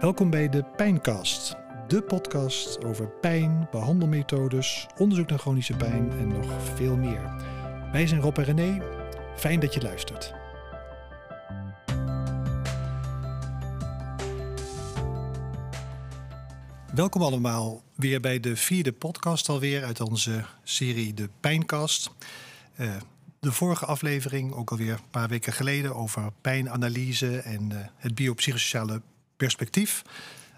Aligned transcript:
Welkom 0.00 0.30
bij 0.30 0.48
de 0.48 0.64
Pijncast, 0.76 1.56
de 1.88 2.02
podcast 2.02 2.84
over 2.84 3.08
pijn, 3.08 3.68
behandelmethodes, 3.70 4.86
onderzoek 4.96 5.28
naar 5.28 5.38
chronische 5.38 5.76
pijn 5.76 6.10
en 6.10 6.28
nog 6.28 6.62
veel 6.74 6.96
meer. 6.96 7.34
Wij 7.92 8.06
zijn 8.06 8.20
Rob 8.20 8.38
en 8.38 8.44
René. 8.44 8.82
Fijn 9.36 9.60
dat 9.60 9.74
je 9.74 9.80
luistert. 9.80 10.34
Welkom 16.94 17.22
allemaal 17.22 17.82
weer 17.94 18.20
bij 18.20 18.40
de 18.40 18.56
vierde 18.56 18.92
podcast 18.92 19.48
alweer 19.48 19.84
uit 19.84 20.00
onze 20.00 20.44
serie 20.62 21.14
De 21.14 21.28
Pijncast. 21.40 22.10
Uh, 22.78 22.96
de 23.40 23.52
vorige 23.52 23.86
aflevering, 23.86 24.52
ook 24.52 24.70
alweer 24.70 24.92
een 24.92 25.10
paar 25.10 25.28
weken 25.28 25.52
geleden, 25.52 25.94
over 25.94 26.32
pijnanalyse 26.40 27.38
en 27.38 27.70
uh, 27.72 27.78
het 27.96 28.14
biopsychosociale 28.14 29.02
perspectief. 29.44 30.02
We 30.04 30.10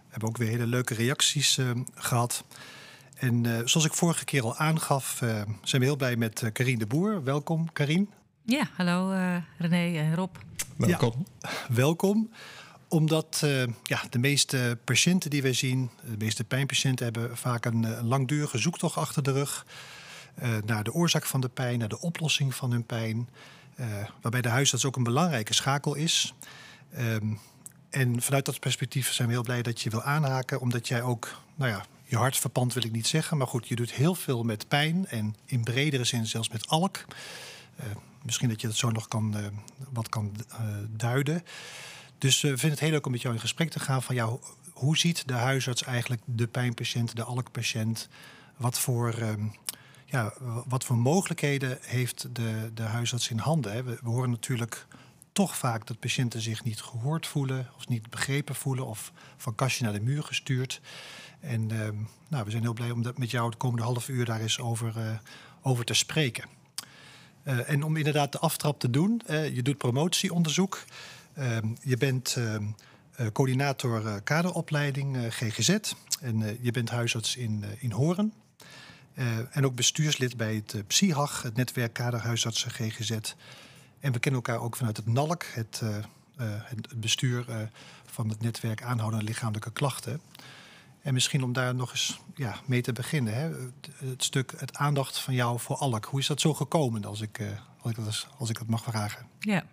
hebben 0.09 0.29
ook 0.29 0.37
weer 0.37 0.49
hele 0.49 0.67
leuke 0.67 0.95
reacties 0.95 1.59
uh, 1.59 1.71
gehad. 1.95 2.45
En 3.15 3.45
uh, 3.45 3.59
zoals 3.65 3.87
ik 3.87 3.95
vorige 3.95 4.25
keer 4.25 4.43
al 4.43 4.57
aangaf, 4.57 5.21
uh, 5.23 5.31
zijn 5.63 5.81
we 5.81 5.87
heel 5.87 5.97
blij 5.97 6.17
met 6.17 6.43
uh, 6.43 6.53
Karine 6.53 6.79
de 6.79 6.87
Boer. 6.87 7.25
Welkom, 7.25 7.73
Karine. 7.73 8.07
Ja, 8.43 8.69
hallo 8.77 9.11
René 9.59 9.99
en 9.99 10.15
Rob. 10.15 10.37
Welkom. 10.77 11.27
Ja, 11.41 11.51
welkom. 11.69 12.31
Omdat 12.89 13.47
ja, 13.83 14.03
de 14.11 14.19
meeste 14.19 14.79
patiënten 14.85 15.31
die 15.31 15.43
wij 15.43 15.53
zien, 15.53 15.91
de 16.11 16.17
meeste 16.19 16.45
pijnpatiënten, 16.45 17.05
hebben 17.05 17.37
vaak 17.37 17.65
een, 17.65 17.83
een 17.83 18.07
langdurige 18.07 18.59
zoektocht 18.59 18.97
achter 18.97 19.23
de 19.23 19.33
rug. 19.33 19.67
naar 20.65 20.85
de 20.85 20.93
oorzaak 20.93 21.25
van 21.25 21.41
de 21.41 21.49
pijn, 21.49 21.79
naar 21.79 21.89
de 21.89 22.01
oplossing 22.01 22.55
van 22.55 22.71
hun 22.71 22.85
pijn. 22.85 23.29
waarbij 24.21 24.43
de 24.43 24.49
huisarts 24.49 24.85
ook 24.85 24.97
een 24.97 25.03
belangrijke 25.03 25.55
schakel 25.55 25.95
is. 25.95 26.35
Um, 26.99 27.39
en 27.91 28.23
vanuit 28.23 28.45
dat 28.45 28.61
perspectief 28.61 29.13
zijn 29.13 29.29
we 29.29 29.35
heel 29.35 29.43
blij 29.43 29.63
dat 29.63 29.81
je 29.81 29.91
wil 29.91 30.03
aanhaken, 30.03 30.61
omdat 30.61 30.89
jij 30.89 31.03
ook, 31.03 31.41
nou 31.55 31.71
ja, 31.71 31.85
je 32.05 32.17
hart 32.17 32.37
verpand 32.37 32.75
wil 32.75 32.85
ik 32.85 32.93
niet 32.93 33.07
zeggen, 33.07 33.37
maar 33.37 33.47
goed, 33.47 33.69
je 33.69 33.77
doet 33.77 33.93
heel 33.93 34.15
veel 34.15 34.43
met 34.43 34.69
pijn 34.69 35.07
en 35.07 35.37
in 35.45 35.65
bredere 35.65 36.05
zin 36.05 36.27
zelfs 36.27 36.49
met 36.49 36.69
alk. 36.69 37.05
Uh, 37.81 37.87
misschien 38.23 38.49
dat 38.49 38.61
je 38.61 38.67
dat 38.67 38.77
zo 38.77 38.91
nog 38.91 39.09
kan, 39.09 39.37
uh, 39.37 39.47
wat 39.93 40.09
kan 40.09 40.33
uh, 40.49 40.59
duiden. 40.89 41.45
Dus 42.19 42.41
we 42.41 42.49
vinden 42.49 42.71
het 42.71 42.81
heel 42.81 42.91
leuk 42.91 43.07
om 43.07 43.13
met 43.13 43.23
jou 43.23 43.35
in 43.35 43.41
gesprek 43.41 43.71
te 43.71 43.81
gaan 43.81 44.03
van 44.03 44.15
jou. 44.15 44.41
Hoe 44.73 44.97
ziet 44.97 45.29
de 45.29 45.35
huisarts 45.35 45.83
eigenlijk 45.83 46.23
de 46.25 46.47
pijnpatiënt, 46.47 47.17
de 47.17 47.23
alkpatiënt? 47.23 48.09
Wat 48.57 48.79
voor, 48.79 49.13
ehm, 49.13 49.47
ja, 50.05 50.33
wat 50.67 50.85
voor 50.85 50.97
mogelijkheden 50.97 51.79
heeft 51.81 52.27
de, 52.35 52.71
de 52.75 52.83
huisarts 52.83 53.31
in 53.31 53.39
handen? 53.39 53.73
Hè? 53.73 53.83
We 53.83 53.99
horen 54.03 54.31
natuurlijk 54.31 54.87
toch 55.37 55.57
vaak 55.57 55.87
dat 55.87 55.99
patiënten 55.99 56.41
zich 56.41 56.65
niet 56.65 56.81
gehoord 56.81 57.27
voelen 57.27 57.69
of 57.77 57.89
niet 57.89 58.11
begrepen 58.11 58.55
voelen 58.55 58.87
of 58.87 59.13
van 59.37 59.55
kastje 59.55 59.85
naar 59.85 59.93
de 59.93 60.01
muur 60.01 60.23
gestuurd. 60.23 60.81
En 61.41 61.73
uh, 61.73 61.89
nou, 62.29 62.45
we 62.45 62.51
zijn 62.51 62.63
heel 62.63 62.73
blij 62.73 62.91
om 62.91 63.03
dat 63.03 63.19
met 63.19 63.31
jou 63.31 63.49
het 63.49 63.57
komende 63.57 63.85
half 63.85 64.09
uur 64.09 64.25
daar 64.25 64.41
eens 64.41 64.61
over, 64.61 64.97
uh, 64.97 65.11
over 65.63 65.85
te 65.85 65.95
spreken. 65.95 66.45
Uh, 67.45 67.71
en 67.71 67.83
om 67.83 67.97
inderdaad 67.97 68.33
de 68.33 68.39
aftrap 68.39 68.81
te 68.81 68.91
doen, 68.91 69.23
uh, 69.31 69.55
je 69.55 69.63
doet 69.63 69.79
promotieonderzoek. 69.79 70.85
Ehm, 71.35 71.67
je 71.83 71.97
bent 71.97 72.37
ehm, 72.37 72.65
coördinator 73.33 74.21
kaderopleiding 74.23 75.17
GGZ 75.35 75.79
en 76.21 76.59
je 76.61 76.71
bent 76.71 76.91
huisarts 76.91 77.37
in, 77.37 77.65
in 77.79 77.91
Horen. 77.91 78.33
en 79.51 79.65
ook 79.65 79.75
bestuurslid 79.75 80.37
bij 80.37 80.55
het 80.55 80.87
PSIHAG, 80.87 81.43
het 81.43 81.57
netwerk 81.57 81.93
kaderhuisartsen 81.93 82.71
GGZ. 82.71 83.19
En 84.01 84.13
we 84.13 84.19
kennen 84.19 84.43
elkaar 84.45 84.63
ook 84.63 84.77
vanuit 84.77 84.97
het 84.97 85.07
NALK, 85.07 85.45
het, 85.45 85.81
uh, 85.85 85.97
uh, 85.97 86.03
het 86.39 87.01
bestuur 87.01 87.47
uh, 87.49 87.57
van 88.07 88.29
het 88.29 88.41
netwerk 88.41 88.83
aanhoudende 88.83 89.25
lichamelijke 89.25 89.71
klachten. 89.71 90.21
En 91.03 91.15
misschien 91.15 91.43
om 91.43 91.53
daar 91.53 91.75
nog 91.75 91.91
eens 91.91 92.21
ja, 92.35 92.61
mee 92.65 92.83
te 92.83 92.93
beginnen. 92.93 93.35
Hè? 93.35 93.51
Het 94.09 94.25
stuk, 94.25 94.55
het 94.57 94.77
aandacht 94.77 95.19
van 95.19 95.35
jou 95.35 95.61
voor 95.61 95.77
ALK. 95.77 96.05
Hoe 96.05 96.21
is 96.21 96.27
dat 96.27 96.41
zo 96.41 96.55
gekomen, 96.55 97.05
als 97.05 97.21
ik, 97.21 97.43
als 97.81 97.93
ik, 97.93 98.05
dat, 98.05 98.29
als 98.39 98.49
ik 98.49 98.59
dat 98.59 98.67
mag 98.67 98.83
vragen? 98.83 99.27
Ja, 99.39 99.65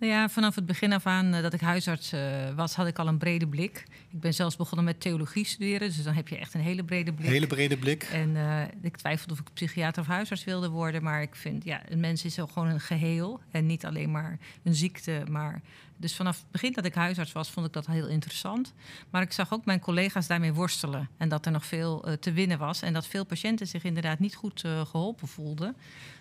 nou 0.00 0.12
ja, 0.12 0.28
vanaf 0.28 0.54
het 0.54 0.66
begin 0.66 0.92
af 0.92 1.06
aan 1.06 1.30
dat 1.30 1.52
ik 1.52 1.60
huisarts 1.60 2.12
uh, 2.12 2.20
was, 2.54 2.74
had 2.74 2.86
ik 2.86 2.98
al 2.98 3.06
een 3.06 3.18
brede 3.18 3.46
blik. 3.46 3.84
Ik 4.10 4.20
ben 4.20 4.34
zelfs 4.34 4.56
begonnen 4.56 4.84
met 4.84 5.00
theologie 5.00 5.44
studeren, 5.44 5.88
dus 5.88 6.02
dan 6.02 6.14
heb 6.14 6.28
je 6.28 6.38
echt 6.38 6.54
een 6.54 6.60
hele 6.60 6.84
brede 6.84 7.12
blik. 7.12 7.28
Hele 7.28 7.46
brede 7.46 7.76
blik. 7.76 8.02
En 8.02 8.30
uh, 8.30 8.62
ik 8.82 8.96
twijfelde 8.96 9.32
of 9.32 9.40
ik 9.40 9.52
psychiater 9.54 10.02
of 10.02 10.08
huisarts 10.08 10.44
wilde 10.44 10.68
worden, 10.68 11.02
maar 11.02 11.22
ik 11.22 11.36
vind, 11.36 11.64
ja, 11.64 11.82
een 11.88 12.00
mens 12.00 12.24
is 12.24 12.34
gewoon 12.34 12.68
een 12.68 12.80
geheel 12.80 13.40
en 13.50 13.66
niet 13.66 13.84
alleen 13.84 14.10
maar 14.10 14.38
een 14.62 14.74
ziekte. 14.74 15.22
Maar 15.30 15.60
dus 15.96 16.16
vanaf 16.16 16.36
het 16.36 16.50
begin 16.50 16.72
dat 16.72 16.84
ik 16.84 16.94
huisarts 16.94 17.32
was, 17.32 17.50
vond 17.50 17.66
ik 17.66 17.72
dat 17.72 17.86
heel 17.86 18.08
interessant. 18.08 18.72
Maar 19.10 19.22
ik 19.22 19.32
zag 19.32 19.52
ook 19.52 19.64
mijn 19.64 19.80
collega's 19.80 20.26
daarmee 20.26 20.52
worstelen 20.52 21.08
en 21.16 21.28
dat 21.28 21.46
er 21.46 21.52
nog 21.52 21.66
veel 21.66 22.16
te 22.20 22.32
winnen 22.32 22.58
was 22.58 22.82
en 22.82 22.92
dat 22.92 23.06
veel 23.06 23.24
patiënten 23.24 23.66
zich 23.66 23.84
inderdaad 23.84 24.18
niet 24.18 24.34
goed 24.34 24.60
geholpen 24.60 25.28
voelden. 25.28 25.76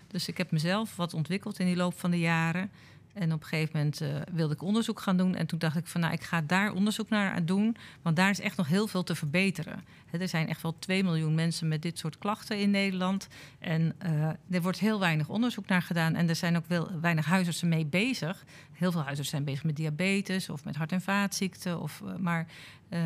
Dus 0.07 0.27
ik 0.27 0.37
heb 0.37 0.51
mezelf 0.51 0.95
wat 0.95 1.13
ontwikkeld 1.13 1.59
in 1.59 1.65
die 1.65 1.75
loop 1.75 1.99
van 1.99 2.11
de 2.11 2.19
jaren. 2.19 2.71
En 3.19 3.33
op 3.33 3.41
een 3.41 3.47
gegeven 3.47 3.77
moment 3.77 4.01
uh, 4.01 4.07
wilde 4.31 4.53
ik 4.53 4.61
onderzoek 4.61 4.99
gaan 4.99 5.17
doen. 5.17 5.35
En 5.35 5.45
toen 5.45 5.59
dacht 5.59 5.75
ik 5.75 5.87
van 5.87 6.01
nou, 6.01 6.13
ik 6.13 6.23
ga 6.23 6.41
daar 6.41 6.73
onderzoek 6.73 7.09
naar 7.09 7.45
doen. 7.45 7.75
Want 8.01 8.15
daar 8.15 8.29
is 8.29 8.39
echt 8.39 8.57
nog 8.57 8.67
heel 8.67 8.87
veel 8.87 9.03
te 9.03 9.15
verbeteren. 9.15 9.83
Er 10.11 10.27
zijn 10.27 10.47
echt 10.47 10.61
wel 10.61 10.79
2 10.79 11.03
miljoen 11.03 11.35
mensen 11.35 11.67
met 11.67 11.81
dit 11.81 11.97
soort 11.97 12.17
klachten 12.17 12.57
in 12.57 12.71
Nederland. 12.71 13.27
En 13.59 13.95
uh, 14.05 14.27
er 14.49 14.61
wordt 14.61 14.79
heel 14.79 14.99
weinig 14.99 15.29
onderzoek 15.29 15.67
naar 15.67 15.81
gedaan. 15.81 16.15
En 16.15 16.29
er 16.29 16.35
zijn 16.35 16.57
ook 16.57 16.67
wel 16.67 16.99
weinig 17.01 17.25
huisartsen 17.25 17.67
mee 17.67 17.85
bezig. 17.85 18.45
Heel 18.71 18.91
veel 18.91 19.03
huisartsen 19.03 19.35
zijn 19.35 19.43
bezig 19.43 19.63
met 19.63 19.75
diabetes 19.75 20.49
of 20.49 20.65
met 20.65 20.75
hart- 20.75 20.91
en 20.91 21.01
vaatziekten. 21.01 21.81
Of, 21.81 22.01
uh, 22.03 22.15
maar 22.15 22.47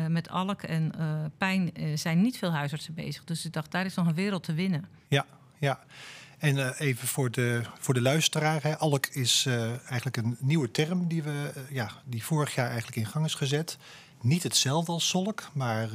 met 0.08 0.28
alk 0.28 0.62
en 0.62 0.92
pijn 1.38 1.72
zijn 1.94 2.20
niet 2.20 2.38
veel 2.38 2.52
huisartsen 2.52 2.94
bezig. 2.94 3.24
Dus 3.24 3.44
ik 3.44 3.52
dacht, 3.52 3.70
daar 3.70 3.84
is 3.84 3.94
nog 3.94 4.06
een 4.06 4.14
wereld 4.14 4.42
te 4.42 4.54
winnen. 4.54 4.84
Ja, 5.08 5.26
ja. 5.64 5.78
En 6.38 6.56
uh, 6.56 6.70
even 6.78 7.08
voor 7.08 7.30
de, 7.30 7.62
voor 7.78 7.94
de 7.94 8.00
luisteraar. 8.02 8.62
Hè. 8.62 8.78
Alk 8.78 9.06
is 9.06 9.44
uh, 9.48 9.64
eigenlijk 9.66 10.16
een 10.16 10.36
nieuwe 10.40 10.70
term 10.70 11.08
die, 11.08 11.22
we, 11.22 11.52
uh, 11.56 11.62
ja, 11.70 11.90
die 12.04 12.24
vorig 12.24 12.54
jaar 12.54 12.66
eigenlijk 12.66 12.96
in 12.96 13.06
gang 13.06 13.24
is 13.24 13.34
gezet. 13.34 13.78
Niet 14.24 14.42
hetzelfde 14.42 14.92
als 14.92 15.08
solk, 15.08 15.48
maar 15.52 15.88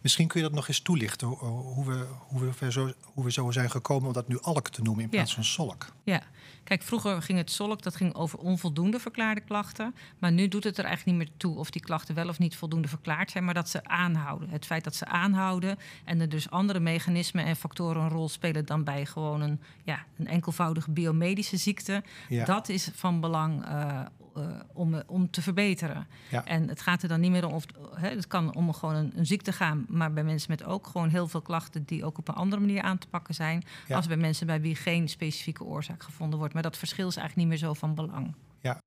misschien 0.00 0.26
kun 0.26 0.40
je 0.40 0.46
dat 0.46 0.56
nog 0.56 0.68
eens 0.68 0.80
toelichten. 0.80 1.28
Hoe 1.28 1.86
we, 1.86 2.06
hoe, 2.18 2.52
we 2.58 2.72
zo, 2.72 2.92
hoe 3.02 3.24
we 3.24 3.32
zo 3.32 3.50
zijn 3.50 3.70
gekomen 3.70 4.06
om 4.06 4.12
dat 4.12 4.28
nu 4.28 4.40
alk 4.40 4.68
te 4.68 4.82
noemen 4.82 5.04
in 5.04 5.10
plaats 5.10 5.30
ja. 5.30 5.34
van 5.34 5.44
solk. 5.44 5.86
Ja, 6.04 6.22
kijk, 6.64 6.82
vroeger 6.82 7.22
ging 7.22 7.38
het 7.38 7.50
solk, 7.50 7.82
dat 7.82 7.96
ging 7.96 8.14
over 8.14 8.38
onvoldoende 8.38 8.98
verklaarde 9.00 9.40
klachten. 9.40 9.94
Maar 10.18 10.32
nu 10.32 10.48
doet 10.48 10.64
het 10.64 10.78
er 10.78 10.84
eigenlijk 10.84 11.18
niet 11.18 11.28
meer 11.28 11.36
toe 11.38 11.56
of 11.58 11.70
die 11.70 11.82
klachten 11.82 12.14
wel 12.14 12.28
of 12.28 12.38
niet 12.38 12.56
voldoende 12.56 12.88
verklaard 12.88 13.30
zijn, 13.30 13.44
maar 13.44 13.54
dat 13.54 13.68
ze 13.68 13.84
aanhouden. 13.84 14.48
Het 14.48 14.66
feit 14.66 14.84
dat 14.84 14.94
ze 14.94 15.04
aanhouden 15.04 15.78
en 16.04 16.20
er 16.20 16.28
dus 16.28 16.50
andere 16.50 16.80
mechanismen 16.80 17.44
en 17.44 17.56
factoren 17.56 18.02
een 18.02 18.08
rol 18.08 18.28
spelen 18.28 18.66
dan 18.66 18.84
bij 18.84 19.06
gewoon 19.06 19.40
een, 19.40 19.60
ja, 19.84 20.04
een 20.18 20.26
enkelvoudige 20.26 20.90
biomedische 20.90 21.56
ziekte. 21.56 22.02
Ja. 22.28 22.44
Dat 22.44 22.68
is 22.68 22.90
van 22.94 23.20
belang 23.20 23.66
uh, 23.68 24.00
uh, 24.36 24.44
om, 24.72 25.02
om 25.06 25.30
te 25.30 25.42
verbeteren. 25.42 26.06
Ja. 26.30 26.44
En 26.44 26.68
het 26.68 26.80
gaat 26.80 27.02
er 27.02 27.08
dan 27.08 27.20
niet 27.20 27.30
meer 27.30 27.46
om, 27.46 27.52
of, 27.52 27.64
hè, 27.94 28.08
het 28.08 28.26
kan 28.26 28.54
om 28.54 28.72
gewoon 28.72 28.94
een, 28.94 29.12
een, 29.14 29.26
ziekte 29.26 29.52
gaan, 29.52 29.84
maar 29.88 30.12
bij 30.12 30.24
mensen 30.24 30.50
met 30.50 30.64
ook 30.64 30.86
gewoon 30.86 31.08
heel 31.08 31.28
veel 31.28 31.42
klachten 31.42 31.84
die 31.84 32.04
ook 32.04 32.18
op 32.18 32.28
een 32.28 32.34
andere 32.34 32.60
manier 32.60 32.82
aan 32.82 32.98
te 32.98 33.06
pakken 33.06 33.34
zijn, 33.34 33.62
ja. 33.88 33.96
als 33.96 34.06
bij 34.06 34.16
mensen 34.16 34.46
bij 34.46 34.60
wie 34.60 34.74
geen 34.74 35.08
specifieke 35.08 35.64
oorzaak 35.64 36.02
gevonden 36.02 36.38
wordt. 36.38 36.54
Maar 36.54 36.62
dat 36.62 36.76
verschil 36.76 37.08
is 37.08 37.16
eigenlijk 37.16 37.48
niet 37.48 37.60
meer 37.60 37.68
zo 37.68 37.74
van 37.74 37.94
belang. 37.94 38.34
Ja. 38.60 38.78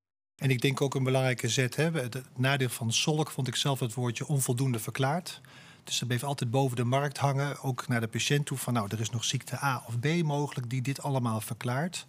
En 0.41 0.49
ik 0.49 0.61
denk 0.61 0.81
ook 0.81 0.95
een 0.95 1.03
belangrijke 1.03 1.49
zet. 1.49 1.75
Hè. 1.75 1.91
Het 1.91 2.21
nadeel 2.35 2.69
van 2.69 2.91
solk 2.91 3.31
vond 3.31 3.47
ik 3.47 3.55
zelf 3.55 3.79
het 3.79 3.93
woordje 3.93 4.27
onvoldoende 4.27 4.79
verklaard. 4.79 5.41
Dus 5.83 5.99
dat 5.99 6.07
bleef 6.07 6.23
altijd 6.23 6.51
boven 6.51 6.75
de 6.75 6.83
markt 6.83 7.17
hangen, 7.17 7.61
ook 7.61 7.87
naar 7.87 8.01
de 8.01 8.07
patiënt 8.07 8.45
toe. 8.45 8.57
Van 8.57 8.73
nou, 8.73 8.87
er 8.91 8.99
is 8.99 9.09
nog 9.09 9.23
ziekte 9.23 9.63
A 9.63 9.83
of 9.87 9.99
B 9.99 10.23
mogelijk 10.23 10.69
die 10.69 10.81
dit 10.81 11.01
allemaal 11.01 11.41
verklaart. 11.41 12.05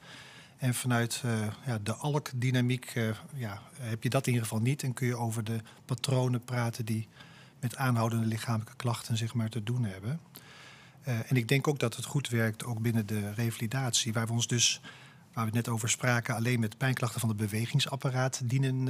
En 0.65 0.75
vanuit 0.75 1.23
uh, 1.25 1.47
ja, 1.67 1.79
de 1.83 1.95
alkdynamiek 1.95 2.95
uh, 2.95 3.09
ja, 3.35 3.63
heb 3.81 4.03
je 4.03 4.09
dat 4.09 4.27
in 4.27 4.33
ieder 4.33 4.49
geval 4.49 4.63
niet. 4.63 4.83
En 4.83 4.93
kun 4.93 5.07
je 5.07 5.17
over 5.17 5.45
de 5.45 5.61
patronen 5.85 6.45
praten 6.45 6.85
die 6.85 7.09
met 7.61 7.77
aanhoudende 7.77 8.27
lichamelijke 8.27 8.77
klachten 8.77 9.17
zeg 9.17 9.35
maar, 9.35 9.49
te 9.49 9.63
doen 9.63 9.85
hebben. 9.85 10.21
Uh, 11.09 11.31
en 11.31 11.37
ik 11.37 11.49
denk 11.49 11.69
ook 11.69 11.79
dat 11.79 11.97
het 11.97 12.05
goed 12.05 12.29
werkt 12.29 12.65
ook 12.65 12.81
binnen 12.81 13.07
de 13.07 13.33
revalidatie, 13.33 14.13
waar 14.13 14.27
we 14.27 14.33
ons 14.33 14.47
dus, 14.47 14.81
waar 15.33 15.45
we 15.45 15.57
het 15.57 15.67
net 15.67 15.69
over 15.69 15.89
spraken, 15.89 16.35
alleen 16.35 16.61
met 16.61 16.79
pijnklachten 16.79 17.21
van 17.21 17.29
het 17.29 17.39
bewegingsapparaat 17.39 18.41
dienen 18.45 18.85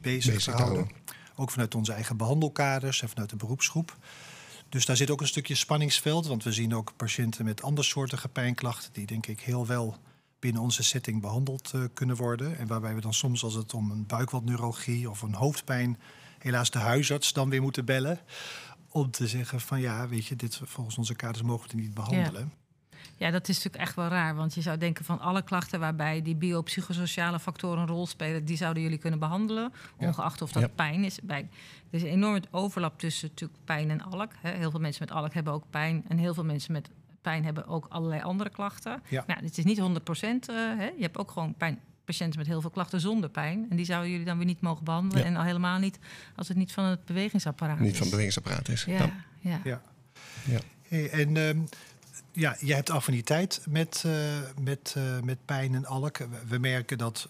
bezig, 0.00 0.34
bezig 0.34 0.54
te 0.54 0.62
houden. 0.62 0.90
Ook 1.36 1.50
vanuit 1.50 1.74
onze 1.74 1.92
eigen 1.92 2.16
behandelkaders 2.16 3.02
en 3.02 3.08
vanuit 3.08 3.30
de 3.30 3.36
beroepsgroep. 3.36 3.96
Dus 4.68 4.86
daar 4.86 4.96
zit 4.96 5.10
ook 5.10 5.20
een 5.20 5.26
stukje 5.26 5.54
spanningsveld, 5.54 6.26
want 6.26 6.44
we 6.44 6.52
zien 6.52 6.74
ook 6.74 6.92
patiënten 6.96 7.44
met 7.44 7.62
andersoortige 7.62 8.28
pijnklachten, 8.28 8.92
die 8.92 9.06
denk 9.06 9.26
ik 9.26 9.40
heel 9.40 9.66
wel 9.66 9.98
binnen 10.40 10.62
onze 10.62 10.82
setting 10.82 11.20
behandeld 11.20 11.72
uh, 11.74 11.84
kunnen 11.94 12.16
worden. 12.16 12.58
En 12.58 12.66
waarbij 12.66 12.94
we 12.94 13.00
dan 13.00 13.14
soms, 13.14 13.44
als 13.44 13.54
het 13.54 13.74
om 13.74 13.90
een 13.90 14.06
buikwandneurologie 14.06 15.10
of 15.10 15.22
een 15.22 15.34
hoofdpijn, 15.34 15.98
helaas 16.38 16.70
de 16.70 16.78
huisarts 16.78 17.32
dan 17.32 17.50
weer 17.50 17.62
moeten 17.62 17.84
bellen. 17.84 18.20
Om 18.88 19.10
te 19.10 19.28
zeggen 19.28 19.60
van 19.60 19.80
ja, 19.80 20.08
weet 20.08 20.26
je, 20.26 20.36
dit 20.36 20.60
volgens 20.64 20.98
onze 20.98 21.14
kaders 21.14 21.42
mogen 21.42 21.68
we 21.68 21.72
het 21.72 21.82
niet 21.82 21.94
behandelen. 21.94 22.40
Ja. 22.40 22.58
Ja, 23.16 23.30
dat 23.30 23.48
is 23.48 23.56
natuurlijk 23.56 23.84
echt 23.84 23.96
wel 23.96 24.08
raar. 24.08 24.34
Want 24.34 24.54
je 24.54 24.60
zou 24.60 24.78
denken 24.78 25.04
van 25.04 25.20
alle 25.20 25.42
klachten 25.42 25.80
waarbij 25.80 26.22
die 26.22 26.36
biopsychosociale 26.36 27.38
factoren 27.38 27.78
een 27.78 27.86
rol 27.86 28.06
spelen, 28.06 28.44
die 28.44 28.56
zouden 28.56 28.82
jullie 28.82 28.98
kunnen 28.98 29.18
behandelen. 29.18 29.72
Ongeacht 29.96 30.42
of 30.42 30.52
dat 30.52 30.74
pijn 30.74 31.04
is. 31.04 31.18
Bij, 31.22 31.40
er 31.40 31.48
is 31.90 32.02
een 32.02 32.08
enorm 32.08 32.42
overlap 32.50 32.98
tussen 32.98 33.28
natuurlijk 33.28 33.64
pijn 33.64 33.90
en 33.90 34.00
alk. 34.00 34.32
Heel 34.42 34.70
veel 34.70 34.80
mensen 34.80 35.04
met 35.08 35.16
alk 35.16 35.34
hebben 35.34 35.52
ook 35.52 35.64
pijn. 35.70 36.04
En 36.08 36.18
heel 36.18 36.34
veel 36.34 36.44
mensen 36.44 36.72
met 36.72 36.90
pijn 37.22 37.44
hebben 37.44 37.66
ook 37.66 37.86
allerlei 37.88 38.22
andere 38.22 38.50
klachten. 38.50 39.02
Ja. 39.08 39.24
Nou, 39.26 39.44
het 39.44 39.58
is 39.58 39.64
niet 39.64 39.78
100 39.78 40.04
procent. 40.04 40.50
Uh, 40.50 40.56
je 40.96 41.02
hebt 41.02 41.18
ook 41.18 41.30
gewoon 41.30 41.54
pijn, 41.54 41.80
patiënten 42.04 42.38
met 42.38 42.48
heel 42.48 42.60
veel 42.60 42.70
klachten 42.70 43.00
zonder 43.00 43.30
pijn. 43.30 43.66
En 43.70 43.76
die 43.76 43.84
zouden 43.84 44.10
jullie 44.10 44.26
dan 44.26 44.36
weer 44.36 44.46
niet 44.46 44.60
mogen 44.60 44.84
behandelen. 44.84 45.24
En 45.24 45.36
al 45.36 45.42
helemaal 45.42 45.78
niet 45.78 45.98
als 46.36 46.48
het 46.48 46.56
niet 46.56 46.72
van 46.72 46.84
het 46.84 47.04
bewegingsapparaat 47.04 47.78
niet 47.78 47.84
is. 47.84 47.86
Niet 47.86 47.96
van 47.96 48.06
het 48.06 48.16
bewegingsapparaat 48.16 48.68
is. 48.68 48.84
Ja, 48.84 49.24
ja. 49.40 49.60
ja. 49.64 49.82
ja. 50.44 50.60
Hey, 50.88 51.10
en 51.10 51.36
um, 51.36 51.68
ja, 52.32 52.56
je 52.60 52.74
hebt 52.74 52.90
affiniteit 52.90 53.60
met, 53.68 54.02
uh, 54.06 54.12
met, 54.60 54.94
uh, 54.98 55.20
met 55.20 55.38
pijn 55.44 55.74
en 55.74 55.86
alk. 55.86 56.18
We 56.48 56.58
merken 56.58 56.98
dat 56.98 57.28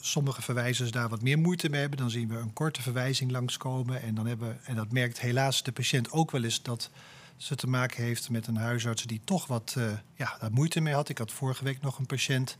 sommige 0.00 0.42
verwijzers 0.42 0.90
daar 0.90 1.08
wat 1.08 1.22
meer 1.22 1.38
moeite 1.38 1.68
mee 1.68 1.80
hebben. 1.80 1.98
Dan 1.98 2.10
zien 2.10 2.28
we 2.28 2.36
een 2.36 2.52
korte 2.52 2.82
verwijzing 2.82 3.30
langskomen. 3.30 4.02
En, 4.02 4.14
dan 4.14 4.26
hebben, 4.26 4.58
en 4.64 4.74
dat 4.74 4.92
merkt 4.92 5.20
helaas 5.20 5.62
de 5.62 5.72
patiënt 5.72 6.10
ook 6.10 6.30
wel 6.30 6.44
eens 6.44 6.62
dat 6.62 6.90
ze 7.36 7.54
te 7.54 7.66
maken 7.66 8.02
heeft 8.02 8.30
met 8.30 8.46
een 8.46 8.56
huisarts 8.56 9.02
die 9.02 9.20
toch 9.24 9.46
wat 9.46 9.74
uh, 9.78 9.92
ja, 10.14 10.38
moeite 10.50 10.80
mee 10.80 10.94
had. 10.94 11.08
Ik 11.08 11.18
had 11.18 11.32
vorige 11.32 11.64
week 11.64 11.80
nog 11.80 11.98
een 11.98 12.06
patiënt 12.06 12.56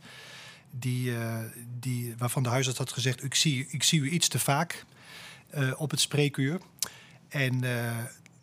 die, 0.71 1.09
uh, 1.09 1.39
die, 1.79 2.15
waarvan 2.17 2.43
de 2.43 2.49
huisarts 2.49 2.77
had 2.77 2.91
gezegd: 2.91 3.23
Ik 3.23 3.35
zie, 3.35 3.67
ik 3.69 3.83
zie 3.83 4.01
u 4.01 4.09
iets 4.09 4.27
te 4.27 4.39
vaak 4.39 4.85
uh, 5.55 5.71
op 5.77 5.91
het 5.91 5.99
spreekuur. 5.99 6.59
En 7.27 7.63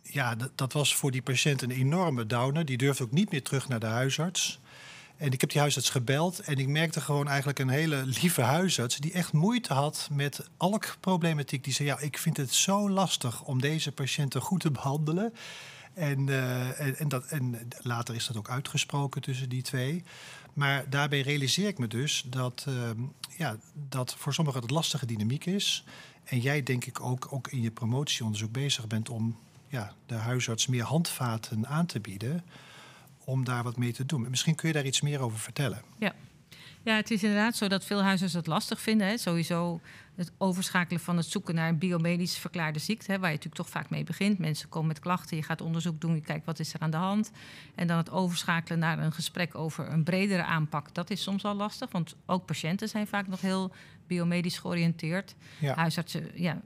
ja, 0.02 0.34
dat, 0.34 0.50
dat, 0.54 0.72
was 0.72 0.94
voor 0.94 1.10
die 1.10 1.22
patiënt 1.22 1.62
een 1.62 1.70
enorme 1.70 2.26
downer. 2.26 2.64
Die 2.64 2.76
durfde 2.76 3.04
ook 3.04 3.10
niet 3.10 3.30
meer 3.30 3.42
terug 3.42 3.68
naar 3.68 3.80
de 3.80 3.86
huisarts. 3.86 4.60
En 5.16 5.32
ik 5.32 5.40
heb 5.40 5.50
die 5.50 5.60
huisarts 5.60 5.90
gebeld 5.90 6.40
en 6.40 6.56
ik 6.56 6.68
merkte 6.68 7.00
gewoon 7.00 7.28
eigenlijk 7.28 7.58
een 7.58 7.68
hele 7.68 8.02
lieve 8.20 8.40
huisarts 8.40 8.96
die 8.96 9.12
echt 9.12 9.32
moeite 9.32 9.72
had 9.72 10.08
met 10.12 10.48
alkproblematiek. 10.56 11.64
Die 11.64 11.72
zei: 11.72 11.88
Ja, 11.88 11.98
ik 11.98 12.18
vind 12.18 12.36
het 12.36 12.54
zo 12.54 12.90
lastig 12.90 13.42
om 13.42 13.60
deze 13.60 13.92
patiënten 13.92 14.40
goed 14.40 14.60
te 14.60 14.70
behandelen. 14.70 15.34
En, 15.94 16.26
uh, 16.26 17.00
en, 17.00 17.08
dat, 17.08 17.26
en 17.26 17.68
later 17.82 18.14
is 18.14 18.26
dat 18.26 18.36
ook 18.36 18.50
uitgesproken 18.50 19.22
tussen 19.22 19.48
die 19.48 19.62
twee. 19.62 20.02
Maar 20.52 20.90
daarbij 20.90 21.20
realiseer 21.20 21.68
ik 21.68 21.78
me 21.78 21.86
dus 21.86 22.24
dat, 22.26 22.66
uh, 22.68 22.90
ja, 23.36 23.56
dat 23.88 24.14
voor 24.18 24.34
sommigen 24.34 24.60
het 24.60 24.70
lastige 24.70 25.06
dynamiek 25.06 25.46
is. 25.46 25.84
En 26.24 26.40
jij 26.40 26.62
denk 26.62 26.84
ik 26.84 27.00
ook, 27.00 27.32
ook 27.32 27.48
in 27.48 27.60
je 27.60 27.70
promotieonderzoek 27.70 28.52
bezig 28.52 28.86
bent 28.86 29.08
om 29.08 29.38
ja, 29.68 29.94
de 30.06 30.14
huisarts 30.14 30.66
meer 30.66 30.82
handvaten 30.82 31.66
aan 31.66 31.86
te 31.86 32.00
bieden 32.00 32.44
om 33.24 33.44
daar 33.44 33.62
wat 33.62 33.76
mee 33.76 33.92
te 33.92 34.06
doen. 34.06 34.30
Misschien 34.30 34.54
kun 34.54 34.68
je 34.68 34.74
daar 34.74 34.86
iets 34.86 35.00
meer 35.00 35.20
over 35.20 35.38
vertellen. 35.38 35.82
Ja, 35.98 36.14
ja 36.84 36.96
het 36.96 37.10
is 37.10 37.22
inderdaad 37.22 37.56
zo 37.56 37.68
dat 37.68 37.84
veel 37.84 38.02
huisartsen 38.02 38.38
het 38.38 38.48
lastig 38.48 38.80
vinden. 38.80 39.06
Hè. 39.06 39.18
Sowieso 39.18 39.80
het 40.14 40.32
overschakelen 40.38 41.00
van 41.00 41.16
het 41.16 41.26
zoeken 41.26 41.54
naar 41.54 41.68
een 41.68 41.78
biomedisch 41.78 42.38
verklaarde 42.38 42.78
ziekte, 42.78 43.12
hè, 43.12 43.18
waar 43.18 43.30
je 43.30 43.34
natuurlijk 43.36 43.62
toch 43.62 43.72
vaak 43.72 43.90
mee 43.90 44.04
begint. 44.04 44.38
Mensen 44.38 44.68
komen 44.68 44.88
met 44.88 44.98
klachten, 44.98 45.36
je 45.36 45.42
gaat 45.42 45.60
onderzoek 45.60 46.00
doen, 46.00 46.14
je 46.14 46.20
kijkt 46.20 46.46
wat 46.46 46.58
is 46.58 46.74
er 46.74 46.80
aan 46.80 46.90
de 46.90 46.96
hand. 46.96 47.30
En 47.74 47.86
dan 47.86 47.96
het 47.96 48.10
overschakelen 48.10 48.78
naar 48.78 48.98
een 48.98 49.12
gesprek 49.12 49.54
over 49.54 49.92
een 49.92 50.04
bredere 50.04 50.44
aanpak, 50.44 50.94
dat 50.94 51.10
is 51.10 51.22
soms 51.22 51.44
al 51.44 51.54
lastig, 51.54 51.90
want 51.90 52.16
ook 52.26 52.46
patiënten 52.46 52.88
zijn 52.88 53.06
vaak 53.06 53.26
nog 53.26 53.40
heel 53.40 53.72
biomedisch 54.06 54.58
georiënteerd. 54.58 55.34
Ja. 55.58 55.74
Huisartsen 55.74 56.30
ja, 56.34 56.60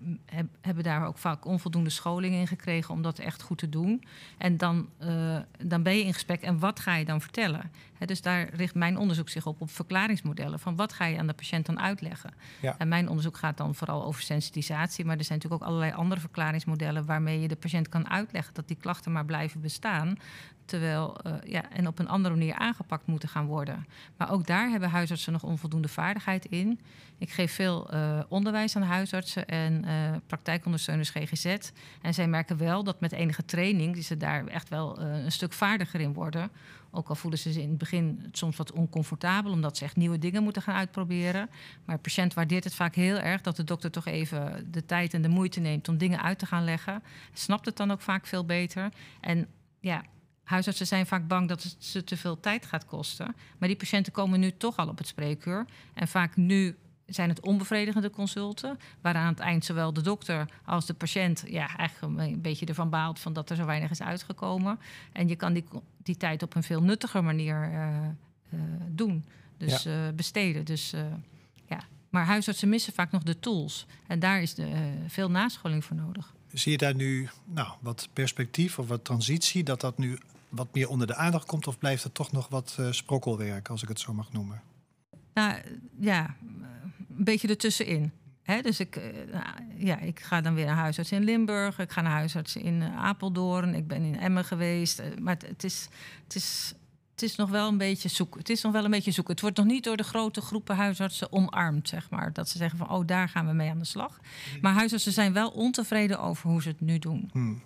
hebben 0.61 0.85
daar 0.85 1.06
ook 1.06 1.19
vaak 1.19 1.44
onvoldoende 1.44 1.91
scholing 1.91 2.35
in 2.35 2.47
gekregen 2.47 2.94
om 2.94 3.03
dat 3.03 3.19
echt 3.19 3.43
goed 3.43 3.59
te 3.59 3.69
doen. 3.69 4.05
En 4.38 4.56
dan, 4.56 4.88
uh, 5.03 5.38
dan 5.65 5.82
ben 5.82 5.97
je 5.97 6.05
in 6.05 6.12
gesprek 6.12 6.43
en 6.43 6.59
wat 6.59 6.81
ga 6.81 6.94
je 6.94 7.05
dan 7.05 7.20
vertellen? 7.20 7.70
Dus 8.06 8.23
daar 8.23 8.49
richt 8.55 8.75
mijn 8.75 8.99
onderzoek 8.99 9.29
zich 9.29 9.47
op, 9.47 9.61
op 9.61 9.71
verklaringsmodellen. 9.71 10.59
Van 10.59 10.77
wat 10.77 10.93
ga 10.93 11.05
je 11.05 11.19
aan 11.19 11.27
de 11.27 11.33
patiënt 11.33 11.67
dan 11.67 11.81
uitleggen? 11.81 12.35
Ja. 12.61 12.75
En 12.79 12.89
mijn 12.89 13.09
onderzoek 13.09 13.37
gaat 13.37 13.56
dan 13.56 13.75
vooral 13.75 14.05
over 14.05 14.23
sensitisatie. 14.23 15.05
Maar 15.05 15.17
er 15.17 15.25
zijn 15.25 15.39
natuurlijk 15.39 15.62
ook 15.62 15.69
allerlei 15.69 15.93
andere 15.93 16.21
verklaringsmodellen 16.21 17.06
waarmee 17.06 17.41
je 17.41 17.49
de 17.49 17.56
patiënt 17.56 17.89
kan 17.89 18.09
uitleggen 18.11 18.55
dat 18.55 18.69
die 18.69 18.77
klachten 18.77 19.12
maar 19.12 19.25
blijven 19.25 19.61
bestaan. 19.61 20.17
Terwijl, 20.65 21.17
uh, 21.27 21.33
ja, 21.45 21.71
en 21.71 21.87
op 21.87 21.99
een 21.99 22.09
andere 22.09 22.35
manier 22.35 22.55
aangepakt 22.55 23.06
moeten 23.06 23.29
gaan 23.29 23.47
worden. 23.47 23.87
Maar 24.17 24.31
ook 24.31 24.47
daar 24.47 24.69
hebben 24.69 24.91
huisartsen 24.91 25.33
nog 25.33 25.43
onvoldoende 25.43 25.89
vaardigheid 25.89 26.44
in. 26.44 26.81
Ik 27.19 27.31
geef 27.31 27.53
veel 27.53 27.94
uh, 27.94 28.21
onderwijs 28.29 28.77
aan 28.77 28.83
huisartsen 28.83 29.47
en 29.47 29.85
uh, 29.85 29.93
praktijkondersteuners 30.27 31.11
GGZ. 31.11 31.56
En 32.03 32.15
zij 32.15 32.29
merken 32.29 32.56
wel 32.56 32.85
dat 32.85 33.01
met 33.01 33.12
enige 33.12 33.44
training 33.44 34.05
ze 34.05 34.17
daar 34.17 34.47
echt 34.47 34.69
wel 34.69 35.01
een 35.01 35.33
stuk 35.33 35.53
vaardiger 35.53 36.01
in 36.01 36.12
worden. 36.12 36.51
Ook 36.90 37.08
al 37.08 37.14
voelen 37.14 37.38
ze 37.38 37.62
in 37.62 37.69
het 37.69 37.79
begin 37.79 38.29
soms 38.32 38.56
wat 38.56 38.73
oncomfortabel, 38.73 39.52
omdat 39.52 39.76
ze 39.76 39.85
echt 39.85 39.96
nieuwe 39.96 40.19
dingen 40.19 40.43
moeten 40.43 40.62
gaan 40.62 40.75
uitproberen. 40.75 41.50
Maar 41.85 41.96
de 41.96 42.02
patiënt 42.02 42.35
waardeert 42.35 42.64
het 42.64 42.75
vaak 42.75 42.94
heel 42.94 43.19
erg 43.19 43.40
dat 43.40 43.56
de 43.56 43.64
dokter 43.64 43.90
toch 43.90 44.06
even 44.06 44.69
de 44.70 44.85
tijd 44.85 45.14
en 45.14 45.23
de 45.23 45.29
moeite 45.29 45.61
neemt 45.61 45.88
om 45.88 45.99
dingen 45.99 46.23
uit 46.23 46.38
te 46.38 46.46
gaan 46.46 46.64
leggen. 46.64 47.02
Snapt 47.32 47.67
het 47.67 47.76
dan 47.76 47.90
ook 47.90 48.00
vaak 48.00 48.26
veel 48.26 48.44
beter. 48.44 48.93
En 49.20 49.46
ja, 49.81 50.02
Huisartsen 50.49 50.87
zijn 50.87 51.06
vaak 51.06 51.29
bang 51.29 51.49
dat 51.49 51.62
het 51.62 51.76
ze 51.79 52.05
te 52.05 52.17
veel 52.17 52.40
tijd 52.40 52.67
gaat 52.67 52.85
kosten. 52.85 53.34
Maar 53.58 53.69
die 53.69 53.76
patiënten 53.76 54.12
komen 54.12 54.41
nu 54.41 54.56
toch 54.56 54.76
al 54.76 54.88
op 54.88 54.99
het 54.99 55.06
spreekuur. 55.06 55.67
En 55.94 56.08
vaak 56.08 56.37
nu 56.37 56.76
zijn 57.08 57.28
het 57.28 57.40
onbevredigende 57.40 58.10
consulten, 58.10 58.78
waaraan 59.00 59.22
aan 59.22 59.32
het 59.32 59.40
eind 59.40 59.64
zowel 59.64 59.93
de 59.93 60.00
dokter 60.00 60.49
als 60.64 60.87
de 60.87 60.94
patiënt 60.94 61.44
ja, 61.46 61.76
eigenlijk 61.76 62.19
een 62.19 62.40
beetje 62.40 62.66
ervan 62.66 62.90
baalt 62.90 63.20
van 63.20 63.32
dat 63.32 63.50
er 63.50 63.56
zo 63.56 63.64
weinig 63.64 63.90
is 63.90 64.02
uitgekomen. 64.02 64.78
En 65.12 65.28
je 65.28 65.37
kan 65.37 65.52
die, 65.52 65.64
die 65.96 66.16
tijd 66.16 66.43
op 66.43 66.55
een 66.55 66.62
veel 66.62 66.82
nuttiger 66.82 67.25
manier 67.25 67.70
uh, 67.72 67.88
uh, 68.55 68.60
doen, 68.88 69.25
dus 69.56 69.82
ja. 69.82 70.06
uh, 70.06 70.14
besteden. 70.14 70.64
Dus, 70.64 70.94
ja. 71.66 71.81
Maar 72.10 72.25
huisartsen 72.25 72.69
missen 72.69 72.93
vaak 72.93 73.10
nog 73.10 73.22
de 73.22 73.38
tools 73.38 73.87
en 74.06 74.19
daar 74.19 74.43
is 74.43 74.55
de, 74.55 74.93
veel 75.06 75.31
nascholing 75.31 75.84
voor 75.84 75.96
nodig. 75.96 76.34
Zie 76.52 76.72
je 76.72 76.78
daar 76.78 76.94
nu 76.94 77.28
nou, 77.44 77.69
wat 77.81 78.08
perspectief 78.12 78.78
of 78.78 78.88
wat 78.88 79.05
transitie, 79.05 79.62
dat 79.62 79.81
dat 79.81 79.99
nu 79.99 80.19
wat 80.49 80.75
meer 80.75 80.88
onder 80.88 81.06
de 81.06 81.14
aandacht 81.14 81.46
komt? 81.46 81.66
Of 81.66 81.78
blijft 81.78 82.02
het 82.02 82.14
toch 82.14 82.32
nog 82.32 82.49
wat 82.49 82.78
sprokkelwerk, 82.90 83.69
als 83.69 83.82
ik 83.82 83.88
het 83.88 84.00
zo 84.00 84.12
mag 84.12 84.32
noemen? 84.32 84.62
Nou 85.34 85.55
ja, 86.00 86.34
een 87.19 87.25
beetje 87.25 87.49
ertussenin. 87.49 88.12
He, 88.43 88.61
dus 88.62 88.81
ik, 88.81 88.97
uh, 88.97 89.05
ja, 89.76 89.99
ik 89.99 90.20
ga 90.20 90.41
dan 90.41 90.55
weer 90.55 90.67
naar 90.67 90.76
huisarts 90.76 91.12
in 91.12 91.25
Limburg. 91.25 91.79
Ik 91.79 91.91
ga 91.91 92.00
naar 92.00 92.12
huisarts 92.12 92.56
in 92.56 92.81
uh, 92.81 92.97
Apeldoorn. 92.97 93.75
Ik 93.75 93.87
ben 93.87 94.03
in 94.03 94.19
Emmen 94.19 94.44
geweest. 94.44 95.03
maar 95.20 95.35
het, 95.35 95.47
het, 95.47 95.65
is, 95.65 95.88
het 96.25 96.35
is 96.35 96.75
het 97.20 97.31
is 97.31 97.37
nog 97.37 97.50
wel 97.50 97.69
een 97.69 97.79
beetje 97.79 98.09
zoeken. 98.09 98.41
Het 98.41 98.49
is 98.49 98.62
nog 98.62 98.73
wel 98.73 98.85
een 98.85 98.91
beetje 98.91 99.11
zoeken. 99.11 99.32
Het 99.32 99.43
wordt 99.43 99.56
nog 99.56 99.67
niet 99.67 99.85
door 99.85 99.97
de 99.97 100.03
grote 100.03 100.41
groepen 100.41 100.76
huisartsen 100.76 101.32
omarmd, 101.32 101.88
zeg 101.88 102.11
maar. 102.11 102.32
Dat 102.32 102.49
ze 102.49 102.59
zeggen 102.59 102.79
van, 102.79 102.91
oh, 102.91 103.06
daar 103.06 103.29
gaan 103.29 103.47
we 103.47 103.53
mee 103.53 103.70
aan 103.70 103.79
de 103.79 103.85
slag. 103.85 104.20
Maar 104.61 104.73
huisartsen 104.73 105.12
zijn 105.12 105.32
wel 105.32 105.49
ontevreden 105.49 106.20
over 106.20 106.50
hoe 106.50 106.62
ze 106.62 106.69
het 106.69 106.81
nu 106.81 106.99
doen. 106.99 107.29
Hmm. 107.32 107.62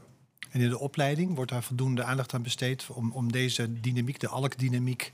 En 0.50 0.60
in 0.60 0.68
de 0.68 0.78
opleiding 0.78 1.34
wordt 1.34 1.50
daar 1.50 1.62
voldoende 1.62 2.04
aandacht 2.04 2.34
aan 2.34 2.42
besteed 2.42 2.86
om, 2.90 3.12
om 3.12 3.32
deze 3.32 3.80
dynamiek, 3.80 4.20
de 4.20 4.28
alkdynamiek, 4.28 5.12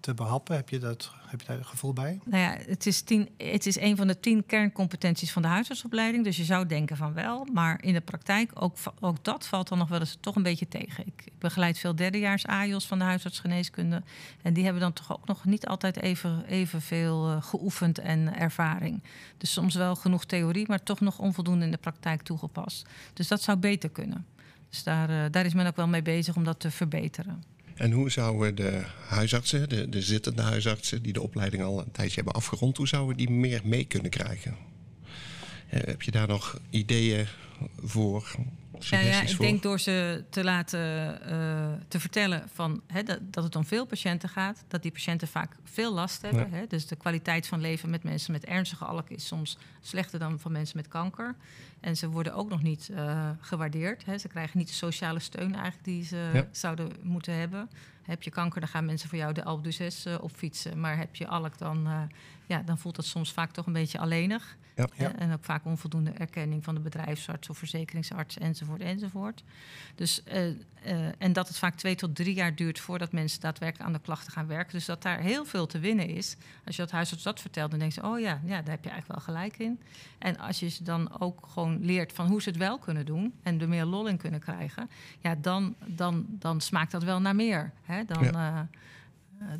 te 0.00 0.14
behappen? 0.14 0.56
Heb 0.56 0.68
je, 0.68 0.78
dat, 0.78 1.12
heb 1.26 1.40
je 1.40 1.46
daar 1.46 1.64
gevoel 1.64 1.92
bij? 1.92 2.20
Nou 2.24 2.42
ja, 2.42 2.56
het 2.66 2.86
is, 2.86 3.00
tien, 3.00 3.28
het 3.36 3.66
is 3.66 3.80
een 3.80 3.96
van 3.96 4.06
de 4.06 4.20
tien 4.20 4.46
kerncompetenties 4.46 5.32
van 5.32 5.42
de 5.42 5.48
huisartsopleiding. 5.48 6.24
Dus 6.24 6.36
je 6.36 6.44
zou 6.44 6.66
denken 6.66 6.96
van 6.96 7.12
wel. 7.12 7.46
Maar 7.52 7.82
in 7.82 7.92
de 7.92 8.00
praktijk, 8.00 8.50
ook, 8.54 8.76
ook 9.00 9.24
dat 9.24 9.46
valt 9.46 9.68
dan 9.68 9.78
nog 9.78 9.88
wel 9.88 10.00
eens 10.00 10.16
toch 10.20 10.36
een 10.36 10.42
beetje 10.42 10.68
tegen. 10.68 11.06
Ik 11.06 11.24
begeleid 11.38 11.78
veel 11.78 11.94
derdejaars 11.94 12.46
AJOS 12.46 12.86
van 12.86 12.98
de 12.98 13.04
huisartsgeneeskunde. 13.04 14.02
En 14.42 14.52
die 14.52 14.64
hebben 14.64 14.82
dan 14.82 14.92
toch 14.92 15.12
ook 15.12 15.26
nog 15.26 15.44
niet 15.44 15.66
altijd 15.66 15.96
even, 15.96 16.44
even 16.44 16.82
veel 16.82 17.30
uh, 17.30 17.42
geoefend 17.42 17.98
en 17.98 18.36
ervaring. 18.36 19.02
Dus 19.36 19.52
soms 19.52 19.74
wel 19.74 19.96
genoeg 19.96 20.24
theorie, 20.24 20.68
maar 20.68 20.82
toch 20.82 21.00
nog 21.00 21.18
onvoldoende 21.18 21.64
in 21.64 21.70
de 21.70 21.76
praktijk 21.76 22.22
toegepast. 22.22 22.88
Dus 23.12 23.28
dat 23.28 23.42
zou 23.42 23.58
beter 23.58 23.90
kunnen. 23.90 24.26
Dus 24.68 24.82
daar, 24.82 25.10
uh, 25.10 25.24
daar 25.30 25.44
is 25.44 25.54
men 25.54 25.66
ook 25.66 25.76
wel 25.76 25.88
mee 25.88 26.02
bezig 26.02 26.36
om 26.36 26.44
dat 26.44 26.60
te 26.60 26.70
verbeteren. 26.70 27.42
En 27.80 27.92
hoe 27.92 28.10
zouden 28.10 28.54
de 28.54 28.82
huisartsen, 29.08 29.68
de, 29.68 29.88
de 29.88 30.02
zittende 30.02 30.42
huisartsen, 30.42 31.02
die 31.02 31.12
de 31.12 31.22
opleiding 31.22 31.62
al 31.62 31.80
een 31.80 31.90
tijdje 31.92 32.14
hebben 32.14 32.32
afgerond, 32.32 32.76
hoe 32.76 32.88
zouden 32.88 33.16
die 33.16 33.30
meer 33.30 33.60
mee 33.64 33.84
kunnen 33.84 34.10
krijgen? 34.10 34.56
Eh, 35.68 35.80
heb 35.84 36.02
je 36.02 36.10
daar 36.10 36.28
nog 36.28 36.60
ideeën 36.70 37.26
voor? 37.82 38.34
Ja, 38.80 39.00
ja, 39.00 39.20
ik 39.20 39.38
denk 39.38 39.62
door 39.62 39.80
ze 39.80 40.24
te 40.30 40.44
laten 40.44 41.18
uh, 41.28 41.72
te 41.88 42.00
vertellen 42.00 42.48
van, 42.54 42.82
hè, 42.86 43.02
dat, 43.02 43.18
dat, 43.22 43.44
het 43.44 43.56
om 43.56 43.64
veel 43.64 43.86
patiënten 43.86 44.28
gaat, 44.28 44.64
dat 44.68 44.82
die 44.82 44.92
patiënten 44.92 45.28
vaak 45.28 45.56
veel 45.64 45.92
last 45.92 46.22
hebben. 46.22 46.48
Ja. 46.50 46.56
Hè, 46.56 46.66
dus 46.66 46.86
de 46.86 46.96
kwaliteit 46.96 47.46
van 47.46 47.60
leven 47.60 47.90
met 47.90 48.02
mensen 48.02 48.32
met 48.32 48.44
ernstige 48.44 48.84
alk 48.84 49.10
is 49.10 49.26
soms 49.26 49.58
slechter 49.80 50.18
dan 50.18 50.38
van 50.38 50.52
mensen 50.52 50.76
met 50.76 50.88
kanker. 50.88 51.34
En 51.80 51.96
ze 51.96 52.08
worden 52.08 52.34
ook 52.34 52.48
nog 52.48 52.62
niet 52.62 52.88
uh, 52.92 53.30
gewaardeerd. 53.40 54.04
Hè. 54.04 54.18
Ze 54.18 54.28
krijgen 54.28 54.58
niet 54.58 54.68
de 54.68 54.74
sociale 54.74 55.18
steun 55.18 55.54
eigenlijk 55.54 55.84
die 55.84 56.04
ze 56.04 56.30
ja. 56.32 56.46
zouden 56.52 56.92
moeten 57.02 57.34
hebben. 57.34 57.70
Heb 58.02 58.22
je 58.22 58.30
kanker, 58.30 58.60
dan 58.60 58.68
gaan 58.68 58.84
mensen 58.84 59.08
voor 59.08 59.18
jou 59.18 59.32
de 59.32 59.44
Alpe 59.44 59.70
d'Huez 59.70 60.06
uh, 60.06 60.14
opfietsen. 60.20 60.80
Maar 60.80 60.96
heb 60.96 61.16
je 61.16 61.26
alk, 61.26 61.58
dan, 61.58 61.86
uh, 61.86 62.02
ja, 62.46 62.62
dan 62.62 62.78
voelt 62.78 62.96
dat 62.96 63.04
soms 63.04 63.32
vaak 63.32 63.50
toch 63.50 63.66
een 63.66 63.72
beetje 63.72 63.98
alleenig. 63.98 64.56
Ja. 64.76 64.88
Ja. 64.96 65.16
En 65.16 65.32
ook 65.32 65.44
vaak 65.44 65.64
onvoldoende 65.64 66.10
erkenning 66.10 66.64
van 66.64 66.74
de 66.74 66.80
bedrijfsarts 66.80 67.48
of 67.48 67.58
verzekeringsarts 67.58 68.38
enzovoort 68.38 68.69
enzovoort. 68.78 69.42
Dus, 69.94 70.22
uh, 70.32 70.46
uh, 70.46 70.54
en 71.18 71.32
dat 71.32 71.48
het 71.48 71.58
vaak 71.58 71.74
twee 71.74 71.94
tot 71.94 72.16
drie 72.16 72.34
jaar 72.34 72.54
duurt 72.54 72.80
voordat 72.80 73.12
mensen 73.12 73.40
daadwerkelijk 73.40 73.86
aan 73.86 73.92
de 73.92 74.00
klachten 74.00 74.32
gaan 74.32 74.46
werken. 74.46 74.72
Dus 74.72 74.84
dat 74.84 75.02
daar 75.02 75.20
heel 75.20 75.44
veel 75.44 75.66
te 75.66 75.78
winnen 75.78 76.08
is. 76.08 76.36
Als 76.66 76.76
je 76.76 76.82
dat 76.82 76.90
huisarts 76.90 77.22
dat 77.22 77.40
vertelt, 77.40 77.70
dan 77.70 77.78
denk 77.78 77.92
je, 77.92 78.04
oh 78.04 78.20
ja, 78.20 78.40
ja, 78.44 78.62
daar 78.62 78.74
heb 78.74 78.84
je 78.84 78.90
eigenlijk 78.90 79.24
wel 79.26 79.34
gelijk 79.34 79.58
in. 79.58 79.80
En 80.18 80.38
als 80.38 80.60
je 80.60 80.68
ze 80.68 80.82
dan 80.82 81.20
ook 81.20 81.46
gewoon 81.52 81.84
leert 81.84 82.12
van 82.12 82.26
hoe 82.26 82.42
ze 82.42 82.48
het 82.48 82.58
wel 82.58 82.78
kunnen 82.78 83.06
doen 83.06 83.34
en 83.42 83.60
er 83.60 83.68
meer 83.68 83.84
lol 83.84 84.06
in 84.06 84.16
kunnen 84.16 84.40
krijgen, 84.40 84.90
ja, 85.20 85.34
dan, 85.34 85.74
dan, 85.86 86.26
dan 86.28 86.60
smaakt 86.60 86.90
dat 86.90 87.02
wel 87.02 87.20
naar 87.20 87.36
meer. 87.36 87.72
Hè? 87.82 88.04
Dan, 88.04 88.24
ja. 88.24 88.32
Uh, 88.32 88.60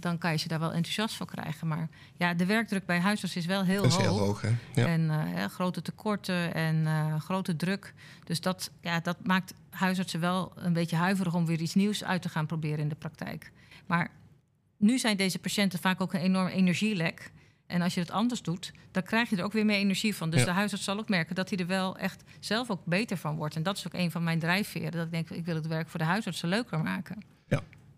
dan 0.01 0.19
kan 0.19 0.31
je 0.31 0.39
ze 0.39 0.49
daar 0.49 0.59
wel 0.59 0.73
enthousiast 0.73 1.17
voor 1.17 1.27
krijgen. 1.27 1.67
Maar 1.67 1.89
ja, 2.17 2.35
de 2.35 2.47
werkdruk 2.47 2.87
bij 2.87 2.99
huisartsen 2.99 3.41
is 3.41 3.47
wel 3.47 3.65
heel 3.65 3.85
is 3.85 3.95
hoog. 3.95 4.03
Heel 4.03 4.19
hoog 4.19 4.41
hè? 4.41 4.51
Ja. 4.75 4.87
En 4.87 5.01
uh, 5.01 5.45
grote 5.45 5.83
tekorten 5.83 6.55
en 6.55 6.77
uh, 6.77 7.21
grote 7.21 7.57
druk. 7.57 7.95
Dus 8.25 8.41
dat, 8.41 8.71
ja, 8.81 9.01
dat 9.01 9.17
maakt 9.27 9.55
huisartsen 9.71 10.21
wel 10.21 10.53
een 10.57 10.73
beetje 10.73 10.97
huiverig 10.97 11.35
om 11.35 11.47
weer 11.47 11.61
iets 11.61 11.75
nieuws 11.75 12.05
uit 12.05 12.23
te 12.23 12.29
gaan 12.29 12.47
proberen 12.47 12.79
in 12.79 12.89
de 12.89 12.95
praktijk. 12.95 13.53
Maar 13.87 14.11
nu 14.77 14.99
zijn 14.99 15.17
deze 15.17 15.39
patiënten 15.39 15.79
vaak 15.79 16.01
ook 16.01 16.13
een 16.13 16.21
enorm 16.21 16.47
energielek. 16.47 17.31
En 17.67 17.83
als 17.83 17.95
je 17.95 18.01
het 18.01 18.11
anders 18.11 18.43
doet, 18.43 18.73
dan 18.91 19.03
krijg 19.03 19.31
je 19.31 19.37
er 19.37 19.45
ook 19.45 19.53
weer 19.53 19.65
meer 19.65 19.77
energie 19.77 20.17
van. 20.17 20.31
Dus 20.31 20.41
ja. 20.41 20.47
de 20.47 20.53
huisarts 20.53 20.85
zal 20.85 20.99
ook 20.99 21.09
merken 21.09 21.35
dat 21.35 21.49
hij 21.51 21.59
er 21.59 21.67
wel 21.67 21.97
echt 21.97 22.23
zelf 22.41 22.71
ook 22.71 22.85
beter 22.85 23.17
van 23.17 23.37
wordt. 23.37 23.57
En 23.57 23.63
dat 23.63 23.77
is 23.77 23.87
ook 23.87 23.95
een 23.95 24.11
van 24.11 24.25
mijn 24.25 24.39
drijfveren. 24.39 24.93
Dat 24.93 25.05
ik 25.05 25.13
denk, 25.13 25.31
ik 25.31 25.45
wil 25.45 25.55
het 25.55 25.67
werk 25.67 25.89
voor 25.89 26.01
de 26.01 26.07
huisartsen 26.07 26.49
leuker 26.49 26.81
maken. 26.81 27.23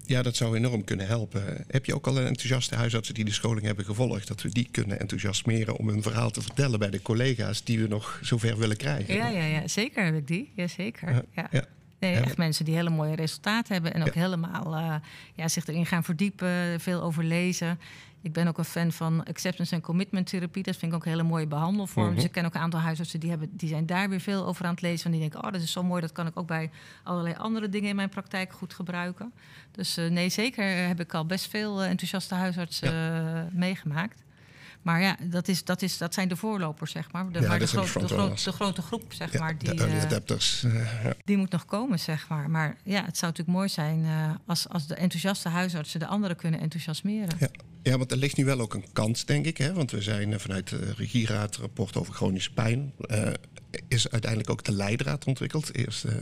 Ja. 0.07 0.23
Dat 0.23 0.37
zou 0.37 0.57
enorm 0.57 0.85
kunnen 0.85 1.07
helpen. 1.07 1.65
Heb 1.69 1.85
je 1.85 1.95
ook 1.95 2.07
al 2.07 2.19
een 2.19 2.27
enthousiaste 2.27 2.75
huisartsen 2.75 3.15
die 3.15 3.25
de 3.25 3.33
scholing 3.33 3.67
hebben 3.67 3.85
gevolgd? 3.85 4.29
Dat 4.29 4.43
we 4.43 4.49
die 4.49 4.69
kunnen 4.71 5.01
enthousiasmeren 5.01 5.77
om 5.77 5.89
hun 5.89 6.03
verhaal 6.03 6.31
te 6.31 6.43
vertellen 6.43 6.79
bij 6.79 6.91
de 6.91 7.03
collega's 7.03 7.65
die 7.65 7.81
we 7.81 7.89
nog 7.89 8.19
zover 8.23 8.59
willen 8.59 8.77
krijgen. 8.77 9.15
Ja, 9.15 9.29
ja, 9.29 9.45
ja 9.45 9.69
zeker 9.69 10.05
heb 10.05 10.15
ik 10.15 10.27
die. 10.27 10.53
Jazeker. 10.55 11.13
Ja, 11.13 11.23
ja. 11.35 11.49
ja. 11.51 11.65
Nee, 12.03 12.21
echt 12.21 12.37
mensen 12.37 12.65
die 12.65 12.75
hele 12.75 12.91
mooie 12.91 13.15
resultaten 13.15 13.73
hebben 13.73 13.95
en 13.95 14.01
ook 14.01 14.15
ja. 14.15 14.21
helemaal 14.21 14.79
uh, 14.79 14.95
ja, 15.35 15.49
zich 15.49 15.67
erin 15.67 15.87
gaan 15.87 16.05
verdiepen, 16.05 16.81
veel 16.81 17.03
over 17.03 17.25
lezen. 17.25 17.79
Ik 18.23 18.33
ben 18.33 18.49
ook 18.49 18.59
een 18.59 18.65
fan 18.65 18.93
van 18.93 19.25
acceptance 19.25 19.75
en 19.75 19.81
commitment 19.81 20.27
therapie. 20.27 20.63
Dat 20.63 20.77
vind 20.77 20.93
ik 20.93 20.99
ook 20.99 21.05
een 21.05 21.11
hele 21.11 21.23
mooie 21.23 21.47
behandelvorm. 21.47 22.05
Mm 22.05 22.07
-hmm. 22.07 22.17
Dus 22.17 22.25
ik 22.29 22.33
ken 22.33 22.45
ook 22.45 22.55
een 22.55 22.61
aantal 22.61 22.81
huisartsen 22.81 23.21
die, 23.21 23.31
hebben, 23.31 23.57
die 23.57 23.69
zijn 23.69 23.87
daar 23.87 24.09
weer 24.09 24.21
veel 24.21 24.47
over 24.47 24.65
aan 24.65 24.71
het 24.71 24.83
lezen. 24.83 25.05
En 25.05 25.11
die 25.11 25.21
denken, 25.21 25.45
oh, 25.45 25.53
dat 25.53 25.61
is 25.61 25.73
zo 25.73 25.83
mooi. 25.83 26.01
Dat 26.01 26.13
kan 26.13 26.27
ik 26.27 26.39
ook 26.39 26.47
bij 26.47 26.71
allerlei 27.03 27.35
andere 27.35 27.69
dingen 27.69 27.89
in 27.89 27.97
mijn 27.97 28.09
praktijk 28.09 28.53
goed 28.53 28.75
gebruiken. 28.75 29.33
Dus 29.71 29.99
uh, 29.99 30.11
nee, 30.11 30.29
zeker 30.29 30.87
heb 30.87 31.01
ik 31.01 31.15
al 31.15 31.27
best 31.27 31.51
veel 31.51 31.83
uh, 31.83 31.89
enthousiaste 31.89 32.35
huisartsen 32.35 32.93
ja. 32.93 33.35
uh, 33.35 33.41
meegemaakt. 33.51 34.23
Maar 34.83 35.03
ja, 35.03 35.17
dat, 35.23 35.49
is, 35.49 35.65
dat, 35.65 35.83
is, 35.83 35.99
dat 35.99 36.15
zijn 36.15 36.29
de 36.29 36.37
voorlopers, 36.37 36.93
zeg 36.93 37.13
maar. 37.13 37.33
De, 37.33 37.41
ja, 37.41 37.49
maar 37.49 37.59
de, 37.59 37.67
gro 37.67 37.83
de, 37.83 37.89
gro 37.89 38.35
de, 38.35 38.53
grote 38.53 38.83
groep, 38.83 39.13
zeg 39.13 39.33
ja, 39.33 39.39
maar. 39.39 39.59
Die, 39.59 39.75
de 39.75 39.83
early 39.83 39.99
adapters. 39.99 40.65
die 41.25 41.37
moet 41.37 41.51
nog 41.51 41.65
komen, 41.65 41.99
zeg 41.99 42.29
maar. 42.29 42.51
Maar 42.51 42.77
ja, 42.85 43.05
het 43.05 43.17
zou 43.17 43.33
natuurlijk 43.33 43.59
mooi 43.59 43.69
zijn 43.69 44.07
als, 44.47 44.69
als 44.69 44.87
de 44.87 44.95
enthousiaste 44.95 45.49
huisartsen 45.49 46.01
de 46.01 46.07
anderen 46.07 46.37
kunnen 46.37 46.61
enthousiasmeren. 46.61 47.37
Ja. 47.39 47.49
Ja, 47.83 47.99
want 47.99 48.11
er 48.11 48.17
ligt 48.17 48.37
nu 48.37 48.45
wel 48.45 48.61
ook 48.61 48.75
een 48.75 48.85
kans, 48.93 49.25
denk 49.25 49.47
ik. 49.47 49.59
Hè? 49.59 49.73
Want 49.73 49.91
we 49.91 50.03
zijn 50.03 50.41
vanuit 50.41 50.69
de 50.69 50.93
regieraad 50.97 51.57
rapport 51.57 51.97
over 51.97 52.15
chronische 52.15 52.53
pijn... 52.53 52.93
Uh, 53.07 53.29
is 53.89 54.11
uiteindelijk 54.11 54.51
ook 54.51 54.65
de 54.65 54.73
leidraad 54.73 55.25
ontwikkeld. 55.25 55.75
Eerst, 55.75 56.05
uh, 56.05 56.13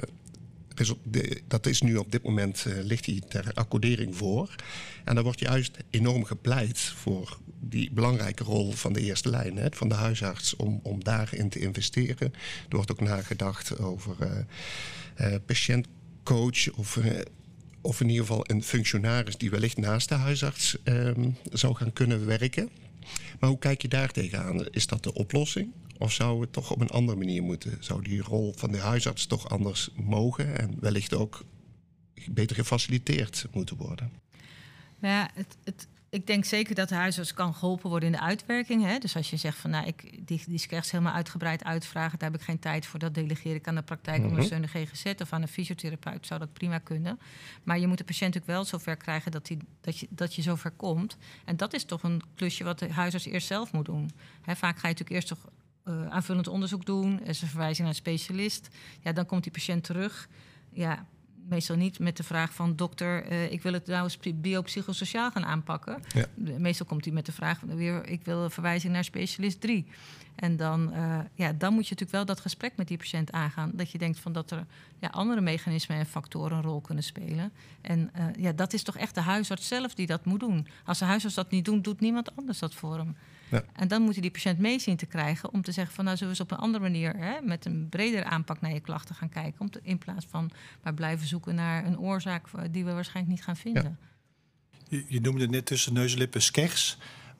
de, 1.02 1.42
dat 1.48 1.66
is 1.66 1.80
nu 1.80 1.96
op 1.96 2.12
dit 2.12 2.22
moment, 2.22 2.64
uh, 2.68 2.82
ligt 2.82 3.04
die 3.04 3.22
ter 3.28 3.50
accordering 3.54 4.16
voor. 4.16 4.54
En 5.04 5.14
daar 5.14 5.24
wordt 5.24 5.40
juist 5.40 5.76
enorm 5.90 6.24
gepleit 6.24 6.78
voor 6.78 7.38
die 7.60 7.90
belangrijke 7.92 8.44
rol 8.44 8.70
van 8.72 8.92
de 8.92 9.00
eerste 9.00 9.30
lijn, 9.30 9.58
van 9.70 9.88
de 9.88 9.94
huisarts, 9.94 10.56
om, 10.56 10.80
om 10.82 11.04
daarin 11.04 11.48
te 11.48 11.58
investeren. 11.58 12.32
Er 12.68 12.76
wordt 12.76 12.90
ook 12.90 13.00
nagedacht 13.00 13.78
over 13.78 14.46
patiëntcoach 15.46 16.70
of 16.76 16.98
of 17.80 18.00
in 18.00 18.08
ieder 18.08 18.26
geval 18.26 18.44
een 18.46 18.62
functionaris 18.62 19.36
die 19.36 19.50
wellicht 19.50 19.76
naast 19.76 20.08
de 20.08 20.14
huisarts 20.14 20.76
um, 20.84 21.36
zou 21.52 21.74
gaan 21.74 21.92
kunnen 21.92 22.26
werken. 22.26 22.70
Maar 23.40 23.50
hoe 23.50 23.58
kijk 23.58 23.82
je 23.82 23.88
daar 23.88 24.10
tegenaan? 24.10 24.66
Is 24.70 24.86
dat 24.86 25.02
de 25.02 25.14
oplossing? 25.14 25.72
Of 25.98 26.12
zou 26.12 26.40
het 26.40 26.52
toch 26.52 26.70
op 26.70 26.80
een 26.80 26.90
andere 26.90 27.18
manier 27.18 27.42
moeten? 27.42 27.76
Zou 27.80 28.02
die 28.02 28.22
rol 28.22 28.54
van 28.56 28.72
de 28.72 28.78
huisarts 28.78 29.26
toch 29.26 29.48
anders 29.48 29.90
mogen 29.94 30.58
en 30.58 30.76
wellicht 30.80 31.14
ook 31.14 31.44
beter 32.30 32.56
gefaciliteerd 32.56 33.46
moeten 33.52 33.76
worden? 33.76 34.10
Nou 34.98 35.14
ja, 35.14 35.30
het, 35.34 35.56
het, 35.64 35.86
ik 36.10 36.26
denk 36.26 36.44
zeker 36.44 36.74
dat 36.74 36.88
de 36.88 36.94
huisarts 36.94 37.34
kan 37.34 37.54
geholpen 37.54 37.90
worden 37.90 38.08
in 38.08 38.14
de 38.14 38.20
uitwerking. 38.20 38.84
Hè? 38.84 38.98
Dus 38.98 39.16
als 39.16 39.30
je 39.30 39.36
zegt 39.36 39.58
van 39.58 39.70
nou, 39.70 39.86
ik, 39.86 40.26
die, 40.26 40.42
die 40.46 40.58
slechts 40.58 40.90
helemaal 40.90 41.12
uitgebreid 41.12 41.64
uitvragen, 41.64 42.18
daar 42.18 42.30
heb 42.30 42.40
ik 42.40 42.46
geen 42.46 42.58
tijd 42.58 42.86
voor. 42.86 42.98
Dat 42.98 43.14
delegeer 43.14 43.54
ik 43.54 43.68
aan 43.68 43.74
de 43.74 43.82
praktijkondersteunende 43.82 44.78
-hmm. 44.78 44.86
GGZ 44.86 45.20
of 45.20 45.32
aan 45.32 45.42
een 45.42 45.48
fysiotherapeut, 45.48 46.26
zou 46.26 46.40
dat 46.40 46.52
prima 46.52 46.78
kunnen. 46.78 47.18
Maar 47.62 47.78
je 47.78 47.86
moet 47.86 47.98
de 47.98 48.04
patiënt 48.04 48.36
ook 48.36 48.46
wel 48.46 48.64
zover 48.64 48.96
krijgen 48.96 49.30
dat, 49.30 49.46
die, 49.46 49.58
dat, 49.80 49.98
je, 49.98 50.06
dat 50.10 50.34
je 50.34 50.42
zover 50.42 50.70
komt. 50.70 51.16
En 51.44 51.56
dat 51.56 51.72
is 51.72 51.84
toch 51.84 52.02
een 52.02 52.22
klusje 52.34 52.64
wat 52.64 52.78
de 52.78 52.92
huisarts 52.92 53.26
eerst 53.26 53.46
zelf 53.46 53.72
moet 53.72 53.84
doen. 53.84 54.10
Hè, 54.42 54.56
vaak 54.56 54.78
ga 54.78 54.88
je 54.88 54.94
natuurlijk 54.94 55.10
eerst 55.10 55.28
toch 55.28 55.48
uh, 55.84 56.06
aanvullend 56.06 56.48
onderzoek 56.48 56.86
doen, 56.86 57.22
is 57.22 57.42
een 57.42 57.48
verwijzing 57.48 57.78
naar 57.78 57.88
een 57.88 57.94
specialist. 57.94 58.68
Ja, 59.00 59.12
dan 59.12 59.26
komt 59.26 59.42
die 59.42 59.52
patiënt 59.52 59.84
terug. 59.84 60.28
Ja, 60.72 61.06
meestal 61.50 61.76
niet 61.76 61.98
met 61.98 62.16
de 62.16 62.22
vraag 62.22 62.54
van 62.54 62.76
dokter, 62.76 63.32
uh, 63.32 63.52
ik 63.52 63.62
wil 63.62 63.72
het 63.72 63.86
nou 63.86 64.10
biopsychosociaal 64.34 65.30
gaan 65.30 65.44
aanpakken. 65.44 66.02
Ja. 66.14 66.26
Meestal 66.58 66.86
komt 66.86 67.04
hij 67.04 67.14
met 67.14 67.26
de 67.26 67.32
vraag 67.32 67.60
weer, 67.60 68.06
ik 68.06 68.24
wil 68.24 68.42
een 68.42 68.50
verwijzing 68.50 68.92
naar 68.92 69.04
specialist 69.04 69.60
3. 69.60 69.86
En 70.34 70.56
dan, 70.56 70.92
uh, 70.94 71.18
ja, 71.34 71.52
dan 71.52 71.72
moet 71.72 71.88
je 71.88 71.90
natuurlijk 71.90 72.10
wel 72.10 72.24
dat 72.24 72.40
gesprek 72.40 72.76
met 72.76 72.88
die 72.88 72.96
patiënt 72.96 73.32
aangaan. 73.32 73.70
Dat 73.74 73.90
je 73.90 73.98
denkt 73.98 74.18
van 74.18 74.32
dat 74.32 74.50
er 74.50 74.66
ja, 74.98 75.08
andere 75.08 75.40
mechanismen 75.40 75.98
en 75.98 76.06
factoren 76.06 76.56
een 76.56 76.62
rol 76.62 76.80
kunnen 76.80 77.04
spelen. 77.04 77.52
En 77.80 78.10
uh, 78.16 78.24
ja, 78.36 78.52
dat 78.52 78.72
is 78.72 78.82
toch 78.82 78.96
echt 78.96 79.14
de 79.14 79.20
huisarts 79.20 79.68
zelf 79.68 79.94
die 79.94 80.06
dat 80.06 80.24
moet 80.24 80.40
doen. 80.40 80.66
Als 80.84 80.98
de 80.98 81.04
huisarts 81.04 81.34
dat 81.34 81.50
niet 81.50 81.64
doet, 81.64 81.84
doet 81.84 82.00
niemand 82.00 82.36
anders 82.36 82.58
dat 82.58 82.74
voor 82.74 82.96
hem. 82.96 83.16
Ja. 83.50 83.64
En 83.72 83.88
dan 83.88 84.02
moet 84.02 84.14
je 84.14 84.20
die 84.20 84.30
patiënt 84.30 84.58
mee 84.58 84.78
zien 84.78 84.96
te 84.96 85.06
krijgen 85.06 85.52
om 85.52 85.62
te 85.62 85.72
zeggen 85.72 85.94
van 85.94 86.04
nou 86.04 86.16
zullen 86.16 86.32
we 86.32 86.38
eens 86.38 86.50
op 86.50 86.56
een 86.58 86.64
andere 86.64 86.82
manier 86.82 87.16
hè, 87.16 87.40
met 87.42 87.64
een 87.64 87.88
bredere 87.88 88.24
aanpak 88.24 88.60
naar 88.60 88.72
je 88.72 88.80
klachten 88.80 89.14
gaan 89.14 89.28
kijken. 89.28 89.60
Om 89.60 89.70
te, 89.70 89.80
in 89.82 89.98
plaats 89.98 90.26
van 90.30 90.50
maar 90.82 90.94
blijven 90.94 91.26
zoeken 91.26 91.54
naar 91.54 91.86
een 91.86 91.98
oorzaak 91.98 92.48
die 92.70 92.84
we 92.84 92.92
waarschijnlijk 92.92 93.36
niet 93.36 93.44
gaan 93.44 93.56
vinden. 93.56 93.82
Ja. 93.82 94.08
Je, 94.88 95.04
je, 95.08 95.20
noemde 95.20 95.48
net 95.48 95.66
tussen 95.66 95.92
neus 95.92 96.12
en 96.12 96.18
lippen. 96.18 96.40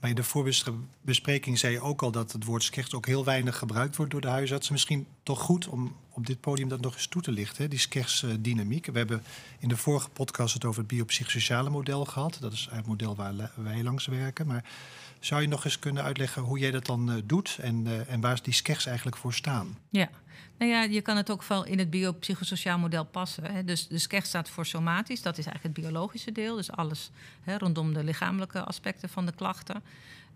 In 0.02 0.14
de 0.14 0.23
voorbespreking 0.23 1.59
zei 1.59 1.73
je 1.73 1.80
ook 1.80 2.02
al 2.02 2.11
dat 2.11 2.33
het 2.33 2.45
woord 2.45 2.62
skers 2.62 2.95
ook 2.95 3.07
heel 3.07 3.25
weinig 3.25 3.59
gebruikt 3.59 3.97
wordt 3.97 4.12
door 4.12 4.21
de 4.21 4.28
huisartsen. 4.28 4.73
Misschien 4.73 5.07
toch 5.23 5.40
goed 5.40 5.69
om 5.69 5.97
op 6.11 6.26
dit 6.26 6.40
podium 6.40 6.69
dat 6.69 6.80
nog 6.80 6.95
eens 6.95 7.07
toe 7.07 7.23
te 7.23 7.33
lichten, 7.33 7.62
hè? 7.62 7.69
die 7.69 7.78
skers-dynamiek. 7.78 8.87
We 8.87 8.99
hebben 8.99 9.23
in 9.59 9.69
de 9.69 9.76
vorige 9.76 10.09
podcast 10.09 10.54
het 10.54 10.64
over 10.64 10.78
het 10.80 10.88
biopsychosociale 10.90 11.71
model 11.71 12.04
gehad. 12.04 12.38
Dat 12.40 12.52
is 12.52 12.69
het 12.71 12.87
model 12.87 13.16
waar 13.16 13.50
wij 13.54 13.83
langs 13.83 14.07
werken. 14.07 14.47
Maar 14.47 14.64
zou 15.21 15.42
je 15.42 15.49
nog 15.49 15.64
eens 15.64 15.78
kunnen 15.78 16.02
uitleggen 16.02 16.42
hoe 16.42 16.59
jij 16.59 16.71
dat 16.71 16.87
dan 16.87 17.11
uh, 17.11 17.16
doet 17.25 17.59
en, 17.61 17.87
uh, 17.87 18.12
en 18.12 18.21
waar 18.21 18.42
die 18.42 18.54
skers 18.54 18.87
eigenlijk 18.87 19.16
voor 19.16 19.35
staan? 19.35 19.78
Ja, 19.88 20.11
nou 20.59 20.70
ja, 20.70 20.82
je 20.82 21.00
kan 21.00 21.16
het 21.16 21.30
ook 21.30 21.44
wel 21.44 21.64
in 21.64 21.78
het 21.78 21.90
biopsychosociaal 21.90 22.78
model 22.78 23.04
passen. 23.04 23.44
Hè. 23.44 23.64
Dus 23.64 23.88
de 23.88 23.99
SKEG 23.99 24.26
staat 24.26 24.50
voor 24.50 24.66
somatisch, 24.66 25.23
dat 25.23 25.38
is 25.38 25.47
eigenlijk 25.47 25.76
het 25.76 25.87
biologische 25.87 26.32
deel. 26.32 26.56
Dus 26.56 26.70
alles 26.70 27.11
hè, 27.42 27.59
rondom 27.59 27.94
de 27.94 28.04
lichamelijke 28.04 28.64
aspecten 28.64 29.09
van 29.09 29.26
de 29.26 29.32
klachten. 29.32 29.82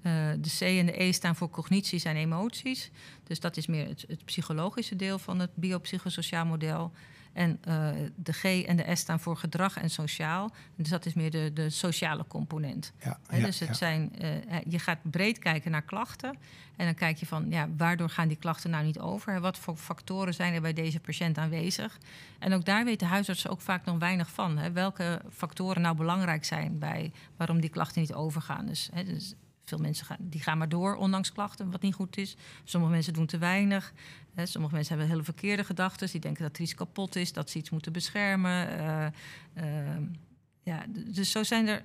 Uh, 0.02 0.12
de 0.38 0.56
C 0.58 0.60
en 0.60 0.86
de 0.86 1.02
E 1.02 1.12
staan 1.12 1.36
voor 1.36 1.50
cognities 1.50 2.04
en 2.04 2.16
emoties. 2.16 2.90
Dus 3.26 3.40
dat 3.40 3.56
is 3.56 3.66
meer 3.66 3.88
het, 3.88 4.04
het 4.08 4.24
psychologische 4.24 4.96
deel 4.96 5.18
van 5.18 5.38
het 5.38 5.50
biopsychosociaal 5.54 6.46
model. 6.46 6.92
En 7.34 7.60
uh, 7.68 7.88
de 8.14 8.32
G 8.32 8.44
en 8.44 8.76
de 8.76 8.94
S 8.94 9.00
staan 9.00 9.20
voor 9.20 9.36
gedrag 9.36 9.76
en 9.76 9.90
sociaal. 9.90 10.50
Dus 10.76 10.88
dat 10.88 11.06
is 11.06 11.14
meer 11.14 11.30
de, 11.30 11.50
de 11.54 11.70
sociale 11.70 12.24
component. 12.26 12.92
Ja, 13.00 13.18
He, 13.26 13.36
ja, 13.36 13.44
dus 13.44 13.58
het 13.58 13.68
ja. 13.68 13.74
zijn, 13.74 14.12
uh, 14.22 14.30
je 14.68 14.78
gaat 14.78 14.98
breed 15.02 15.38
kijken 15.38 15.70
naar 15.70 15.82
klachten. 15.82 16.36
En 16.76 16.84
dan 16.84 16.94
kijk 16.94 17.16
je 17.16 17.26
van, 17.26 17.46
ja, 17.50 17.68
waardoor 17.76 18.08
gaan 18.08 18.28
die 18.28 18.36
klachten 18.36 18.70
nou 18.70 18.84
niet 18.84 18.98
over? 18.98 19.40
Wat 19.40 19.58
voor 19.58 19.76
factoren 19.76 20.34
zijn 20.34 20.54
er 20.54 20.60
bij 20.60 20.72
deze 20.72 21.00
patiënt 21.00 21.38
aanwezig? 21.38 21.98
En 22.38 22.52
ook 22.52 22.64
daar 22.64 22.84
weten 22.84 23.06
huisartsen 23.06 23.50
ook 23.50 23.60
vaak 23.60 23.84
nog 23.84 23.98
weinig 23.98 24.30
van. 24.30 24.58
Hè? 24.58 24.72
Welke 24.72 25.20
factoren 25.32 25.82
nou 25.82 25.96
belangrijk 25.96 26.44
zijn 26.44 26.78
bij 26.78 27.12
waarom 27.36 27.60
die 27.60 27.70
klachten 27.70 28.00
niet 28.00 28.12
overgaan. 28.12 28.66
Dus, 28.66 28.88
hè, 28.92 29.04
dus 29.04 29.34
veel 29.64 29.78
mensen 29.78 30.06
gaan, 30.06 30.16
die 30.20 30.40
gaan 30.40 30.58
maar 30.58 30.68
door, 30.68 30.94
ondanks 30.94 31.32
klachten, 31.32 31.70
wat 31.70 31.82
niet 31.82 31.94
goed 31.94 32.16
is. 32.16 32.36
Sommige 32.64 32.92
mensen 32.92 33.12
doen 33.12 33.26
te 33.26 33.38
weinig. 33.38 33.92
Hè. 34.34 34.46
Sommige 34.46 34.74
mensen 34.74 34.92
hebben 34.92 35.12
hele 35.12 35.24
verkeerde 35.24 35.64
gedachten. 35.64 36.10
Die 36.10 36.20
denken 36.20 36.42
dat 36.42 36.56
er 36.56 36.62
iets 36.62 36.74
kapot 36.74 37.16
is, 37.16 37.32
dat 37.32 37.50
ze 37.50 37.58
iets 37.58 37.70
moeten 37.70 37.92
beschermen. 37.92 38.68
Uh, 38.68 39.06
uh, 39.64 39.96
ja, 40.62 40.84
dus 40.88 41.30
zo 41.30 41.42
zijn 41.42 41.66
er 41.66 41.82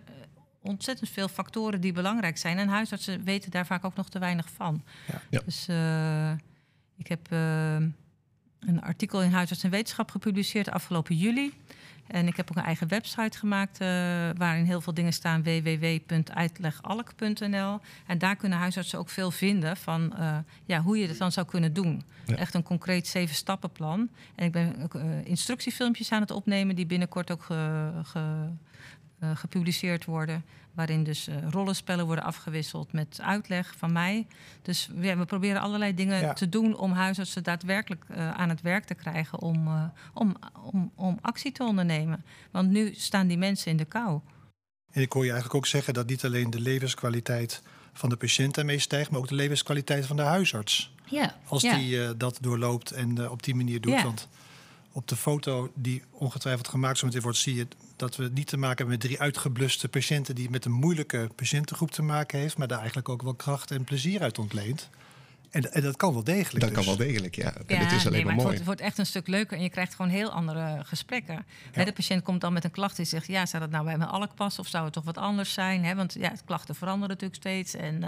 ontzettend 0.62 1.10
veel 1.10 1.28
factoren 1.28 1.82
die 1.82 1.94
belangrijk 1.94 2.38
zijn. 2.38 2.58
En 2.58 2.68
huisartsen 2.68 3.24
weten 3.24 3.52
daar 3.52 3.66
vaak 3.66 3.86
ook 3.86 3.96
nog 3.96 4.10
te 4.10 4.20
weinig 4.20 4.50
van. 4.50 4.84
Ja. 5.08 5.22
Ja. 5.30 5.42
Dus 5.46 5.68
uh, 5.70 6.32
ik 6.98 7.08
heb 7.08 7.32
een 8.60 8.82
artikel 8.82 9.24
in 9.24 9.32
Huisarts 9.32 9.64
en 9.64 9.70
Wetenschap 9.70 10.12
gepubliceerd 10.12 10.70
afgelopen 10.70 11.16
juli. 11.18 11.54
En 12.12 12.28
ik 12.28 12.38
heb 12.38 12.52
ook 12.52 12.58
een 12.58 12.64
eigen 12.64 12.88
website 12.88 13.38
gemaakt 13.38 13.82
uh, 13.82 13.88
waarin 14.38 14.66
heel 14.66 14.82
veel 14.82 14.94
dingen 14.94 15.14
staan: 15.14 15.44
www.uitlegalk.nl. 15.44 17.80
En 18.06 18.18
daar 18.18 18.36
kunnen 18.36 18.58
huisartsen 18.58 19.00
ook 19.00 19.10
veel 19.10 19.32
vinden 19.32 19.78
van 19.78 20.14
uh, 20.20 20.38
ja, 20.66 20.82
hoe 20.82 20.98
je 20.98 21.08
het 21.08 21.18
dan 21.18 21.32
zou 21.32 21.48
kunnen 21.48 21.74
doen. 21.74 22.04
Echt 22.36 22.54
een 22.54 22.64
concreet 22.64 23.08
zeven 23.08 23.36
stappenplan. 23.36 24.10
En 24.36 24.46
ik 24.46 24.52
ben 24.52 24.76
ook 24.84 24.94
uh, 24.94 25.02
instructiefilmpjes 25.24 26.12
aan 26.12 26.22
het 26.22 26.32
opnemen 26.32 26.76
die 26.76 26.86
binnenkort 26.86 27.32
ook 27.32 27.44
ge, 27.44 27.92
ge, 28.04 28.50
gepubliceerd 29.34 30.06
worden 30.06 30.44
waarin 30.74 31.04
dus 31.04 31.30
rollenspellen 31.50 32.06
worden 32.06 32.24
afgewisseld 32.24 32.94
met 32.94 33.20
uitleg 33.22 33.74
van 33.78 33.92
mij. 33.92 34.28
Dus 34.62 34.90
ja, 35.00 35.18
we 35.18 35.26
proberen 35.26 35.62
allerlei 35.62 35.94
dingen 35.94 36.22
ja. 36.22 36.34
te 36.34 36.50
doen 36.50 36.78
om 36.78 36.92
huisartsen 36.92 37.44
daadwerkelijk 37.44 38.06
aan 38.36 38.50
het 38.50 38.62
werk 38.62 38.86
te 38.86 38.94
krijgen 38.94 39.40
om, 39.40 39.92
om 40.14 40.36
actie 41.30 41.52
te 41.52 41.64
ondernemen. 41.64 42.24
Want 42.52 42.70
nu 42.70 42.94
staan 42.94 43.28
die 43.28 43.38
mensen 43.38 43.72
in 43.72 43.78
de 43.78 43.86
kou. 43.86 44.20
En 44.92 45.02
ik 45.02 45.12
hoor 45.12 45.24
je 45.24 45.32
eigenlijk 45.32 45.60
ook 45.60 45.68
zeggen 45.68 45.94
dat 45.94 46.08
niet 46.08 46.26
alleen 46.26 46.50
de 46.50 46.60
levenskwaliteit 46.60 47.62
van 47.94 48.10
de 48.10 48.16
patiënt 48.16 48.56
daarmee 48.56 48.80
stijgt, 48.80 49.12
maar 49.12 49.20
ook 49.20 49.28
de 49.28 49.36
levenskwaliteit 49.36 50.06
van 50.06 50.16
de 50.16 50.22
huisarts. 50.22 50.94
Ja. 51.06 51.38
Als 51.48 51.62
ja. 51.62 51.78
die 51.78 52.18
dat 52.18 52.38
doorloopt 52.42 52.92
en 52.92 53.30
op 53.30 53.44
die 53.44 53.56
manier 53.56 53.82
doet. 53.82 53.94
Ja. 53.94 54.04
Want 54.04 54.28
op 54.92 55.08
de 55.08 55.16
foto 55.16 55.72
die 55.76 56.04
ongetwijfeld 56.12 56.68
gemaakt 56.68 56.98
zo 56.98 57.06
meteen 57.06 57.22
wordt, 57.22 57.38
zie 57.38 57.56
je 57.56 57.68
dat 57.96 58.16
we 58.16 58.30
niet 58.34 58.48
te 58.48 58.58
maken 58.58 58.78
hebben 58.78 58.98
met 58.98 59.06
drie 59.06 59.20
uitgebluste 59.20 59.90
patiënten 59.90 60.36
die 60.36 60.50
met 60.50 60.66
een 60.66 60.72
moeilijke 60.72 61.30
patiëntengroep 61.36 61.92
te 61.92 62.02
maken 62.02 62.40
heeft, 62.40 62.58
maar 62.58 62.68
daar 62.68 62.78
eigenlijk 62.78 63.10
ook 63.10 63.22
wel 63.22 63.34
kracht 63.34 63.72
en 63.72 63.84
plezier 63.84 64.22
uit 64.22 64.40
ontleent. 64.40 64.90
En, 65.50 65.74
en 65.74 65.82
dat 65.82 65.96
kan 65.96 66.14
wel 66.14 66.24
degelijk. 66.24 66.60
Dat 66.66 66.76
dus. 66.76 66.86
kan 66.86 66.98
wel 66.98 67.08
degelijk, 67.08 67.36
ja. 67.36 67.54
Ja, 67.68 67.76
en 67.76 67.86
het 67.86 67.92
is 67.92 68.06
alleen 68.06 68.12
nee, 68.12 68.12
maar 68.12 68.12
het 68.12 68.24
mooi. 68.24 68.36
wordt, 68.36 68.58
het 68.58 68.66
wordt 68.66 68.82
echt 68.82 68.98
een 68.98 69.06
stuk 69.06 69.28
leuker 69.28 69.58
en 69.58 69.64
je 69.64 69.70
krijgt 69.70 69.96
gewoon 69.96 70.12
heel 70.12 70.32
andere 70.32 70.82
gesprekken. 70.84 71.46
Hè, 71.72 71.86
de 71.86 71.92
patiënt 71.92 72.24
komt 72.24 72.42
dan 72.42 72.54
met 72.54 72.64
een 72.64 72.72
klacht 72.72 73.00
en 73.00 73.06
zegt: 73.06 73.28
Ja, 73.28 73.46
zou 73.46 73.62
dat 73.62 73.72
nou 73.72 73.86
bij 73.86 73.98
mijn 73.98 74.10
alk 74.10 74.36
passen 74.36 74.64
of 74.64 74.70
zou 74.70 74.84
het 74.84 74.94
toch 74.94 75.04
wat 75.04 75.18
anders 75.18 75.54
zijn? 75.54 75.84
Hè, 75.84 75.96
want 75.96 76.14
ja, 76.14 76.34
klachten 76.46 76.76
veranderen 76.76 77.10
natuurlijk 77.10 77.42
steeds. 77.42 77.76
En, 77.76 77.96
uh, 77.96 78.02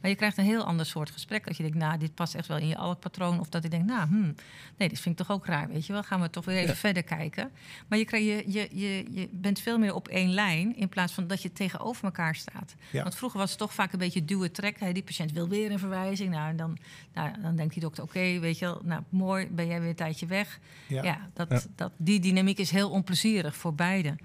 maar 0.00 0.10
je 0.10 0.14
krijgt 0.14 0.38
een 0.38 0.44
heel 0.44 0.64
ander 0.64 0.86
soort 0.86 1.10
gesprek. 1.10 1.46
Dat 1.46 1.56
je 1.56 1.62
denkt: 1.62 1.78
Nou, 1.78 1.98
dit 1.98 2.14
past 2.14 2.34
echt 2.34 2.46
wel 2.46 2.56
in 2.56 2.68
je 2.68 2.76
alkpatroon. 2.76 3.40
Of 3.40 3.48
dat 3.48 3.62
je 3.62 3.68
denkt: 3.68 3.86
Nou, 3.86 4.08
hmm, 4.08 4.34
nee, 4.76 4.88
dit 4.88 5.00
vind 5.00 5.20
ik 5.20 5.26
toch 5.26 5.36
ook 5.36 5.46
raar. 5.46 5.68
Weet 5.68 5.86
je 5.86 5.92
wel, 5.92 6.02
gaan 6.02 6.20
we 6.20 6.30
toch 6.30 6.44
weer 6.44 6.56
even 6.56 6.68
ja. 6.68 6.74
verder 6.74 7.02
kijken. 7.02 7.50
Maar 7.86 7.98
je, 7.98 8.04
krijg, 8.04 8.24
je, 8.24 8.44
je, 8.46 8.68
je, 8.72 9.04
je 9.10 9.28
bent 9.30 9.60
veel 9.60 9.78
meer 9.78 9.94
op 9.94 10.08
één 10.08 10.30
lijn 10.30 10.76
in 10.76 10.88
plaats 10.88 11.12
van 11.12 11.26
dat 11.26 11.42
je 11.42 11.52
tegenover 11.52 12.04
elkaar 12.04 12.34
staat. 12.34 12.74
Ja. 12.90 13.02
Want 13.02 13.14
vroeger 13.14 13.38
was 13.38 13.50
het 13.50 13.58
toch 13.58 13.74
vaak 13.74 13.92
een 13.92 13.98
beetje 13.98 14.24
duwen 14.24 14.52
trek. 14.52 14.94
Die 14.94 15.02
patiënt 15.02 15.32
wil 15.32 15.48
weer 15.48 15.70
een 15.70 15.78
verwijzing. 15.78 16.30
Nou, 16.30 16.48
en 16.48 16.56
dan, 16.56 16.75
nou, 17.14 17.40
dan 17.42 17.56
denkt 17.56 17.72
die 17.72 17.82
dokter, 17.82 18.02
oké, 18.02 18.18
okay, 18.18 18.40
weet 18.40 18.58
je 18.58 18.64
wel, 18.64 18.80
nou 18.84 19.02
mooi, 19.08 19.48
ben 19.50 19.66
jij 19.66 19.80
weer 19.80 19.88
een 19.88 19.94
tijdje 19.94 20.26
weg. 20.26 20.58
Ja, 20.88 21.02
ja, 21.02 21.30
dat, 21.34 21.50
ja. 21.50 21.62
Dat, 21.76 21.92
die 21.96 22.20
dynamiek 22.20 22.58
is 22.58 22.70
heel 22.70 22.90
onplezierig 22.90 23.56
voor 23.56 23.74
beide. 23.74 24.16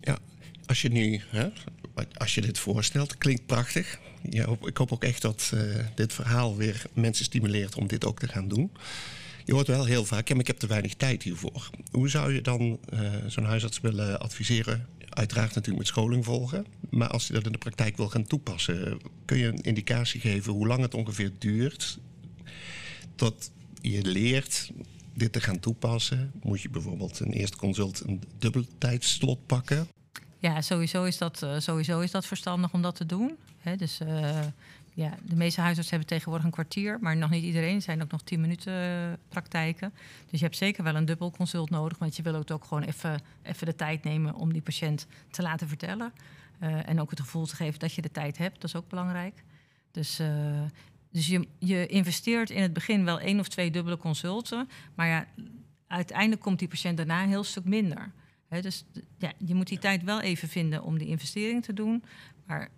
Ja, 0.00 0.18
als 0.66 0.82
je 0.82 0.88
nu, 0.88 1.20
hè, 1.28 1.48
als 2.16 2.34
je 2.34 2.40
dit 2.40 2.58
voorstelt, 2.58 3.18
klinkt 3.18 3.46
prachtig. 3.46 3.98
Ja, 4.22 4.46
ik 4.62 4.76
hoop 4.76 4.92
ook 4.92 5.04
echt 5.04 5.22
dat 5.22 5.50
uh, 5.54 5.84
dit 5.94 6.12
verhaal 6.12 6.56
weer 6.56 6.82
mensen 6.92 7.24
stimuleert 7.24 7.74
om 7.74 7.86
dit 7.86 8.04
ook 8.04 8.18
te 8.18 8.28
gaan 8.28 8.48
doen. 8.48 8.70
Je 9.50 9.56
hoort 9.56 9.68
wel 9.68 9.84
heel 9.84 10.04
vaak, 10.04 10.28
maar 10.28 10.38
ik 10.38 10.46
heb 10.46 10.58
te 10.58 10.66
weinig 10.66 10.94
tijd 10.94 11.22
hiervoor. 11.22 11.70
Hoe 11.90 12.08
zou 12.08 12.34
je 12.34 12.40
dan 12.40 12.78
uh, 12.94 13.00
zo'n 13.26 13.44
huisarts 13.44 13.80
willen 13.80 14.20
adviseren? 14.20 14.86
Uiteraard 15.08 15.48
natuurlijk 15.48 15.78
met 15.78 15.86
scholing 15.86 16.24
volgen. 16.24 16.66
Maar 16.90 17.08
als 17.08 17.26
je 17.26 17.32
dat 17.32 17.46
in 17.46 17.52
de 17.52 17.58
praktijk 17.58 17.96
wil 17.96 18.08
gaan 18.08 18.26
toepassen, 18.26 19.00
kun 19.24 19.38
je 19.38 19.46
een 19.46 19.62
indicatie 19.62 20.20
geven 20.20 20.52
hoe 20.52 20.66
lang 20.66 20.80
het 20.80 20.94
ongeveer 20.94 21.32
duurt 21.38 21.98
dat 23.16 23.50
je 23.80 24.02
leert 24.02 24.70
dit 25.14 25.32
te 25.32 25.40
gaan 25.40 25.60
toepassen, 25.60 26.32
moet 26.42 26.60
je 26.60 26.70
bijvoorbeeld 26.70 27.20
een 27.20 27.32
eerste 27.32 27.56
consult 27.56 28.02
een 28.06 28.22
dubbel 28.38 28.64
tijdslot 28.78 29.46
pakken. 29.46 29.88
Ja, 30.38 30.60
sowieso 30.60 31.04
is 31.04 31.18
dat, 31.18 31.42
uh, 31.44 31.58
sowieso 31.58 32.00
is 32.00 32.10
dat 32.10 32.26
verstandig 32.26 32.72
om 32.72 32.82
dat 32.82 32.96
te 32.96 33.06
doen. 33.06 33.36
Dus 33.76 34.00
uh, 34.00 34.38
ja, 35.00 35.14
de 35.22 35.36
meeste 35.36 35.60
huisartsen 35.60 35.96
hebben 35.96 36.14
tegenwoordig 36.14 36.46
een 36.46 36.52
kwartier, 36.52 36.98
maar 37.00 37.16
nog 37.16 37.30
niet 37.30 37.44
iedereen. 37.44 37.74
Er 37.74 37.82
zijn 37.82 38.02
ook 38.02 38.10
nog 38.10 38.22
10 38.22 38.40
minuten 38.40 38.72
uh, 38.72 39.12
praktijken. 39.28 39.92
Dus 40.30 40.38
je 40.38 40.44
hebt 40.44 40.56
zeker 40.56 40.84
wel 40.84 40.94
een 40.94 41.04
dubbel 41.04 41.30
consult 41.30 41.70
nodig, 41.70 41.98
want 41.98 42.16
je 42.16 42.22
wil 42.22 42.34
ook, 42.34 42.50
ook 42.50 42.64
gewoon 42.64 42.82
even, 42.82 43.20
even 43.42 43.66
de 43.66 43.76
tijd 43.76 44.04
nemen 44.04 44.34
om 44.34 44.52
die 44.52 44.62
patiënt 44.62 45.06
te 45.30 45.42
laten 45.42 45.68
vertellen. 45.68 46.12
en 46.60 47.00
ook 47.00 47.10
het 47.10 47.20
gevoel 47.20 47.46
te 47.46 47.56
geven 47.56 47.78
dat 47.78 47.92
je 47.92 48.02
de 48.02 48.10
tijd 48.10 48.38
hebt, 48.38 48.54
dat 48.54 48.64
is 48.64 48.76
ook 48.76 48.88
belangrijk. 48.88 49.44
Dus 49.90 50.20
dus 51.10 51.26
je, 51.26 51.48
je, 51.58 51.86
investeert 51.86 52.50
in 52.50 52.62
het 52.62 52.72
begin 52.72 53.04
wel 53.04 53.20
één 53.20 53.40
of 53.40 53.48
twee 53.48 53.70
dubbele 53.70 53.96
consulten. 53.96 54.68
Maar 54.94 55.06
ja, 55.06 55.26
uiteindelijk 55.86 56.40
komt 56.40 56.58
die 56.58 56.68
patiënt 56.68 56.96
daarna 56.96 57.22
een 57.22 57.28
heel 57.28 57.44
stuk 57.44 57.64
minder. 57.64 58.12
He, 58.48 58.60
dus 58.60 58.84
ja, 59.18 59.32
je 59.38 59.54
moet 59.54 59.68
die 59.68 59.78
tijd 59.78 60.02
wel 60.02 60.20
even 60.20 60.48
vinden 60.48 60.82
om 60.82 60.98
die 60.98 61.08
investering 61.08 61.64
te 61.64 61.72
doen. 61.72 62.04
Maar 62.46 62.68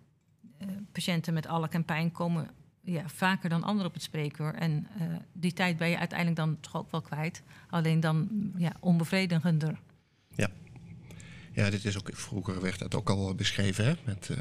patiënten 0.93 1.35
met 1.35 1.47
alk 1.47 1.73
en 1.73 1.85
pijn 1.85 2.13
komen 2.13 2.51
ja, 2.85 3.09
vaker 3.09 3.49
dan 3.49 3.63
anderen 3.63 3.87
op 3.87 3.95
het 3.95 4.03
spreekuur. 4.03 4.55
En 4.55 4.87
uh, 5.01 5.03
die 5.33 5.53
tijd 5.53 5.77
ben 5.77 5.89
je 5.89 5.99
uiteindelijk 5.99 6.39
dan 6.39 6.61
toch 6.61 6.77
ook 6.77 6.91
wel 6.91 7.01
kwijt. 7.01 7.43
Alleen 7.71 8.01
dan 8.01 8.29
ja, 8.57 8.73
onbevredigender. 8.81 9.79
Ja. 10.35 10.49
Ja, 11.53 11.71
dit 11.71 11.85
is 11.85 11.99
ook, 11.99 12.11
vroeger 12.13 12.61
werd 12.61 12.79
dat 12.79 12.95
ook 12.95 13.11
al 13.11 13.35
beschreven 13.35 13.85
hè, 13.85 13.93
met 14.05 14.29
uh, 14.29 14.39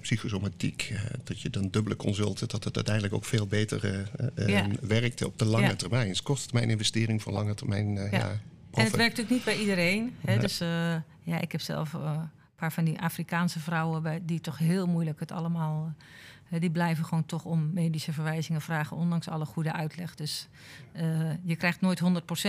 psychosomatiek. 0.00 0.88
Uh, 0.92 1.00
dat 1.24 1.40
je 1.40 1.50
dan 1.50 1.68
dubbele 1.70 1.96
consulten, 1.96 2.48
dat 2.48 2.64
het 2.64 2.76
uiteindelijk 2.76 3.14
ook 3.14 3.24
veel 3.24 3.46
beter 3.46 4.08
ja. 4.36 4.66
werkte 4.80 5.26
op 5.26 5.38
de 5.38 5.44
lange 5.44 5.66
ja. 5.66 5.76
termijn. 5.76 6.06
Het 6.06 6.14
is 6.14 6.22
korte 6.22 6.46
termijn 6.46 6.70
investering 6.70 7.22
voor 7.22 7.32
lange 7.32 7.54
termijn. 7.54 7.94
Ja. 7.94 8.04
ja. 8.04 8.40
en 8.70 8.84
het 8.84 8.96
werkt 8.96 9.16
natuurlijk 9.16 9.30
niet 9.30 9.44
bij 9.44 9.58
iedereen. 9.58 10.16
Hè, 10.20 10.38
dus 10.38 10.58
ja, 11.22 11.40
ik 11.40 11.52
heb 11.52 11.60
zelf 11.60 11.96
paar 12.56 12.72
van 12.72 12.84
die 12.84 13.00
Afrikaanse 13.00 13.60
vrouwen 13.60 14.26
die 14.26 14.40
toch 14.40 14.58
heel 14.58 14.86
moeilijk 14.86 15.20
het 15.20 15.32
allemaal. 15.32 15.94
die 16.48 16.70
blijven 16.70 17.04
gewoon 17.04 17.26
toch 17.26 17.44
om 17.44 17.72
medische 17.72 18.12
verwijzingen 18.12 18.60
vragen, 18.60 18.96
ondanks 18.96 19.28
alle 19.28 19.44
goede 19.44 19.72
uitleg. 19.72 20.14
Dus 20.14 20.48
je 21.42 21.56
krijgt 21.56 21.80
nooit 21.80 22.02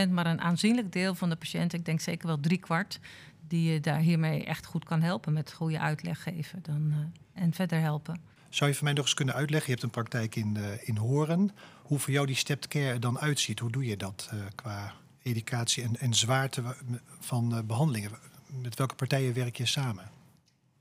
100%, 0.08 0.10
maar 0.10 0.26
een 0.26 0.42
aanzienlijk 0.42 0.92
deel 0.92 1.16
van 1.16 1.30
de 1.30 1.36
patiënten, 1.36 1.80
ik 1.80 1.86
denk 1.86 2.00
zeker 2.00 2.28
wel 2.28 2.40
drie 2.40 2.58
kwart, 2.58 3.00
die 3.48 3.72
je 3.72 3.80
daar 3.80 4.00
hiermee 4.00 4.46
echt 4.46 4.66
goed 4.66 4.86
kan 4.86 5.02
helpen 5.02 5.34
met 5.34 5.54
goede 5.54 5.80
uitleg 5.80 6.24
geven 6.24 6.60
dan, 6.62 7.12
en 7.34 7.54
verder 7.54 7.80
helpen. 7.80 8.20
Zou 8.50 8.70
je 8.70 8.76
voor 8.76 8.86
mij 8.86 8.94
nog 8.94 9.06
eens 9.06 9.14
kunnen 9.14 9.36
uitleggen? 9.36 9.68
Je 9.68 9.80
hebt 9.80 9.84
een 9.84 10.02
praktijk 10.02 10.36
in, 10.36 10.58
in 10.82 10.98
Horen. 10.98 11.52
Hoe 11.82 12.00
voor 12.00 12.14
jou 12.14 12.26
die 12.26 12.36
stepped 12.36 12.68
care 12.68 12.86
er 12.86 13.00
dan 13.00 13.20
uitziet? 13.20 13.60
Hoe 13.60 13.72
doe 13.72 13.86
je 13.86 13.98
dat 13.98 14.32
qua 14.56 14.94
educatie 15.22 15.84
en, 15.84 16.00
en 16.00 16.14
zwaarte 16.14 16.64
van 17.20 17.64
behandelingen? 17.68 18.12
Met 18.62 18.76
welke 18.76 18.96
partijen 18.96 19.34
werk 19.34 19.58
je 19.58 19.66
samen? 19.66 20.10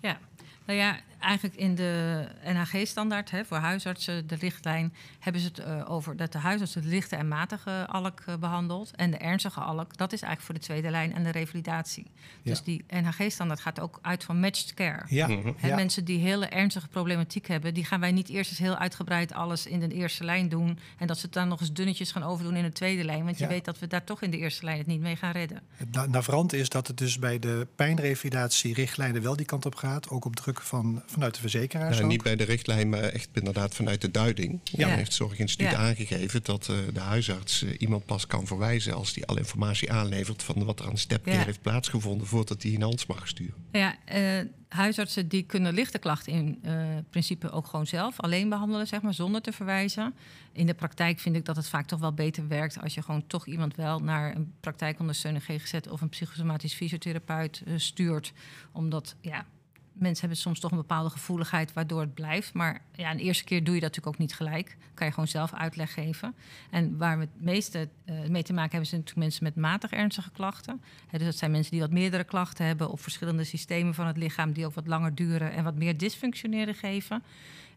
Ja, 0.00 0.18
nou 0.64 0.79
ja, 0.79 0.98
eigenlijk 1.24 1.57
in 1.57 1.74
de 1.74 2.24
NHG-standaard 2.44 3.33
voor 3.46 3.57
huisartsen, 3.57 4.27
de 4.27 4.35
richtlijn, 4.35 4.94
hebben 5.18 5.40
ze 5.42 5.48
het 5.48 5.59
uh, 5.59 5.90
over 5.90 6.16
dat 6.16 6.33
de 6.33 6.38
huisarts 6.38 6.72
de 6.72 6.81
lichte 6.83 7.16
en 7.16 7.29
matige 7.29 7.87
alk 7.87 8.22
uh, 8.29 8.35
behandelt. 8.37 8.90
En 8.96 9.11
de 9.11 9.16
ernstige 9.16 9.61
alk, 9.61 9.96
dat 9.96 10.12
is 10.12 10.22
eigenlijk 10.22 10.40
voor 10.40 10.55
de 10.55 10.61
tweede 10.61 10.90
lijn 10.90 11.14
en 11.14 11.22
de 11.22 11.31
revalidatie. 11.31 12.07
Ja. 12.42 12.50
Dus 12.50 12.62
die 12.62 12.85
NHG-standaard 12.88 13.61
gaat 13.61 13.81
ook 13.81 13.98
uit 14.03 14.24
van 14.24 14.40
matched 14.40 14.74
care. 14.74 15.03
Ja. 15.09 15.29
He, 15.29 15.68
ja. 15.68 15.74
Mensen 15.77 16.05
die 16.05 16.18
hele 16.18 16.46
ernstige 16.46 16.88
problematiek 16.88 17.46
hebben, 17.46 17.74
die 17.74 17.85
gaan 17.85 18.00
wij 18.00 18.12
niet 18.12 18.29
eerst 18.29 18.50
eens 18.50 18.59
heel 18.59 18.77
uitgebreid 18.77 19.33
alles 19.33 19.66
in 19.66 19.81
de 19.81 19.88
eerste 19.88 20.24
lijn 20.24 20.48
doen. 20.48 20.79
En 20.98 21.07
dat 21.07 21.18
ze 21.18 21.24
het 21.24 21.35
dan 21.35 21.48
nog 21.48 21.61
eens 21.61 21.72
dunnetjes 21.72 22.12
gaan 22.12 22.22
overdoen 22.22 22.57
in 22.57 22.62
de 22.62 22.72
tweede 22.72 23.05
lijn. 23.05 23.24
Want 23.24 23.38
je 23.38 23.46
weet 23.46 23.64
dat 23.64 23.79
we 23.79 23.87
daar 23.87 24.05
toch 24.05 24.22
in 24.22 24.31
de 24.31 24.38
eerste 24.38 24.64
lijn 24.64 24.79
het 24.79 24.87
niet 24.87 25.00
mee 25.00 25.16
gaan 25.16 25.33
redden. 25.33 25.62
Het 25.77 26.11
navrant 26.11 26.53
is 26.53 26.68
dat 26.68 26.87
het 26.87 26.98
dus 26.98 27.18
bij 27.18 27.38
de 27.38 27.66
pijnrevalidatie-richtlijnen 27.77 29.22
wel 29.22 29.37
die 29.37 29.46
kant 29.46 29.66
op 29.66 29.74
gaat. 29.74 30.09
Ook 30.09 30.24
op 30.24 30.37
druk 30.37 30.53
van 30.62 31.02
vanuit 31.06 31.34
de 31.34 31.40
verzekeraars? 31.40 31.96
Nou, 31.96 32.08
niet 32.08 32.22
bij 32.22 32.36
de 32.36 32.44
richtlijn, 32.44 32.88
maar 32.88 33.02
echt 33.02 33.28
inderdaad 33.32 33.74
vanuit 33.74 34.00
de 34.00 34.10
duiding. 34.10 34.60
Ja. 34.64 34.78
Dan 34.78 34.88
heeft 34.88 35.04
het 35.04 35.12
Zorginstituut 35.14 35.72
ja. 35.72 35.78
aangegeven 35.78 36.42
dat 36.42 36.68
uh, 36.70 36.76
de 36.92 37.00
huisarts 37.00 37.62
uh, 37.62 37.70
iemand 37.78 38.06
pas 38.06 38.26
kan 38.26 38.46
verwijzen 38.46 38.94
als 38.94 39.12
die 39.12 39.26
alle 39.26 39.38
informatie 39.38 39.92
aanlevert 39.92 40.42
van 40.42 40.64
wat 40.64 40.80
er 40.80 40.86
aan 40.86 40.98
stepcare 40.98 41.38
ja. 41.38 41.44
heeft 41.44 41.62
plaatsgevonden 41.62 42.26
voordat 42.26 42.62
hij 42.62 42.74
een 42.74 42.82
hand 42.82 43.06
mag 43.06 43.28
sturen. 43.28 43.54
Ja, 43.72 43.96
uh, 44.14 44.48
huisartsen 44.68 45.28
die 45.28 45.42
kunnen 45.42 45.74
lichte 45.74 45.98
klachten 45.98 46.32
in 46.32 46.62
principe 47.10 47.50
ook 47.50 47.66
gewoon 47.66 47.86
zelf 47.86 48.20
alleen 48.20 48.48
behandelen, 48.48 48.86
zeg 48.86 49.02
maar, 49.02 49.14
zonder 49.14 49.40
te 49.40 49.52
verwijzen. 49.52 50.14
In 50.52 50.66
de 50.66 50.74
praktijk 50.74 51.18
vind 51.20 51.36
ik 51.36 51.44
dat 51.44 51.56
het 51.56 51.68
vaak 51.68 51.86
toch 51.86 52.00
wel 52.00 52.12
beter 52.12 52.48
werkt 52.48 52.80
als 52.80 52.94
je 52.94 53.02
gewoon 53.02 53.26
toch 53.26 53.46
iemand 53.46 53.76
wel 53.76 53.98
naar 53.98 54.36
een 54.36 54.52
praktijkondersteuner 54.60 55.40
GGZ 55.40 55.74
of 55.90 56.00
een 56.00 56.08
psychosomatisch 56.08 56.74
fysiotherapeut 56.74 57.62
stuurt. 57.76 58.32
Omdat 58.72 59.14
ja, 59.20 59.46
mensen 59.94 60.20
hebben 60.20 60.38
soms 60.38 60.61
toch 60.61 60.70
een 60.70 60.76
bepaalde 60.76 61.11
gevoeligheid 61.11 61.72
waardoor 61.72 62.00
het 62.00 62.14
blijft. 62.14 62.54
Maar 62.54 62.83
ja, 62.92 63.11
een 63.11 63.18
eerste 63.18 63.44
keer 63.44 63.64
doe 63.64 63.74
je 63.74 63.80
dat 63.80 63.88
natuurlijk 63.88 64.16
ook 64.16 64.22
niet 64.22 64.35
gelijk. 64.35 64.76
Kan 64.94 65.07
je 65.07 65.12
gewoon 65.12 65.28
zelf 65.28 65.52
uitleg 65.52 65.92
geven. 65.92 66.35
En 66.70 66.96
waar 66.98 67.18
we 67.18 67.24
het 67.24 67.44
meeste 67.44 67.88
uh, 68.04 68.28
mee 68.28 68.42
te 68.42 68.52
maken 68.52 68.70
hebben, 68.70 68.88
zijn 68.88 69.00
natuurlijk 69.00 69.26
mensen 69.26 69.44
met 69.44 69.57
matig 69.57 69.90
ernstige 69.90 70.30
klachten. 70.30 70.83
Dus 71.11 71.24
dat 71.24 71.37
zijn 71.37 71.50
mensen 71.50 71.70
die 71.70 71.80
wat 71.80 71.90
meerdere 71.90 72.24
klachten 72.24 72.66
hebben 72.66 72.90
op 72.90 73.00
verschillende 73.00 73.44
systemen 73.44 73.94
van 73.94 74.07
het 74.07 74.16
lichaam, 74.16 74.52
die 74.52 74.66
ook 74.66 74.74
wat 74.74 74.87
langer 74.87 75.14
duren 75.14 75.52
en 75.52 75.64
wat 75.64 75.74
meer 75.74 75.98
dysfunctioneren 75.98 76.74
geven. 76.74 77.22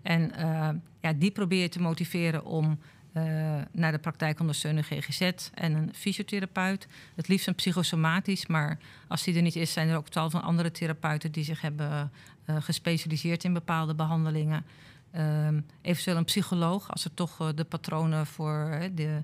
En 0.02 0.32
uh, 0.40 0.70
ja, 1.02 1.14
die 1.14 1.32
probeer 1.32 1.62
je 1.62 1.70
te 1.70 1.82
motiveren 1.82 2.46
om 2.46 2.80
naar 3.72 3.92
de 3.92 3.98
praktijkondersteuner 3.98 4.84
GGZ 4.84 5.22
en 5.54 5.74
een 5.74 5.90
fysiotherapeut. 5.94 6.88
Het 7.16 7.28
liefst 7.28 7.48
een 7.48 7.56
psychosomatisch, 7.56 8.48
maar 8.48 8.78
als 9.08 9.24
die 9.24 9.36
er 9.36 9.42
niet 9.42 9.56
is, 9.56 9.74
zijn 9.74 9.90
er 9.90 9.98
ook 9.98 10.10
tal 10.10 10.30
van 10.30 10.42
andere 10.42 10.72
therapeuten 10.72 11.32
die 11.32 11.44
zich 11.44 11.62
hebben 11.62 12.12
gespecialiseerd 12.46 13.44
in 13.44 13.54
bepaalde 13.54 13.96
behandelingen. 13.96 14.66
Um, 15.16 15.66
eventueel 15.82 16.18
een 16.18 16.26
psycholoog, 16.26 16.92
als 16.92 17.06
er 17.06 17.14
toch 17.14 17.54
de 17.56 17.64
patronen 17.64 18.26
voor 18.26 18.80
de 18.96 19.20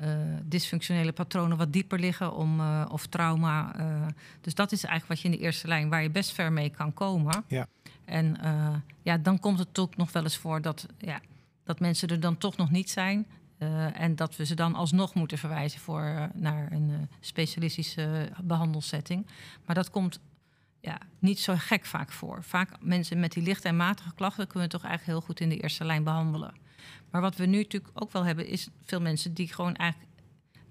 uh, 0.00 0.08
dysfunctionele 0.44 1.12
patronen 1.12 1.56
wat 1.56 1.72
dieper 1.72 1.98
liggen 1.98 2.34
om, 2.34 2.60
uh, 2.60 2.84
of 2.90 3.06
trauma. 3.06 3.78
Uh, 3.78 4.06
dus 4.40 4.54
dat 4.54 4.72
is 4.72 4.84
eigenlijk 4.84 5.08
wat 5.08 5.20
je 5.20 5.28
in 5.34 5.38
de 5.38 5.44
eerste 5.44 5.68
lijn, 5.68 5.88
waar 5.88 6.02
je 6.02 6.10
best 6.10 6.32
ver 6.32 6.52
mee 6.52 6.70
kan 6.70 6.94
komen. 6.94 7.44
Ja. 7.46 7.66
En 8.04 8.36
ja, 9.02 9.18
dan 9.18 9.38
komt 9.38 9.58
het 9.58 9.78
ook 9.78 9.96
nog 9.96 10.12
wel 10.12 10.22
eens 10.22 10.36
voor 10.36 10.62
dat, 10.62 10.86
ja, 10.98 11.20
dat 11.68 11.80
mensen 11.80 12.08
er 12.08 12.20
dan 12.20 12.38
toch 12.38 12.56
nog 12.56 12.70
niet 12.70 12.90
zijn. 12.90 13.26
en 13.92 14.16
dat 14.16 14.36
we 14.36 14.44
ze 14.44 14.54
dan 14.54 14.74
alsnog 14.74 15.14
moeten 15.14 15.38
verwijzen 15.38 15.80
voor, 15.80 16.28
naar 16.34 16.72
een 16.72 17.08
specialistische 17.20 18.30
behandelsetting. 18.42 19.26
Maar 19.64 19.74
dat 19.74 19.90
komt 19.90 20.20
ja, 20.80 20.98
niet 21.18 21.38
zo 21.38 21.54
gek 21.56 21.84
vaak 21.84 22.12
voor. 22.12 22.42
Vaak 22.42 22.70
mensen 22.80 23.20
met 23.20 23.32
die 23.32 23.42
lichte 23.42 23.68
en 23.68 23.76
matige 23.76 24.14
klachten 24.14 24.46
kunnen 24.46 24.68
we 24.68 24.74
toch 24.74 24.84
eigenlijk 24.84 25.18
heel 25.18 25.26
goed 25.26 25.40
in 25.40 25.48
de 25.48 25.62
eerste 25.62 25.84
lijn 25.84 26.04
behandelen. 26.04 26.54
Maar 27.10 27.20
wat 27.20 27.36
we 27.36 27.46
nu 27.46 27.56
natuurlijk 27.56 27.92
ook 27.94 28.12
wel 28.12 28.24
hebben, 28.24 28.46
is 28.46 28.68
veel 28.84 29.00
mensen 29.00 29.34
die 29.34 29.52
gewoon 29.52 29.74
eigenlijk 29.74 30.07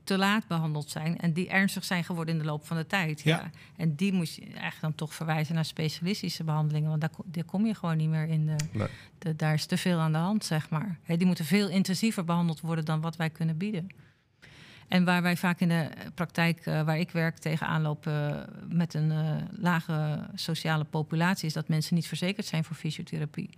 te 0.08 0.18
laat 0.18 0.48
behandeld 0.48 0.90
zijn 0.90 1.18
en 1.18 1.34
die 1.34 1.50
ernstig 1.50 1.84
zijn 1.84 2.04
geworden 2.04 2.34
in 2.34 2.40
de 2.40 2.46
loop 2.46 2.66
van 2.66 2.78
de 2.78 2.88
tijd. 2.88 3.22
Ja. 3.22 3.50
En 3.76 3.96
die 3.96 4.14
moet 4.14 4.36
je 4.36 4.42
eigenlijk 4.42 4.82
dan 4.82 4.96
toch 4.96 5.14
verwijzen 5.14 5.56
naar 5.56 5.66
specialistische 5.66 6.44
behandelingen, 6.44 6.90
want 6.90 7.02
daar, 7.02 7.12
daar 7.26 7.44
kom 7.44 7.66
je 7.66 7.76
gewoon 7.76 7.98
niet 7.98 8.10
meer 8.10 8.28
in. 8.28 8.46
De, 8.46 8.90
de, 9.18 9.36
daar 9.36 9.54
is 9.54 9.66
te 9.66 9.78
veel 9.78 10.00
aan 10.00 10.12
de 10.12 10.18
hand, 10.18 10.46
zeg 10.46 10.70
maar. 10.70 11.00
die 11.06 11.26
moeten 11.26 11.46
veel 11.46 11.70
intensiever 11.70 12.24
behandeld 12.24 12.62
worden 12.62 12.86
dan 12.86 13.02
wat 13.02 13.16
wij 13.16 13.30
kunnen 13.30 13.58
bieden. 13.58 13.88
En 14.88 15.06
waar 15.06 15.22
wij 15.22 15.38
vaak 15.38 15.60
in 15.60 15.68
de 15.68 15.90
praktijk 16.14 16.66
uh, 16.66 16.82
waar 16.82 17.00
ik 17.00 17.12
werk 17.12 17.38
tegenaan 17.38 17.82
lopen 17.82 18.46
met 18.70 18.94
een 18.94 19.12
uh, 19.12 19.36
lage 19.52 20.28
sociale 20.36 20.84
populatie, 20.84 21.48
is 21.48 21.54
dat 21.54 21.68
mensen 21.68 21.96
niet 21.96 22.08
verzekerd 22.08 22.46
zijn 22.46 22.64
voor 22.64 22.76
fysiotherapie. 22.76 23.50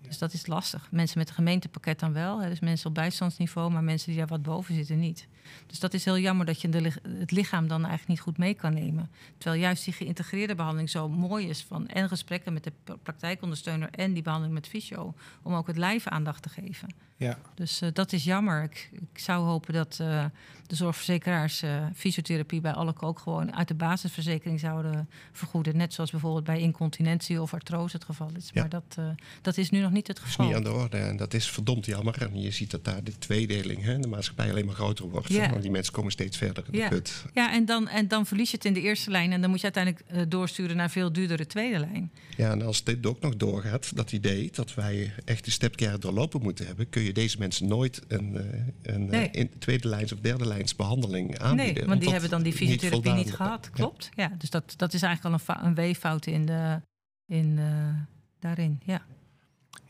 Dus 0.00 0.18
dat 0.18 0.32
is 0.32 0.46
lastig. 0.46 0.88
Mensen 0.90 1.18
met 1.18 1.28
een 1.28 1.34
gemeentepakket 1.34 2.00
dan 2.00 2.12
wel. 2.12 2.40
Hè, 2.40 2.48
dus 2.48 2.60
mensen 2.60 2.88
op 2.88 2.94
bijstandsniveau, 2.94 3.70
maar 3.70 3.84
mensen 3.84 4.08
die 4.08 4.18
daar 4.18 4.26
wat 4.26 4.42
boven 4.42 4.74
zitten 4.74 4.98
niet. 4.98 5.26
Dus 5.66 5.80
dat 5.80 5.94
is 5.94 6.04
heel 6.04 6.18
jammer 6.18 6.46
dat 6.46 6.60
je 6.60 6.68
de, 6.68 6.92
het 7.18 7.30
lichaam 7.30 7.68
dan 7.68 7.80
eigenlijk 7.80 8.08
niet 8.08 8.20
goed 8.20 8.38
mee 8.38 8.54
kan 8.54 8.74
nemen. 8.74 9.10
Terwijl 9.38 9.62
juist 9.62 9.84
die 9.84 9.94
geïntegreerde 9.94 10.54
behandeling 10.54 10.90
zo 10.90 11.08
mooi 11.08 11.48
is 11.48 11.62
van 11.62 11.88
en 11.88 12.08
gesprekken 12.08 12.52
met 12.52 12.64
de 12.64 12.72
praktijkondersteuner 13.02 13.90
en 13.90 14.12
die 14.12 14.22
behandeling 14.22 14.58
met 14.58 14.68
fysio. 14.68 15.14
Om 15.42 15.54
ook 15.54 15.66
het 15.66 15.76
lijf 15.76 16.06
aandacht 16.06 16.42
te 16.42 16.48
geven. 16.48 16.88
Ja. 17.16 17.38
Dus 17.54 17.82
uh, 17.82 17.88
dat 17.92 18.12
is 18.12 18.24
jammer. 18.24 18.62
Ik, 18.62 18.90
ik 18.92 19.18
zou 19.18 19.44
hopen 19.44 19.74
dat 19.74 19.98
uh, 20.00 20.24
de 20.66 20.74
zorgverzekeraars 20.74 21.62
uh, 21.62 21.86
fysiotherapie 21.94 22.60
bij 22.60 22.72
alle 22.72 22.94
ook 23.00 23.18
gewoon 23.18 23.54
uit 23.54 23.68
de 23.68 23.74
basisverzekering 23.74 24.60
zouden 24.60 25.08
vergoeden. 25.32 25.76
Net 25.76 25.94
zoals 25.94 26.10
bijvoorbeeld 26.10 26.44
bij 26.44 26.60
incontinentie 26.60 27.42
of 27.42 27.54
artrose 27.54 27.96
het 27.96 28.04
geval 28.04 28.30
is. 28.36 28.50
Ja. 28.52 28.60
Maar 28.60 28.70
dat, 28.70 28.98
dat 29.42 29.56
is 29.56 29.70
nu 29.70 29.80
nog 29.80 29.90
niet 29.90 30.06
het 30.06 30.18
geval. 30.18 30.46
Dat 30.46 30.54
is 30.54 30.60
niet 30.60 30.66
aan 30.66 30.72
de 30.72 30.80
orde 30.82 30.96
en 30.96 31.16
dat 31.16 31.34
is 31.34 31.50
verdomd 31.50 31.86
jammer. 31.86 32.22
En 32.22 32.40
je 32.40 32.50
ziet 32.50 32.70
dat 32.70 32.84
daar 32.84 33.04
de 33.04 33.18
tweedeling, 33.18 33.82
hè, 33.82 33.98
de 33.98 34.08
maatschappij 34.08 34.50
alleen 34.50 34.66
maar 34.66 34.74
groter 34.74 35.08
wordt. 35.08 35.28
Ja. 35.32 35.50
Want 35.50 35.62
die 35.62 35.70
mensen 35.70 35.92
komen 35.92 36.12
steeds 36.12 36.36
verder 36.36 36.64
in 36.70 36.78
ja. 36.78 36.88
de 36.88 36.94
put. 36.94 37.24
Ja, 37.34 37.52
en 37.52 37.64
dan, 37.64 37.88
en 37.88 38.08
dan 38.08 38.26
verlies 38.26 38.50
je 38.50 38.56
het 38.56 38.64
in 38.64 38.72
de 38.72 38.80
eerste 38.80 39.10
lijn 39.10 39.32
en 39.32 39.40
dan 39.40 39.50
moet 39.50 39.60
je 39.60 39.72
uiteindelijk 39.72 40.30
doorsturen 40.30 40.76
naar 40.76 40.90
veel 40.90 41.12
duurdere 41.12 41.46
tweede 41.46 41.78
lijn. 41.78 42.12
Ja, 42.36 42.50
en 42.50 42.62
als 42.62 42.84
dit 42.84 43.06
ook 43.06 43.20
nog 43.20 43.36
doorgaat, 43.36 43.96
dat 43.96 44.12
idee 44.12 44.50
dat 44.52 44.74
wij 44.74 45.12
echt 45.24 45.44
de 45.44 45.50
stepcare 45.50 45.98
doorlopen 45.98 46.42
moeten 46.42 46.66
hebben, 46.66 46.88
kun 46.88 47.02
je 47.02 47.12
deze 47.12 47.38
mensen 47.38 47.66
nooit 47.68 48.02
een, 48.08 48.36
eh, 48.36 48.94
een 48.94 49.12
eh, 49.12 49.28
in 49.32 49.50
tweede 49.58 49.88
lijns 49.88 50.12
of 50.12 50.20
derde 50.20 50.46
lijns 50.46 50.76
behandeling 50.76 51.38
aanbieden. 51.38 51.74
Nee, 51.74 51.86
want 51.86 52.00
die 52.00 52.10
hebben 52.10 52.30
dan 52.30 52.42
die 52.42 52.52
fysiotherapie 52.52 53.12
niet, 53.12 53.34
gehad. 53.34 53.70
Klopt. 53.70 54.08
Ja. 54.14 54.32
dus 54.38 54.50
dat, 54.50 54.74
dat 54.76 54.92
is 54.92 55.02
eigenlijk 55.02 55.46
al 55.48 55.54
een, 55.56 55.66
een 55.66 55.74
weeffout 55.74 56.26
in 56.26 56.46
de, 56.46 56.80
in, 57.26 57.56
uh, 57.56 57.94
daarin. 58.40 58.80
Ja. 58.84 59.02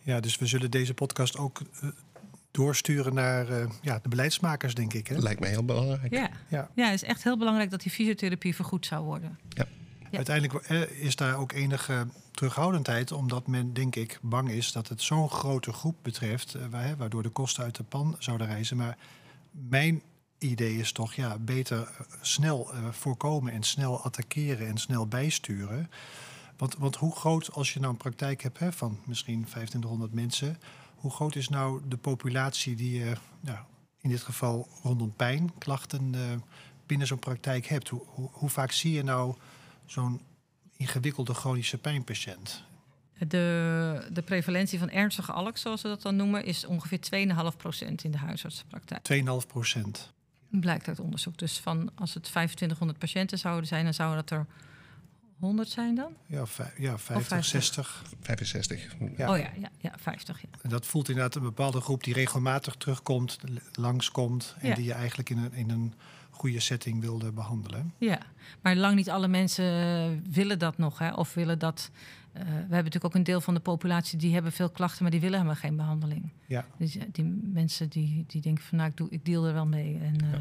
ja, 0.02 0.20
dus 0.20 0.38
we 0.38 0.46
zullen 0.46 0.70
deze 0.70 0.94
podcast 0.94 1.38
ook 1.38 1.62
uh, 1.82 1.90
doorsturen 2.52 3.14
naar 3.14 3.50
uh, 3.50 3.64
ja, 3.82 3.98
de 4.02 4.08
beleidsmakers, 4.08 4.74
denk 4.74 4.92
ik. 4.92 5.06
Hè? 5.06 5.18
Lijkt 5.18 5.40
mij 5.40 5.48
heel 5.48 5.64
belangrijk. 5.64 6.12
Ja. 6.12 6.30
Ja. 6.48 6.70
ja, 6.74 6.84
het 6.84 6.94
is 6.94 7.08
echt 7.08 7.22
heel 7.22 7.38
belangrijk 7.38 7.70
dat 7.70 7.82
die 7.82 7.92
fysiotherapie 7.92 8.54
vergoed 8.54 8.86
zou 8.86 9.04
worden. 9.04 9.38
Ja. 9.48 9.66
Ja. 10.10 10.16
Uiteindelijk 10.16 10.68
is 10.88 11.16
daar 11.16 11.36
ook 11.36 11.52
enige 11.52 12.06
terughoudendheid, 12.30 13.12
omdat 13.12 13.46
men, 13.46 13.72
denk 13.72 13.96
ik, 13.96 14.18
bang 14.22 14.50
is 14.50 14.72
dat 14.72 14.88
het 14.88 15.02
zo'n 15.02 15.30
grote 15.30 15.72
groep 15.72 15.96
betreft, 16.02 16.54
eh, 16.54 16.90
waardoor 16.98 17.22
de 17.22 17.28
kosten 17.28 17.64
uit 17.64 17.76
de 17.76 17.82
pan 17.82 18.16
zouden 18.18 18.46
reizen. 18.46 18.76
Maar 18.76 18.98
mijn 19.50 20.02
idee 20.38 20.78
is 20.78 20.92
toch, 20.92 21.14
ja, 21.14 21.38
beter 21.38 21.78
eh, 21.78 22.06
snel 22.20 22.70
voorkomen 22.90 23.52
en 23.52 23.62
snel 23.62 24.04
attackeren 24.04 24.66
en 24.66 24.78
snel 24.78 25.06
bijsturen. 25.06 25.90
Want, 26.56 26.76
want 26.78 26.96
hoe 26.96 27.16
groot, 27.16 27.52
als 27.52 27.72
je 27.72 27.80
nou 27.80 27.92
een 27.92 27.98
praktijk 27.98 28.42
hebt 28.42 28.58
hè, 28.58 28.72
van 28.72 28.98
misschien 29.04 29.44
2500 29.44 30.12
mensen, 30.12 30.58
hoe 31.02 31.10
groot 31.10 31.36
is 31.36 31.48
nou 31.48 31.82
de 31.88 31.96
populatie 31.96 32.76
die 32.76 32.98
je 32.98 33.12
nou, 33.40 33.58
in 34.00 34.10
dit 34.10 34.22
geval 34.22 34.68
rondom 34.82 35.14
pijn, 35.16 35.58
klachten 35.58 36.14
binnen 36.86 37.06
zo'n 37.06 37.18
praktijk 37.18 37.66
hebt? 37.66 37.88
Hoe, 37.88 38.02
hoe, 38.06 38.28
hoe 38.32 38.48
vaak 38.48 38.72
zie 38.72 38.92
je 38.92 39.02
nou 39.02 39.34
zo'n 39.86 40.20
ingewikkelde 40.76 41.34
chronische 41.34 41.78
pijnpatiënt? 41.78 42.64
De, 43.18 44.08
de 44.12 44.22
prevalentie 44.22 44.78
van 44.78 44.90
ernstige 44.90 45.32
ALK, 45.32 45.56
zoals 45.56 45.82
we 45.82 45.88
dat 45.88 46.02
dan 46.02 46.16
noemen, 46.16 46.44
is 46.44 46.64
ongeveer 46.64 46.98
2,5% 46.98 47.94
in 48.02 48.10
de 48.10 48.18
huisartsenpraktijk. 48.18 49.08
2,5%? 49.12 50.10
Blijkt 50.48 50.88
uit 50.88 51.00
onderzoek. 51.00 51.38
Dus 51.38 51.58
van, 51.58 51.90
als 51.94 52.14
het 52.14 52.22
2500 52.22 52.98
patiënten 52.98 53.38
zouden 53.38 53.66
zijn, 53.66 53.84
dan 53.84 53.94
zouden 53.94 54.26
dat 54.26 54.38
er 54.38 54.46
100 55.42 55.68
zijn 55.68 55.94
dan? 55.94 56.12
Ja, 56.26 56.44
ja 56.78 56.98
50, 56.98 57.44
60. 57.44 58.04
65. 58.20 58.96
Ja. 59.16 59.30
Oh 59.30 59.38
ja, 59.38 59.50
ja, 59.58 59.70
ja 59.78 59.92
50. 59.98 60.42
Ja. 60.42 60.48
En 60.62 60.70
dat 60.70 60.86
voelt 60.86 61.08
inderdaad 61.08 61.34
een 61.34 61.42
bepaalde 61.42 61.80
groep 61.80 62.04
die 62.04 62.14
regelmatig 62.14 62.74
terugkomt, 62.74 63.38
langskomt. 63.72 64.56
En 64.58 64.74
die 64.74 64.84
je 64.84 64.92
eigenlijk 64.92 65.30
in 65.30 65.38
een, 65.38 65.52
in 65.52 65.70
een 65.70 65.94
goede 66.30 66.60
setting 66.60 67.00
wilde 67.00 67.32
behandelen. 67.32 67.92
Ja, 67.98 68.18
maar 68.60 68.76
lang 68.76 68.94
niet 68.94 69.10
alle 69.10 69.28
mensen 69.28 69.64
willen 70.32 70.58
dat 70.58 70.78
nog. 70.78 70.98
Hè? 70.98 71.12
Of 71.12 71.34
willen 71.34 71.58
dat. 71.58 71.90
Uh, 71.92 72.42
we 72.42 72.48
hebben 72.48 72.68
natuurlijk 72.68 73.04
ook 73.04 73.14
een 73.14 73.22
deel 73.22 73.40
van 73.40 73.54
de 73.54 73.60
populatie 73.60 74.18
die 74.18 74.32
hebben 74.32 74.52
veel 74.52 74.70
klachten, 74.70 75.02
maar 75.02 75.10
die 75.10 75.20
willen 75.20 75.36
helemaal 75.36 75.60
geen 75.60 75.76
behandeling. 75.76 76.32
Ja. 76.46 76.66
Dus 76.76 76.96
die 77.12 77.24
mensen 77.52 77.88
die, 77.88 78.24
die 78.26 78.40
denken 78.40 78.64
van 78.64 78.78
nou, 78.78 78.90
ik, 78.90 78.96
doe, 78.96 79.10
ik 79.10 79.24
deal 79.24 79.46
er 79.46 79.52
wel 79.52 79.66
mee. 79.66 79.98
En 79.98 80.24
uh, 80.24 80.34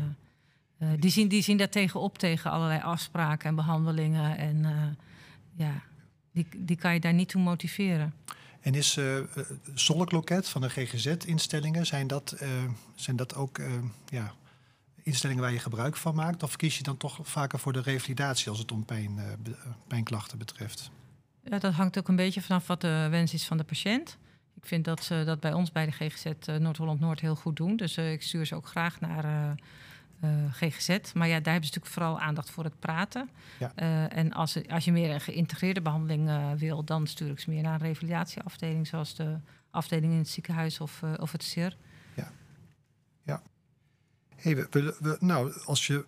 uh, 0.82 0.90
die, 1.00 1.12
zien, 1.12 1.28
die 1.28 1.42
zien 1.42 1.58
daar 1.58 1.70
tegenop 1.70 2.18
tegen 2.18 2.52
allerlei 2.52 2.82
afspraken 2.82 3.50
en 3.50 3.56
behandelingen. 3.56 4.38
En 4.38 4.66
ja, 5.54 5.82
die, 6.32 6.48
die 6.58 6.76
kan 6.76 6.94
je 6.94 7.00
daar 7.00 7.14
niet 7.14 7.30
toe 7.30 7.42
motiveren. 7.42 8.14
En 8.62 8.76
is 8.76 8.98
uh, 8.98 9.18
Zolkloket 9.74 10.50
van 10.50 10.62
de 10.62 10.70
GGZ-instellingen, 10.70 11.86
zijn 11.86 12.08
dat, 12.08 12.36
zijn 12.96 13.16
dat 13.16 13.36
ook 13.36 13.62
ja, 14.10 14.34
instellingen 15.04 15.42
waar 15.42 15.52
je 15.52 15.60
gebruik 15.60 15.96
van 15.96 16.16
maakt? 16.16 16.44
Of 16.44 16.56
kies 16.56 16.78
je 16.78 16.84
dan 16.84 16.98
toch 16.98 17.20
vaker 17.22 17.60
voor 17.60 17.74
de 17.74 17.82
revalidatie 17.82 18.50
als 18.50 18.60
het 18.60 18.72
om 18.72 18.86
pijn, 18.86 19.20
pijnklachten 19.88 20.38
betreft? 20.38 20.92
Ja, 21.44 21.60
dat 21.60 21.74
hangt 21.74 21.98
ook 21.98 22.08
een 22.08 22.16
beetje 22.16 22.42
vanaf 22.42 22.68
wat 22.68 22.82
de 22.82 23.08
wens 23.10 23.34
is 23.34 23.46
van 23.46 23.58
de 23.58 23.64
patiënt. 23.64 24.18
Ik 24.56 24.66
vind 24.66 24.86
dat 24.86 25.04
ze 25.04 25.24
dat 25.26 25.40
bij 25.40 25.54
ons 25.54 25.72
bij 25.72 25.86
de 25.86 25.92
GGZ 25.92 26.26
eh, 26.26 26.56
Noord-Holland-Noord 26.56 27.20
heel 27.20 27.36
goed 27.36 27.56
doen. 27.56 27.76
Dus 27.76 27.98
ik 27.98 28.22
stuur 28.22 28.46
ze 28.46 28.56
ook 28.56 28.68
graag 28.68 29.00
naar 29.00 29.56
GGZ. 30.52 31.14
Maar 31.14 31.28
ja, 31.28 31.40
daar 31.40 31.54
hebben 31.54 31.70
ze 31.70 31.78
natuurlijk 31.78 31.86
vooral 31.86 32.20
aandacht 32.20 32.50
voor 32.50 32.64
het 32.64 32.80
praten. 32.80 33.30
Ja. 33.60 33.74
en 34.10 34.34
als, 34.34 34.68
als 34.70 34.86
je 34.86 34.92
meer 34.92 35.14
een 35.14 35.22
geïntegreerde 35.22 35.82
behandeling 35.82 36.30
wil, 36.58 36.84
dan 36.84 37.08
stuur 37.08 37.30
ik 37.30 37.40
ze 37.40 37.50
meer 37.50 37.62
naar 37.62 37.74
een 37.74 37.88
revalidatieafdeling, 37.88 38.88
zoals 38.88 39.16
de 39.16 39.38
afdeling 39.72 40.12
in 40.12 40.18
het 40.20 40.30
ziekenhuis 40.30 40.80
of, 40.80 41.02
of 41.20 41.32
het 41.32 41.44
CIR. 41.44 41.76
Hey, 44.42 44.56
we, 44.56 44.96
we, 45.00 45.18
nou, 45.20 45.54
als 45.66 45.88
je 45.88 46.06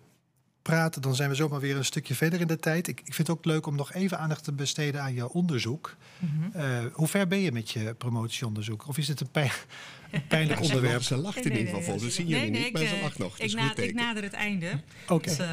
praat, 0.64 1.02
dan 1.02 1.14
zijn 1.14 1.28
we 1.28 1.34
zomaar 1.34 1.60
weer 1.60 1.76
een 1.76 1.84
stukje 1.84 2.14
verder 2.14 2.40
in 2.40 2.46
de 2.46 2.58
tijd. 2.58 2.88
Ik, 2.88 3.00
ik 3.00 3.14
vind 3.14 3.28
het 3.28 3.36
ook 3.36 3.44
leuk 3.44 3.66
om 3.66 3.76
nog 3.76 3.92
even 3.92 4.18
aandacht 4.18 4.44
te 4.44 4.52
besteden 4.52 5.02
aan 5.02 5.14
jouw 5.14 5.28
onderzoek. 5.28 5.96
Mm 6.18 6.52
hoe 6.92 7.06
ver 7.06 7.26
ben 7.26 7.38
je 7.38 7.52
met 7.52 7.70
je 7.70 7.94
promotieonderzoek? 7.94 8.88
Of 8.88 8.98
is 8.98 9.08
het 9.08 9.20
een, 9.20 9.30
pijn, 9.30 9.50
een 10.10 10.26
pijnlijk 10.26 10.60
onderwerp? 10.66 11.02
Ze 11.02 11.16
lacht 11.16 11.46
in 11.46 11.56
ieder 11.56 11.74
geval. 11.74 11.98
Dat 11.98 12.12
zien 12.12 12.26
jullie 12.26 12.50
niet, 12.50 12.72
maar 12.72 12.86
ze 12.86 12.98
lacht 13.02 13.18
nog. 13.18 13.38
Ik, 13.38 13.54
na, 13.54 13.76
ik 13.76 13.94
nader 13.94 14.22
het 14.22 14.32
einde. 14.32 14.80
Oké. 15.08 15.28
Dus, 15.28 15.38
uh, 15.38 15.46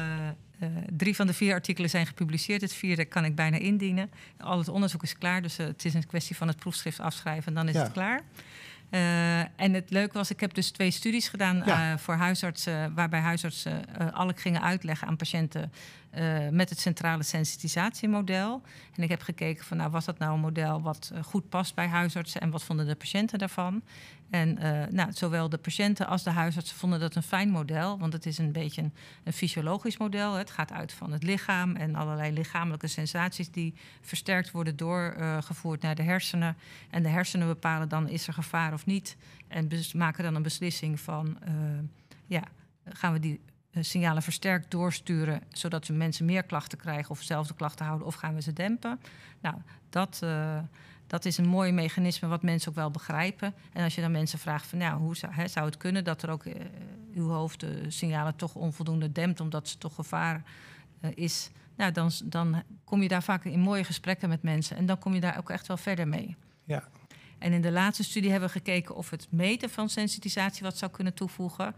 uh, 0.62 0.68
drie 0.96 1.16
van 1.16 1.26
de 1.26 1.32
vier 1.34 1.52
artikelen 1.52 1.90
zijn 1.90 2.06
gepubliceerd. 2.06 2.60
Het 2.60 2.74
vierde 2.74 3.04
kan 3.04 3.24
ik 3.24 3.34
bijna 3.34 3.56
indienen. 3.56 4.10
Al 4.38 4.58
het 4.58 4.68
onderzoek 4.68 5.02
is 5.02 5.18
klaar, 5.18 5.42
dus 5.42 5.56
het 5.56 5.84
is 5.84 5.94
een 5.94 6.06
kwestie 6.06 6.36
van 6.36 6.48
het 6.48 6.56
proefschrift 6.56 7.00
afschrijven 7.00 7.46
en 7.46 7.54
dan 7.54 7.68
is 7.68 7.80
het 7.80 7.92
klaar. 7.92 8.22
Uh, 8.94 9.38
en 9.40 9.74
het 9.74 9.90
leuke 9.90 10.12
was, 10.12 10.30
ik 10.30 10.40
heb 10.40 10.54
dus 10.54 10.70
twee 10.70 10.90
studies 10.90 11.28
gedaan 11.28 11.62
ja. 11.66 11.92
uh, 11.92 11.98
voor 11.98 12.14
huisartsen, 12.14 12.94
waarbij 12.94 13.20
huisartsen 13.20 13.82
uh, 14.00 14.12
alle 14.12 14.32
gingen 14.36 14.62
uitleggen 14.62 15.08
aan 15.08 15.16
patiënten 15.16 15.72
met 16.50 16.68
het 16.68 16.78
centrale 16.78 17.22
sensitisatiemodel. 17.22 18.62
En 18.94 19.02
ik 19.02 19.08
heb 19.08 19.22
gekeken 19.22 19.64
van, 19.64 19.76
nou, 19.76 19.90
was 19.90 20.04
dat 20.04 20.18
nou 20.18 20.34
een 20.34 20.40
model 20.40 20.82
wat 20.82 21.12
goed 21.22 21.48
past 21.48 21.74
bij 21.74 21.86
huisartsen 21.86 22.40
en 22.40 22.50
wat 22.50 22.62
vonden 22.62 22.86
de 22.86 22.94
patiënten 22.94 23.38
daarvan? 23.38 23.82
En 24.30 24.58
uh, 24.62 24.86
nou, 24.90 25.12
zowel 25.12 25.48
de 25.48 25.58
patiënten 25.58 26.06
als 26.06 26.22
de 26.22 26.30
huisartsen 26.30 26.76
vonden 26.76 27.00
dat 27.00 27.14
een 27.14 27.22
fijn 27.22 27.50
model, 27.50 27.98
want 27.98 28.12
het 28.12 28.26
is 28.26 28.38
een 28.38 28.52
beetje 28.52 28.90
een, 29.24 29.32
fysiologisch 29.32 29.96
model. 29.96 30.34
Het 30.34 30.50
gaat 30.50 30.72
uit 30.72 30.92
van 30.92 31.12
het 31.12 31.22
lichaam 31.22 31.76
en 31.76 31.94
allerlei 31.94 32.32
lichamelijke 32.32 32.86
sensaties 32.86 33.50
die 33.50 33.74
versterkt 34.00 34.50
worden 34.50 34.76
doorgevoerd 34.76 35.82
naar 35.82 35.94
de 35.94 36.02
hersenen. 36.02 36.56
En 36.90 37.02
de 37.02 37.08
hersenen 37.08 37.46
bepalen 37.46 37.88
dan 37.88 38.08
is 38.08 38.26
er 38.26 38.32
gevaar 38.32 38.72
of 38.72 38.86
niet 38.86 39.16
en 39.48 39.68
maken 39.92 40.24
dan 40.24 40.34
een 40.34 40.42
beslissing 40.42 41.00
van 41.00 41.38
ja, 42.26 42.42
gaan 42.84 43.12
we 43.12 43.18
die 43.18 43.40
eh, 43.44 43.51
signalen 43.80 44.22
versterkt 44.22 44.70
doorsturen, 44.70 45.42
zodat 45.48 45.86
ze 45.86 45.92
mensen 45.92 46.24
meer 46.24 46.42
klachten 46.42 46.78
krijgen 46.78 47.10
of 47.10 47.18
dezelfde 47.18 47.54
klachten 47.54 47.86
houden, 47.86 48.06
of 48.06 48.14
gaan 48.14 48.34
we 48.34 48.42
ze 48.42 48.52
dempen? 48.52 49.00
Nou, 49.40 49.56
dat, 49.90 50.20
uh, 50.24 50.58
dat 51.06 51.24
is 51.24 51.38
een 51.38 51.48
mooi 51.48 51.72
mechanisme 51.72 52.28
wat 52.28 52.42
mensen 52.42 52.70
ook 52.70 52.76
wel 52.76 52.90
begrijpen. 52.90 53.54
En 53.72 53.84
als 53.84 53.94
je 53.94 54.00
dan 54.00 54.10
mensen 54.10 54.38
vraagt 54.38 54.66
van, 54.66 54.78
nou, 54.78 55.00
hoe 55.00 55.16
zou, 55.16 55.32
hè, 55.32 55.48
zou 55.48 55.66
het 55.66 55.76
kunnen 55.76 56.04
dat 56.04 56.22
er 56.22 56.30
ook 56.30 56.44
uh, 56.44 56.54
uw 57.14 57.28
hoofd 57.28 57.60
de 57.60 57.90
signalen 57.90 58.36
toch 58.36 58.54
onvoldoende 58.54 59.12
dempt, 59.12 59.40
omdat 59.40 59.68
ze 59.68 59.78
toch 59.78 59.94
gevaar 59.94 60.42
is? 61.14 61.50
Nou, 61.76 61.92
dan, 61.92 62.10
dan 62.24 62.62
kom 62.84 63.02
je 63.02 63.08
daar 63.08 63.22
vaak 63.22 63.44
in 63.44 63.60
mooie 63.60 63.84
gesprekken 63.84 64.28
met 64.28 64.42
mensen 64.42 64.76
en 64.76 64.86
dan 64.86 64.98
kom 64.98 65.14
je 65.14 65.20
daar 65.20 65.38
ook 65.38 65.50
echt 65.50 65.66
wel 65.66 65.76
verder 65.76 66.08
mee. 66.08 66.36
Ja. 66.64 66.88
En 67.38 67.52
in 67.52 67.60
de 67.60 67.72
laatste 67.72 68.04
studie 68.04 68.30
hebben 68.30 68.48
we 68.48 68.54
gekeken 68.54 68.94
of 68.94 69.10
het 69.10 69.26
meten 69.30 69.70
van 69.70 69.88
sensitisatie 69.88 70.62
wat 70.62 70.78
zou 70.78 70.90
kunnen 70.90 71.14
toevoegen. 71.14 71.74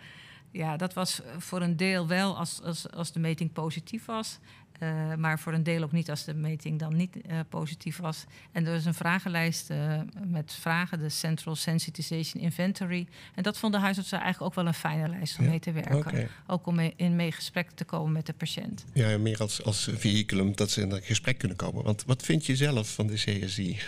Ja, 0.55 0.77
dat 0.77 0.95
was 0.95 1.21
voor 1.39 1.63
een 1.63 1.77
deel 1.77 2.07
wel 2.07 2.39
als, 2.39 2.61
als, 2.63 2.91
als 2.91 3.13
de 3.13 3.19
meting 3.19 3.53
positief 3.53 4.05
was. 4.05 4.39
Uh, 4.83 5.15
maar 5.15 5.39
voor 5.39 5.53
een 5.53 5.63
deel 5.63 5.83
ook 5.83 5.93
niet 5.93 6.11
als 6.11 6.25
de 6.25 6.35
meting 6.35 6.79
dan 6.79 6.97
niet 6.97 7.17
uh, 7.17 7.41
positief 7.49 7.97
was. 7.97 8.25
En 8.53 8.67
er 8.67 8.73
was 8.73 8.85
een 8.85 8.95
vragenlijst 8.95 9.71
uh, 9.71 10.01
met 10.27 10.53
vragen, 10.61 10.99
de 10.99 11.09
Central 11.09 11.57
Sensitization 11.57 12.43
Inventory. 12.43 13.07
En 13.35 13.43
dat 13.43 13.59
vonden 13.59 13.81
huisartsen 13.81 14.21
eigenlijk 14.21 14.51
ook 14.51 14.55
wel 14.55 14.67
een 14.67 14.79
fijne 14.79 15.09
lijst 15.09 15.39
om 15.39 15.45
ja, 15.45 15.51
mee 15.51 15.61
te 15.61 15.73
werken. 15.73 15.97
Okay. 15.97 16.29
Ook 16.47 16.67
om 16.67 16.75
mee, 16.75 16.93
in 16.97 17.17
mee 17.17 17.33
gesprek 17.33 17.71
te 17.71 17.85
komen 17.85 18.13
met 18.13 18.27
de 18.27 18.33
patiënt. 18.33 18.85
Ja, 18.93 19.19
meer 19.19 19.39
als, 19.39 19.63
als 19.63 19.91
vehiculum 19.93 20.57
dat 20.57 20.71
ze 20.71 20.81
in 20.81 20.89
dat 20.89 21.05
gesprek 21.05 21.39
kunnen 21.39 21.57
komen. 21.57 21.85
Want 21.85 22.05
wat 22.05 22.23
vind 22.23 22.47
je 22.47 22.57
zelf 22.57 22.95
van 22.95 23.07
de 23.07 23.15
CSI? 23.15 23.79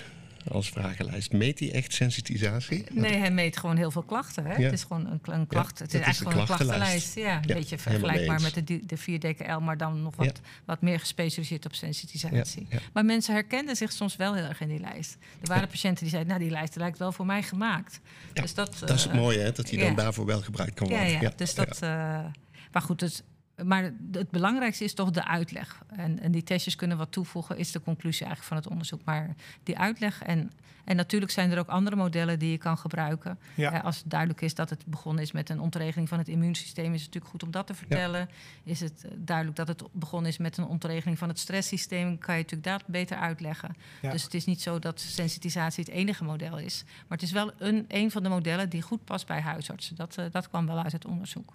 Als 0.51 0.69
vragenlijst. 0.69 1.33
Meet 1.33 1.59
hij 1.59 1.73
echt 1.73 1.93
sensitisatie? 1.93 2.85
Nee, 2.91 3.17
hij 3.17 3.31
meet 3.31 3.57
gewoon 3.57 3.77
heel 3.77 3.91
veel 3.91 4.03
klachten. 4.03 4.45
Hè? 4.45 4.57
Ja. 4.57 4.63
Het 4.63 4.73
is 4.73 4.83
gewoon 4.83 5.07
een, 5.07 5.21
een 5.23 5.47
klacht. 5.47 5.79
Ja, 5.79 5.85
het 5.85 5.95
is 5.95 6.01
eigenlijk 6.01 6.33
gewoon 6.33 6.49
een 6.49 6.57
klachtenlijst. 6.57 7.15
Ja, 7.15 7.37
een 7.37 7.55
beetje 7.55 7.79
vergelijkbaar 7.79 8.41
met 8.41 8.67
de, 8.67 8.81
de 8.87 8.99
4DKL, 8.99 9.63
maar 9.63 9.77
dan 9.77 10.03
nog 10.03 10.17
wat, 10.17 10.41
wat 10.65 10.81
meer 10.81 11.01
gespecialiseerd 11.01 11.67
op 11.67 11.75
sensitisatie. 11.75 12.67
Maar 12.93 13.05
mensen 13.05 13.35
herkenden 13.35 13.77
zich 13.77 13.93
soms 13.93 14.17
wel 14.17 14.35
heel 14.35 14.45
erg 14.45 14.61
in 14.61 14.69
die 14.69 14.81
lijst. 14.81 15.17
Er 15.41 15.49
waren 15.49 15.69
patiënten 15.69 16.03
die 16.03 16.11
zeiden, 16.11 16.33
nou 16.33 16.45
die 16.45 16.53
lijst 16.53 16.77
lijkt 16.77 16.99
wel 16.99 17.13
voor 17.13 17.27
mij 17.27 17.43
gemaakt. 17.43 18.01
dus 18.33 18.55
dat, 18.55 18.77
dat 18.81 18.91
is 18.91 19.07
uh, 19.07 19.15
mooi 19.15 19.39
hè, 19.39 19.53
dat 19.53 19.67
die 19.67 19.79
dan 19.79 19.95
daarvoor 19.95 20.27
wel 20.27 20.41
gebruikt 20.41 20.75
kan 20.75 20.89
worden. 20.89 21.21
Ja, 21.21 21.33
dus 21.37 21.55
dat... 21.55 21.79
Uh, 21.83 22.25
maar 22.73 22.83
goed, 22.83 22.99
dus 22.99 23.23
maar 23.65 23.93
het 24.13 24.31
belangrijkste 24.31 24.85
is 24.85 24.95
toch 24.95 25.11
de 25.11 25.25
uitleg. 25.25 25.83
En, 25.89 26.21
en, 26.21 26.33
die 26.33 26.43
testjes 26.43 26.77
kunnen 26.77 26.97
wat 26.97 27.13
toevoegen, 27.13 27.59
is 27.59 27.73
de 27.73 27.81
conclusie 27.81 28.27
eigenlijk 28.27 28.55
van 28.55 28.57
het 28.57 28.73
onderzoek. 28.73 29.05
Maar 29.05 29.35
die 29.63 29.79
uitleg 29.79 30.23
en, 30.23 30.53
en 30.85 30.97
natuurlijk 30.97 31.33
zijn 31.33 31.51
er 31.51 31.59
ook 31.59 31.69
andere 31.69 31.97
modellen 31.97 32.39
die 32.39 32.51
je 32.51 32.59
kan 32.59 32.79
gebruiken. 32.79 33.39
Ja. 33.55 33.73
Eh, 33.73 33.85
als 33.85 33.97
het 33.97 34.11
duidelijk 34.11 34.41
is 34.41 34.55
dat 34.55 34.71
het 34.71 34.87
begonnen 34.87 35.23
is 35.23 35.33
met 35.33 35.51
een 35.51 35.61
ontregeling 35.61 36.09
van 36.09 36.19
het 36.19 36.29
immuunsysteem, 36.29 36.95
is 36.95 37.03
het 37.03 37.15
natuurlijk 37.15 37.31
goed 37.31 37.43
om 37.43 37.51
dat 37.51 37.67
te 37.67 37.75
vertellen. 37.75 38.21
Ja. 38.21 38.73
Is 38.73 38.81
het 38.81 39.05
eh, 39.05 39.11
duidelijk 39.17 39.57
dat 39.57 39.69
het 39.69 39.83
begonnen 39.93 40.31
is 40.31 40.39
met 40.39 40.57
een 40.57 40.67
ontregeling 40.67 41.19
van 41.19 41.29
het 41.29 41.39
stresssysteem, 41.39 42.19
kan 42.19 42.35
je 42.37 42.43
natuurlijk 42.43 42.69
dat 42.69 42.87
beter 42.87 43.17
uitleggen. 43.17 43.77
Ja. 44.03 44.11
Dus 44.11 44.23
het 44.23 44.35
is 44.35 44.45
niet 44.45 44.63
zo 44.63 44.79
dat 44.79 45.01
sensitisatie 45.01 45.85
het 45.85 45.93
enige 45.93 46.25
model 46.25 46.59
is. 46.59 46.85
Maar 46.85 47.19
het 47.19 47.23
is 47.23 47.33
wel 47.33 47.53
een, 47.59 47.85
een 47.89 48.11
van 48.11 48.23
de 48.23 48.29
modellen 48.29 48.69
die 48.69 48.83
goed 48.83 49.05
past 49.05 49.27
bij 49.27 49.41
huisartsen. 49.41 49.97
Dat, 49.97 50.17
uh, 50.19 50.25
dat 50.31 50.49
kwam 50.49 50.67
wel 50.67 50.83
uit 50.83 50.93
het 50.93 51.07
onderzoek. 51.07 51.53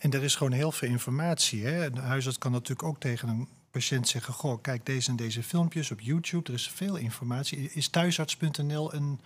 En 0.00 0.10
er 0.10 0.22
is 0.22 0.34
gewoon 0.34 0.52
heel 0.52 0.72
veel 0.72 0.88
informatie. 0.88 1.64
Hè? 1.64 1.90
De 1.90 2.00
huisarts 2.00 2.38
kan 2.38 2.52
natuurlijk 2.52 2.88
ook 2.88 3.00
tegen 3.00 3.28
een 3.28 3.48
patiënt 3.70 4.08
zeggen: 4.08 4.34
Goh, 4.34 4.62
kijk 4.62 4.86
deze 4.86 5.10
en 5.10 5.16
deze 5.16 5.42
filmpjes 5.42 5.90
op 5.90 6.00
YouTube. 6.00 6.48
Er 6.48 6.54
is 6.54 6.70
veel 6.70 6.96
informatie. 6.96 7.70
Is 7.72 7.88
thuisarts.nl 7.88 8.94
een 8.94 9.20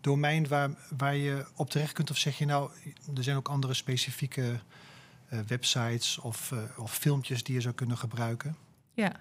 domein 0.00 0.48
waar, 0.48 0.70
waar 0.96 1.16
je 1.16 1.46
op 1.54 1.70
terecht 1.70 1.92
kunt? 1.92 2.10
Of 2.10 2.16
zeg 2.16 2.38
je 2.38 2.44
nou, 2.44 2.70
er 3.16 3.22
zijn 3.22 3.36
ook 3.36 3.48
andere 3.48 3.74
specifieke 3.74 4.60
uh, 5.32 5.40
websites 5.46 6.18
of, 6.18 6.50
uh, 6.50 6.58
of 6.78 6.94
filmpjes 6.94 7.42
die 7.42 7.54
je 7.54 7.60
zou 7.60 7.74
kunnen 7.74 7.98
gebruiken? 7.98 8.56
Ja. 8.94 9.12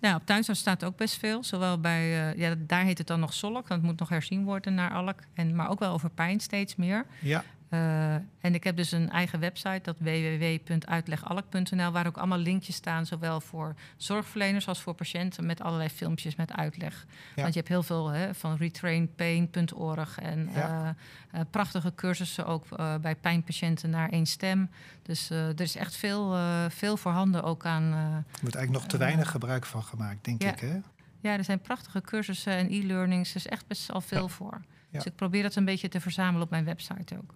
Nou, 0.00 0.16
op 0.16 0.26
thuisarts 0.26 0.60
staat 0.60 0.84
ook 0.84 0.96
best 0.96 1.18
veel. 1.18 1.44
Zowel 1.44 1.80
bij, 1.80 2.30
uh, 2.30 2.38
ja, 2.38 2.54
daar 2.58 2.84
heet 2.84 2.98
het 2.98 3.06
dan 3.06 3.20
nog 3.20 3.34
Solk. 3.34 3.68
Dat 3.68 3.82
moet 3.82 3.98
nog 3.98 4.08
herzien 4.08 4.44
worden 4.44 4.74
naar 4.74 4.90
Alk. 4.90 5.18
En, 5.34 5.54
maar 5.54 5.68
ook 5.68 5.78
wel 5.78 5.92
over 5.92 6.10
pijn 6.10 6.40
steeds 6.40 6.76
meer. 6.76 7.06
Ja. 7.20 7.44
Uh, 7.70 8.14
en 8.14 8.54
ik 8.54 8.64
heb 8.64 8.76
dus 8.76 8.92
een 8.92 9.10
eigen 9.10 9.40
website, 9.40 9.80
dat 9.82 9.96
www.uitlegalk.nl, 9.98 11.90
waar 11.90 12.06
ook 12.06 12.16
allemaal 12.16 12.38
linkjes 12.38 12.76
staan, 12.76 13.06
zowel 13.06 13.40
voor 13.40 13.74
zorgverleners 13.96 14.68
als 14.68 14.80
voor 14.80 14.94
patiënten, 14.94 15.46
met 15.46 15.60
allerlei 15.60 15.88
filmpjes 15.88 16.36
met 16.36 16.52
uitleg. 16.52 17.06
Ja. 17.34 17.42
Want 17.42 17.54
je 17.54 17.58
hebt 17.58 17.68
heel 17.70 17.82
veel 17.82 18.08
hè, 18.08 18.34
van 18.34 18.56
retrainpain.org 18.56 20.18
en 20.18 20.48
ja. 20.54 20.80
uh, 20.80 20.88
uh, 21.34 21.46
prachtige 21.50 21.94
cursussen 21.94 22.46
ook 22.46 22.64
bij 23.00 23.14
pijnpatiënten 23.14 23.90
naar 23.90 24.08
één 24.08 24.26
stem. 24.26 24.70
Dus 25.02 25.30
er 25.30 25.60
is 25.60 25.76
echt 25.76 25.96
veel, 25.96 26.36
veel 26.68 26.96
voorhanden 26.96 27.42
ook 27.42 27.66
aan. 27.66 27.82
er 27.82 28.24
wordt 28.40 28.56
eigenlijk 28.56 28.70
nog 28.70 28.86
te 28.86 28.96
weinig 28.96 29.30
gebruik 29.30 29.66
van 29.66 29.82
gemaakt, 29.82 30.24
denk 30.24 30.42
ja. 30.42 30.52
ik. 30.52 30.60
Hè? 30.60 30.80
Ja, 31.20 31.36
er 31.36 31.44
zijn 31.44 31.60
prachtige 31.60 32.00
cursussen 32.00 32.52
en 32.52 32.70
e-learnings. 32.70 33.30
Er 33.30 33.36
is 33.36 33.46
echt 33.46 33.66
best 33.66 33.92
al 33.92 34.00
veel 34.00 34.28
voor. 34.28 34.60
Dus 34.90 35.04
ik 35.04 35.14
probeer 35.14 35.42
dat 35.42 35.54
een 35.54 35.64
beetje 35.64 35.88
te 35.88 36.00
verzamelen 36.00 36.42
op 36.42 36.50
mijn 36.50 36.64
website 36.64 37.16
ook. 37.16 37.34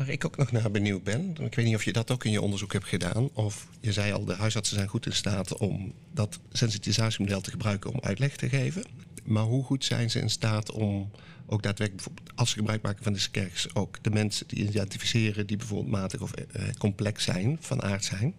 Waar 0.00 0.08
ik 0.08 0.24
ook 0.24 0.36
nog 0.36 0.52
naar 0.52 0.70
benieuwd 0.70 1.02
ben, 1.02 1.36
ik 1.40 1.54
weet 1.54 1.64
niet 1.64 1.74
of 1.74 1.84
je 1.84 1.92
dat 1.92 2.10
ook 2.10 2.24
in 2.24 2.30
je 2.30 2.42
onderzoek 2.42 2.72
hebt 2.72 2.84
gedaan, 2.84 3.30
of 3.32 3.66
je 3.80 3.92
zei 3.92 4.12
al, 4.12 4.24
de 4.24 4.34
huisartsen 4.34 4.76
zijn 4.76 4.88
goed 4.88 5.06
in 5.06 5.12
staat 5.12 5.56
om 5.56 5.92
dat 6.12 6.40
sensitisatiemodel 6.52 7.40
te 7.40 7.50
gebruiken 7.50 7.92
om 7.92 8.00
uitleg 8.00 8.36
te 8.36 8.48
geven. 8.48 8.84
Maar 9.24 9.42
hoe 9.42 9.64
goed 9.64 9.84
zijn 9.84 10.10
ze 10.10 10.20
in 10.20 10.30
staat 10.30 10.70
om 10.70 11.10
ook 11.46 11.62
daadwerkelijk, 11.62 12.06
als 12.34 12.50
ze 12.50 12.56
gebruik 12.56 12.82
maken 12.82 13.04
van 13.04 13.12
de 13.12 13.18
SCERKS, 13.18 13.74
ook 13.74 14.02
de 14.02 14.10
mensen 14.10 14.48
die 14.48 14.68
identificeren 14.68 15.46
die 15.46 15.56
bijvoorbeeld 15.56 15.90
matig 15.90 16.20
of 16.20 16.32
eh, 16.32 16.62
complex 16.78 17.24
zijn, 17.24 17.56
van 17.60 17.82
aard 17.82 18.04
zijn? 18.04 18.34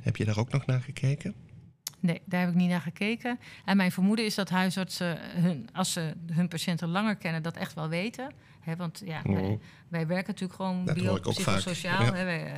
Heb 0.00 0.16
je 0.16 0.24
daar 0.24 0.38
ook 0.38 0.52
nog 0.52 0.66
naar 0.66 0.80
gekeken? 0.80 1.34
Nee, 2.04 2.22
daar 2.24 2.40
heb 2.40 2.48
ik 2.48 2.54
niet 2.54 2.68
naar 2.68 2.80
gekeken. 2.80 3.38
En 3.64 3.76
mijn 3.76 3.92
vermoeden 3.92 4.24
is 4.24 4.34
dat 4.34 4.50
huisartsen, 4.50 5.18
hun, 5.20 5.68
als 5.72 5.92
ze 5.92 6.12
hun 6.32 6.48
patiënten 6.48 6.88
langer 6.88 7.16
kennen, 7.16 7.42
dat 7.42 7.56
echt 7.56 7.74
wel 7.74 7.88
weten. 7.88 8.30
He, 8.60 8.76
want 8.76 9.02
ja, 9.04 9.20
mm. 9.24 9.34
wij, 9.34 9.58
wij, 9.88 10.06
werken 10.06 10.26
natuurlijk 10.26 10.54
gewoon 10.54 10.84
biopsychosociaal. 10.84 12.02
Ja. 12.02 12.14
He, 12.14 12.46
uh, 12.46 12.52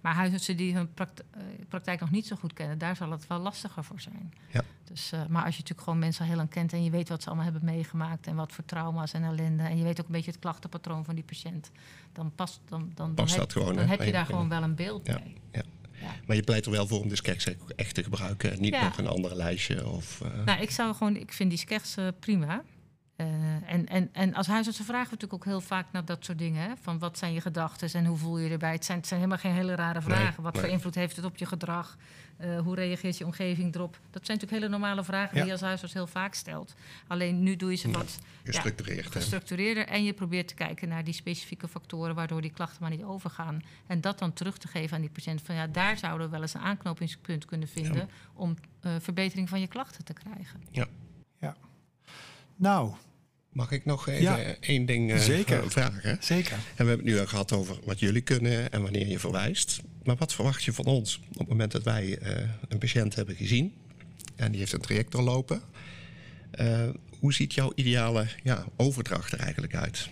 maar 0.00 0.14
huisartsen 0.14 0.56
die 0.56 0.74
hun 0.74 0.94
praktijk, 0.94 1.28
uh, 1.36 1.42
praktijk 1.68 2.00
nog 2.00 2.10
niet 2.10 2.26
zo 2.26 2.36
goed 2.36 2.52
kennen, 2.52 2.78
daar 2.78 2.96
zal 2.96 3.10
het 3.10 3.26
wel 3.26 3.38
lastiger 3.38 3.84
voor 3.84 4.00
zijn. 4.00 4.34
Ja. 4.50 4.60
Dus, 4.84 5.12
uh, 5.12 5.20
maar 5.28 5.44
als 5.44 5.54
je 5.54 5.60
natuurlijk 5.60 5.80
gewoon 5.80 5.98
mensen 5.98 6.22
al 6.22 6.28
heel 6.28 6.36
lang 6.36 6.50
kent 6.50 6.72
en 6.72 6.84
je 6.84 6.90
weet 6.90 7.08
wat 7.08 7.22
ze 7.22 7.26
allemaal 7.26 7.44
hebben 7.44 7.64
meegemaakt 7.64 8.26
en 8.26 8.36
wat 8.36 8.52
voor 8.52 8.64
trauma's 8.64 9.12
en 9.12 9.22
ellende, 9.24 9.62
en 9.62 9.76
je 9.76 9.84
weet 9.84 10.00
ook 10.00 10.06
een 10.06 10.12
beetje 10.12 10.30
het 10.30 10.40
klachtenpatroon 10.40 11.04
van 11.04 11.14
die 11.14 11.24
patiënt, 11.24 11.70
dan 12.12 12.32
past 12.34 12.60
dan, 12.68 12.90
dan, 12.94 13.14
past 13.14 13.36
dan, 13.36 13.38
dat 13.38 13.54
heb, 13.54 13.62
gewoon, 13.62 13.76
dan 13.76 13.86
heb 13.86 14.02
je 14.02 14.12
daar 14.12 14.26
gewoon 14.26 14.48
wel 14.48 14.62
een 14.62 14.74
beeld 14.74 15.06
ja. 15.06 15.14
bij. 15.14 15.36
Ja. 15.52 15.62
Maar 16.26 16.36
je 16.36 16.42
pleit 16.42 16.64
er 16.64 16.70
wel 16.70 16.86
voor 16.86 17.00
om 17.00 17.08
de 17.08 17.16
skeks 17.16 17.48
ook 17.48 17.70
echt 17.76 17.94
te 17.94 18.02
gebruiken 18.02 18.52
en 18.52 18.60
niet 18.60 18.80
nog 18.80 18.98
een 18.98 19.06
ander 19.06 19.36
lijstje? 19.36 19.88
Of, 19.88 20.20
uh... 20.24 20.44
Nou, 20.44 20.60
ik 20.62 20.70
zou 20.70 20.94
gewoon, 20.94 21.16
ik 21.16 21.32
vind 21.32 21.50
die 21.50 21.58
skeks 21.58 21.96
uh, 21.96 22.08
prima. 22.20 22.62
Uh, 23.16 23.26
en, 23.66 23.88
en, 23.88 24.08
en 24.12 24.34
als 24.34 24.46
huisartsen 24.46 24.84
vragen 24.84 25.04
we 25.04 25.14
natuurlijk 25.14 25.42
ook 25.42 25.44
heel 25.44 25.60
vaak 25.60 25.86
naar 25.92 26.04
dat 26.04 26.24
soort 26.24 26.38
dingen. 26.38 26.62
Hè? 26.62 26.76
Van 26.80 26.98
wat 26.98 27.18
zijn 27.18 27.32
je 27.32 27.40
gedachten 27.40 27.92
en 27.92 28.06
hoe 28.06 28.16
voel 28.16 28.38
je 28.38 28.50
erbij? 28.50 28.72
Het 28.72 28.84
zijn, 28.84 28.98
het 28.98 29.06
zijn 29.06 29.20
helemaal 29.20 29.42
geen 29.42 29.52
hele 29.52 29.74
rare 29.74 30.02
vragen. 30.02 30.24
Nee, 30.24 30.34
wat 30.36 30.52
nee. 30.52 30.62
voor 30.62 30.72
invloed 30.72 30.94
heeft 30.94 31.16
het 31.16 31.24
op 31.24 31.36
je 31.36 31.46
gedrag? 31.46 31.96
Uh, 32.40 32.60
hoe 32.60 32.74
reageert 32.74 33.18
je 33.18 33.24
omgeving 33.24 33.74
erop? 33.74 33.98
Dat 34.10 34.26
zijn 34.26 34.38
natuurlijk 34.38 34.50
hele 34.52 34.68
normale 34.68 35.04
vragen 35.04 35.28
ja. 35.28 35.34
die 35.34 35.44
je 35.44 35.52
als 35.52 35.60
huisarts 35.60 35.94
heel 35.94 36.06
vaak 36.06 36.34
stelt. 36.34 36.74
Alleen 37.06 37.42
nu 37.42 37.56
doe 37.56 37.70
je 37.70 37.76
ze 37.76 37.90
wat 37.90 38.18
gestructureerd, 38.44 39.04
ja, 39.04 39.10
gestructureerder. 39.10 39.86
En 39.86 40.04
je 40.04 40.12
probeert 40.12 40.48
te 40.48 40.54
kijken 40.54 40.88
naar 40.88 41.04
die 41.04 41.14
specifieke 41.14 41.68
factoren 41.68 42.14
waardoor 42.14 42.40
die 42.40 42.52
klachten 42.52 42.82
maar 42.82 42.90
niet 42.90 43.02
overgaan. 43.02 43.62
En 43.86 44.00
dat 44.00 44.18
dan 44.18 44.32
terug 44.32 44.58
te 44.58 44.68
geven 44.68 44.94
aan 44.96 45.02
die 45.02 45.10
patiënt. 45.10 45.42
Van 45.42 45.54
ja, 45.54 45.66
daar 45.66 45.98
zouden 45.98 46.26
we 46.26 46.32
wel 46.32 46.42
eens 46.42 46.54
een 46.54 46.60
aanknopingspunt 46.60 47.44
kunnen 47.44 47.68
vinden 47.68 47.96
ja. 47.96 48.06
om 48.34 48.56
uh, 48.82 48.92
verbetering 48.98 49.48
van 49.48 49.60
je 49.60 49.66
klachten 49.66 50.04
te 50.04 50.12
krijgen. 50.12 50.62
Ja. 50.70 50.86
ja. 51.38 51.56
Nou, 52.62 52.92
Mag 53.52 53.70
ik 53.70 53.84
nog 53.84 54.08
even 54.08 54.22
ja, 54.22 54.54
één 54.60 54.86
ding 54.86 55.10
uh, 55.12 55.18
zeker. 55.18 55.70
vragen? 55.70 56.16
Zeker. 56.20 56.52
En 56.52 56.58
we 56.58 56.74
hebben 56.76 56.96
het 56.96 57.04
nu 57.04 57.18
al 57.18 57.26
gehad 57.26 57.52
over 57.52 57.78
wat 57.84 57.98
jullie 57.98 58.20
kunnen 58.20 58.72
en 58.72 58.82
wanneer 58.82 59.08
je 59.08 59.18
verwijst. 59.18 59.80
Maar 60.04 60.16
wat 60.16 60.32
verwacht 60.32 60.64
je 60.64 60.72
van 60.72 60.84
ons 60.84 61.20
op 61.30 61.38
het 61.38 61.48
moment 61.48 61.72
dat 61.72 61.82
wij 61.82 62.18
uh, 62.22 62.48
een 62.68 62.78
patiënt 62.78 63.14
hebben 63.14 63.34
gezien 63.36 63.74
en 64.36 64.50
die 64.50 64.60
heeft 64.60 64.72
een 64.72 64.80
traject 64.80 65.12
doorlopen? 65.12 65.62
Uh, 66.60 66.88
hoe 67.18 67.32
ziet 67.32 67.54
jouw 67.54 67.72
ideale 67.74 68.26
ja, 68.42 68.64
overdracht 68.76 69.32
er 69.32 69.40
eigenlijk 69.40 69.74
uit? 69.74 70.08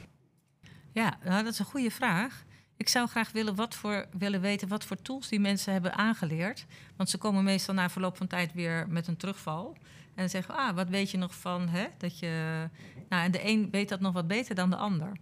Ja, 0.93 1.19
nou, 1.25 1.45
dat 1.45 1.53
is 1.53 1.59
een 1.59 1.65
goede 1.65 1.91
vraag. 1.91 2.45
Ik 2.81 2.89
zou 2.89 3.09
graag 3.09 3.33
willen, 3.33 3.55
wat 3.55 3.75
voor, 3.75 4.07
willen 4.19 4.41
weten 4.41 4.69
wat 4.69 4.85
voor 4.85 5.03
tools 5.03 5.29
die 5.29 5.41
mensen 5.41 5.73
hebben 5.73 5.95
aangeleerd. 5.95 6.67
Want 6.97 7.11
ze 7.11 7.19
komen 7.19 7.45
meestal 7.45 7.75
na 7.75 7.91
verloop 7.91 8.17
van 8.17 8.27
tijd 8.27 8.53
weer 8.53 8.87
met 8.89 9.07
een 9.07 9.17
terugval. 9.17 9.77
En 10.15 10.31
zeggen 10.31 10.57
ah, 10.57 10.75
wat 10.75 10.89
weet 10.89 11.11
je 11.11 11.19
nog 11.19 11.35
van 11.35 11.69
hè, 11.69 11.87
dat 11.99 12.19
je... 12.19 12.65
Nou, 13.09 13.25
en 13.25 13.31
de 13.31 13.49
een 13.49 13.69
weet 13.71 13.89
dat 13.89 14.01
nog 14.01 14.13
wat 14.13 14.27
beter 14.27 14.55
dan 14.55 14.71
de 14.71 14.77
ander. 14.77 15.13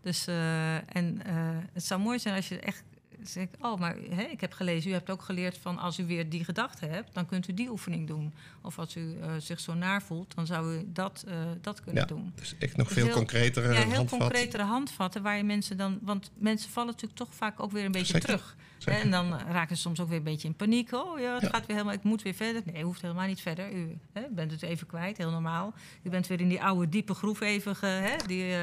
Dus, 0.00 0.28
uh, 0.28 0.74
en 0.74 1.20
uh, 1.26 1.32
het 1.72 1.84
zou 1.84 2.00
mooi 2.00 2.18
zijn 2.18 2.34
als 2.34 2.48
je 2.48 2.58
echt 2.58 2.82
zeg 3.28 3.44
ik, 3.44 3.50
oh, 3.60 3.80
maar 3.80 3.96
hè, 4.10 4.22
ik 4.22 4.40
heb 4.40 4.52
gelezen, 4.52 4.90
u 4.90 4.92
hebt 4.92 5.10
ook 5.10 5.22
geleerd 5.22 5.58
van 5.58 5.78
als 5.78 5.98
u 5.98 6.06
weer 6.06 6.28
die 6.28 6.44
gedachte 6.44 6.86
hebt, 6.86 7.14
dan 7.14 7.26
kunt 7.26 7.48
u 7.48 7.54
die 7.54 7.70
oefening 7.70 8.06
doen. 8.06 8.34
Of 8.60 8.78
als 8.78 8.96
u 8.96 9.00
uh, 9.00 9.30
zich 9.38 9.60
zo 9.60 9.74
naar 9.74 10.02
voelt, 10.02 10.34
dan 10.34 10.46
zou 10.46 10.76
u 10.76 10.84
dat, 10.86 11.24
uh, 11.28 11.34
dat 11.60 11.80
kunnen 11.80 12.02
ja, 12.02 12.08
doen. 12.08 12.32
Dus 12.34 12.54
echt 12.58 12.76
nog 12.76 12.86
dus 12.86 12.96
veel 12.96 13.06
heel, 13.06 13.14
concretere 13.14 13.74
ja, 13.74 13.88
heel 13.88 14.04
concretere 14.04 14.62
handvatten 14.62 15.22
waar 15.22 15.36
je 15.36 15.44
mensen 15.44 15.76
dan, 15.76 15.98
want 16.02 16.30
mensen 16.38 16.70
vallen 16.70 16.90
natuurlijk 16.90 17.18
toch 17.18 17.34
vaak 17.34 17.60
ook 17.60 17.72
weer 17.72 17.84
een 17.84 17.92
beetje 17.92 18.12
Zeker. 18.12 18.28
terug. 18.28 18.56
Zeker. 18.78 19.00
En 19.00 19.10
dan 19.10 19.38
raken 19.38 19.76
ze 19.76 19.82
soms 19.82 20.00
ook 20.00 20.08
weer 20.08 20.18
een 20.18 20.24
beetje 20.24 20.48
in 20.48 20.54
paniek. 20.54 20.92
Oh 20.92 21.20
ja, 21.20 21.34
het 21.34 21.42
ja. 21.42 21.48
gaat 21.48 21.66
weer 21.66 21.76
helemaal, 21.76 21.94
ik 21.94 22.02
moet 22.02 22.22
weer 22.22 22.34
verder. 22.34 22.62
Nee, 22.64 22.84
hoeft 22.84 23.02
helemaal 23.02 23.26
niet 23.26 23.40
verder. 23.40 23.72
U 23.72 23.98
hè, 24.12 24.22
bent 24.30 24.50
het 24.50 24.62
even 24.62 24.86
kwijt, 24.86 25.16
heel 25.16 25.30
normaal. 25.30 25.74
U 26.02 26.10
bent 26.10 26.26
weer 26.26 26.40
in 26.40 26.48
die 26.48 26.62
oude 26.62 26.88
diepe 26.88 27.14
groef 27.14 27.40
even, 27.40 27.76
ge, 27.76 27.86
hè, 27.86 28.16
die 28.26 28.44
uh, 28.44 28.56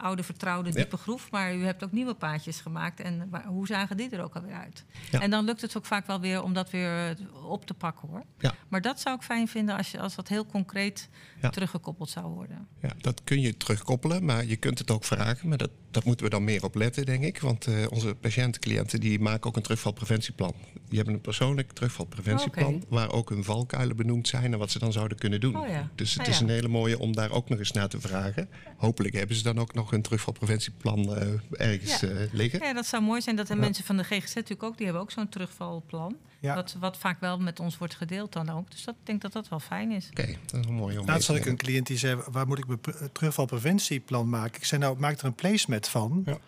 oude 0.00 0.22
vertrouwde 0.22 0.70
diepe 0.70 0.96
ja. 0.96 1.02
groef. 1.02 1.30
Maar 1.30 1.54
u 1.54 1.64
hebt 1.64 1.84
ook 1.84 1.92
nieuwe 1.92 2.14
paadjes 2.14 2.60
gemaakt. 2.60 3.00
En 3.00 3.28
waar, 3.30 3.46
hoe 3.46 3.66
zagen 3.66 3.96
die 3.96 4.10
er 4.10 4.22
ook 4.22 4.34
alweer 4.34 4.54
uit? 4.54 4.84
Ja. 5.10 5.20
En 5.20 5.30
dan 5.30 5.44
lukt 5.44 5.60
het 5.60 5.76
ook 5.76 5.86
vaak 5.86 6.06
wel 6.06 6.20
weer 6.20 6.42
om 6.42 6.52
dat 6.52 6.70
weer 6.70 7.16
op 7.44 7.66
te 7.66 7.74
pakken 7.74 8.08
hoor. 8.08 8.22
Ja. 8.38 8.54
Maar 8.68 8.80
dat 8.80 9.00
zou 9.00 9.16
ik 9.16 9.22
fijn 9.22 9.48
vinden 9.48 9.76
als, 9.76 9.90
je, 9.90 10.00
als 10.00 10.14
dat 10.14 10.28
heel 10.28 10.46
concreet 10.46 11.08
teruggekoppeld 11.50 12.10
zou 12.10 12.26
worden. 12.26 12.68
Ja, 12.80 12.90
dat 12.98 13.24
kun 13.24 13.40
je 13.40 13.56
terugkoppelen, 13.56 14.24
maar 14.24 14.44
je 14.44 14.56
kunt 14.56 14.78
het 14.78 14.90
ook 14.90 15.04
vragen. 15.04 15.48
Maar 15.48 15.58
dat, 15.58 15.70
dat 15.90 16.04
moeten 16.04 16.24
we 16.24 16.30
dan 16.30 16.44
meer 16.44 16.64
op 16.64 16.74
letten, 16.74 17.06
denk 17.06 17.24
ik. 17.24 17.40
Want 17.40 17.66
uh, 17.66 17.86
onze 17.90 18.14
patiënten, 18.14 18.60
cliënten, 18.60 19.00
die 19.00 19.20
maken 19.20 19.48
ook 19.48 19.56
een 19.56 19.62
terugvalpreventieplan. 19.62 20.54
Die 20.90 20.98
hebben 20.98 21.14
een 21.16 21.20
persoonlijk 21.20 21.72
terugvalpreventieplan... 21.72 22.64
Oh, 22.68 22.74
okay. 22.74 22.86
waar 22.88 23.12
ook 23.12 23.28
hun 23.28 23.44
valkuilen 23.44 23.96
benoemd 23.96 24.28
zijn 24.28 24.52
en 24.52 24.58
wat 24.58 24.70
ze 24.70 24.78
dan 24.78 24.92
zouden 24.92 25.18
kunnen 25.18 25.40
doen. 25.40 25.56
Oh, 25.60 25.68
ja. 25.68 25.90
Dus 25.94 26.12
het 26.14 26.22
Ah, 26.22 26.28
is 26.28 26.38
ja. 26.38 26.44
een 26.44 26.50
hele 26.50 26.68
mooie 26.68 26.98
om 26.98 27.14
daar 27.14 27.30
ook 27.30 27.48
nog 27.48 27.58
eens 27.58 27.72
naar 27.72 27.88
te 27.88 28.00
vragen. 28.00 28.48
Hopelijk 28.76 29.14
hebben 29.14 29.36
ze 29.36 29.42
dan 29.42 29.58
ook 29.58 29.74
nog 29.74 29.92
een 29.92 30.02
terugvalpreventieplan 30.02 30.98
uh, 31.18 31.22
ergens 31.50 32.00
Ja. 32.00 32.08
uh, 32.08 32.32
liggen. 32.32 32.60
Ja, 32.66 32.72
dat 32.72 32.86
zou 32.86 33.02
mooi 33.02 33.20
zijn 33.20 33.36
dat 33.36 33.46
de 33.46 33.56
mensen 33.56 33.84
van 33.84 33.96
de 33.96 34.04
GGZ 34.04 34.34
natuurlijk 34.34 34.62
ook, 34.62 34.76
die 34.76 34.84
hebben 34.84 35.02
ook 35.02 35.10
zo'n 35.10 35.28
terugvalplan. 35.28 36.16
Ja. 36.40 36.54
Wat, 36.54 36.76
wat 36.80 36.98
vaak 36.98 37.20
wel 37.20 37.38
met 37.38 37.60
ons 37.60 37.78
wordt 37.78 37.94
gedeeld 37.94 38.32
dan 38.32 38.50
ook. 38.50 38.70
Dus 38.70 38.84
dat, 38.84 38.94
ik 38.94 39.06
denk 39.06 39.20
dat 39.22 39.32
dat 39.32 39.48
wel 39.48 39.60
fijn 39.60 39.90
is. 39.90 40.08
Oké, 40.10 40.26
dat 40.46 40.60
is 40.60 40.66
een 40.66 40.74
mooie 40.74 40.98
om 40.98 41.04
mee 41.04 41.14
Laatst 41.14 41.28
had 41.28 41.36
ik 41.36 41.46
een 41.46 41.56
cliënt 41.56 41.86
die 41.86 41.98
zei: 41.98 42.20
waar 42.30 42.46
moet 42.46 42.58
ik 42.58 42.66
mijn 42.66 42.80
pre- 42.80 43.08
terugvalpreventieplan 43.12 44.28
maken? 44.28 44.56
Ik 44.56 44.64
zei: 44.64 44.80
Nou, 44.80 44.98
maak 44.98 45.18
er 45.18 45.24
een 45.24 45.34
placement 45.34 45.88
van. 45.88 46.22
Ja. 46.26 46.38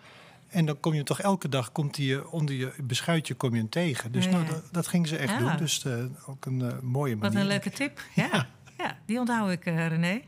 En 0.53 0.65
dan 0.65 0.79
kom 0.79 0.93
je 0.93 1.03
toch 1.03 1.19
elke 1.21 1.49
dag 1.49 1.71
komt 1.71 1.95
die 1.95 2.07
je 2.07 2.29
onder 2.31 2.55
je 2.55 2.73
beschuitje 2.83 3.33
kom 3.33 3.51
je 3.53 3.57
hem 3.57 3.69
tegen. 3.69 4.11
Dus 4.11 4.25
Ja, 4.25 4.31
nou, 4.31 4.45
dat, 4.45 4.63
dat 4.71 4.87
ging 4.87 5.07
ze 5.07 5.17
echt 5.17 5.31
Ja. 5.31 5.37
doen. 5.39 5.57
Dus 5.57 5.85
eh, 5.85 6.03
ook 6.25 6.45
een 6.45 6.61
eh, 6.61 6.79
mooie 6.81 7.15
manier. 7.15 7.31
Wat 7.33 7.41
een 7.41 7.47
leuke 7.47 7.69
tip. 7.69 8.01
Ja, 8.15 8.47
ja. 8.77 8.97
die 9.05 9.19
onthoud 9.19 9.51
ik, 9.51 9.65
eh, 9.65 9.87
René. 9.87 10.21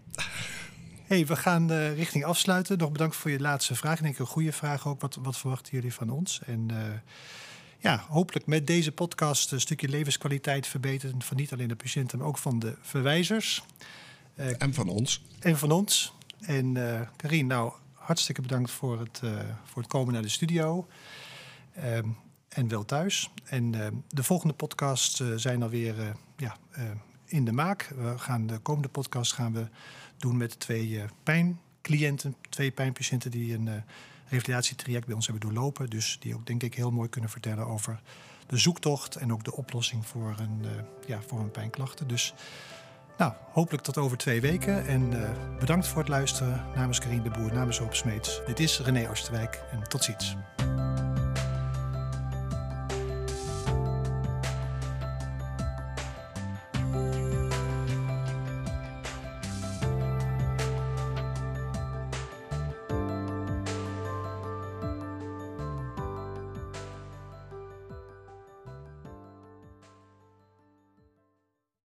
Hey, 1.08 1.26
we 1.26 1.36
gaan 1.36 1.72
eh, 1.72 1.96
richting 1.96 2.24
afsluiten. 2.26 2.78
Nog 2.78 2.92
bedankt 2.92 3.16
voor 3.16 3.32
je 3.32 3.40
laatste 3.40 3.76
vraag. 3.76 3.98
Ik 3.98 4.04
denk 4.04 4.20
een 4.20 4.26
goede 4.26 4.52
vraag 4.52 4.88
ook. 4.88 5.02
Wat, 5.02 5.18
wat 5.22 5.38
verwachten 5.38 5.74
jullie 5.74 5.94
van 5.94 6.10
ons? 6.10 6.42
En 6.46 6.66
eh, 6.70 6.78
ja, 7.80 8.06
hopelijk 8.10 8.46
met 8.46 8.68
deze 8.68 8.92
podcast 8.92 9.52
een 9.52 9.62
stukje 9.62 9.88
levenskwaliteit 9.90 10.68
verbeteren. 10.68 11.22
Van 11.22 11.38
niet 11.38 11.54
alleen 11.54 11.68
de 11.68 11.76
patiënten, 11.76 12.18
maar 12.18 12.28
ook 12.28 12.38
van 12.38 12.60
de 12.60 12.76
verwijzers. 12.82 13.64
Eh, 14.36 14.62
En 14.62 14.74
van 14.74 14.90
ons. 14.90 15.22
en 15.40 15.58
van 15.58 15.72
ons. 15.72 16.14
En 16.40 16.78
eh 16.94 17.02
Karine, 17.16 17.48
nou, 17.48 17.74
hartstikke 18.06 18.42
bedankt 18.42 18.72
voor 18.72 19.00
het, 19.00 19.20
eh, 19.24 19.32
voor 19.64 19.82
het 19.82 19.92
komen 19.92 20.14
naar 20.14 20.22
de 20.22 20.30
studio. 20.30 20.88
Ehm, 21.74 22.10
en 22.50 22.68
wel 22.68 22.86
thuis. 22.86 23.30
En 23.44 23.76
eh, 23.76 23.88
de 24.10 24.24
volgende 24.24 24.54
podcasts 24.54 25.20
eh, 25.20 25.28
zijn 25.36 25.64
alweer 25.64 26.16
ja, 26.38 26.58
in 27.26 27.46
de 27.46 27.52
maak. 27.52 27.94
We 27.96 28.18
gaan 28.18 28.48
de 28.48 28.58
komende 28.58 28.90
podcast 28.90 29.34
gaan 29.34 29.54
we 29.54 29.68
doen 30.18 30.38
met 30.38 30.60
twee 30.60 31.02
pijncliënten, 31.24 32.36
twee 32.50 32.72
pijnpatiënten 32.72 33.32
die 33.32 33.54
een 33.54 33.84
revalidatietraject 34.28 35.06
bij 35.06 35.16
ons 35.16 35.28
hebben 35.28 35.50
doorlopen. 35.50 35.90
Dus 35.90 36.18
die 36.20 36.36
ook 36.36 36.46
denk 36.46 36.64
ik 36.64 36.76
heel 36.76 36.92
mooi 36.92 37.10
kunnen 37.10 37.30
vertellen 37.30 37.68
over 37.68 38.02
de 38.48 38.58
zoektocht 38.58 39.16
en 39.16 39.34
ook 39.34 39.44
de 39.44 39.56
oplossing 39.56 40.06
voor 40.06 40.36
een, 40.40 40.66
ja, 41.08 41.22
voor 41.22 41.40
hun 41.40 41.52
pijnklachten. 41.52 42.08
Dus 42.08 42.34
nou, 43.18 43.34
hopelijk 43.52 43.84
tot 43.84 43.98
over 43.98 44.18
twee 44.18 44.42
weken. 44.42 44.88
En 44.88 45.24
eh, 45.24 45.30
bedankt 45.60 45.88
voor 45.88 45.98
het 45.98 46.08
luisteren 46.08 46.66
namens 46.76 47.00
Karine 47.00 47.24
de 47.24 47.30
Boer, 47.30 47.54
namens 47.54 47.80
Hoop 47.80 47.96
Smeets. 47.96 48.42
Dit 48.46 48.60
is 48.60 48.80
René 48.80 49.10
Oosterwijk 49.10 49.64
en 49.72 49.84
tot 49.84 50.04
ziens. 50.04 50.36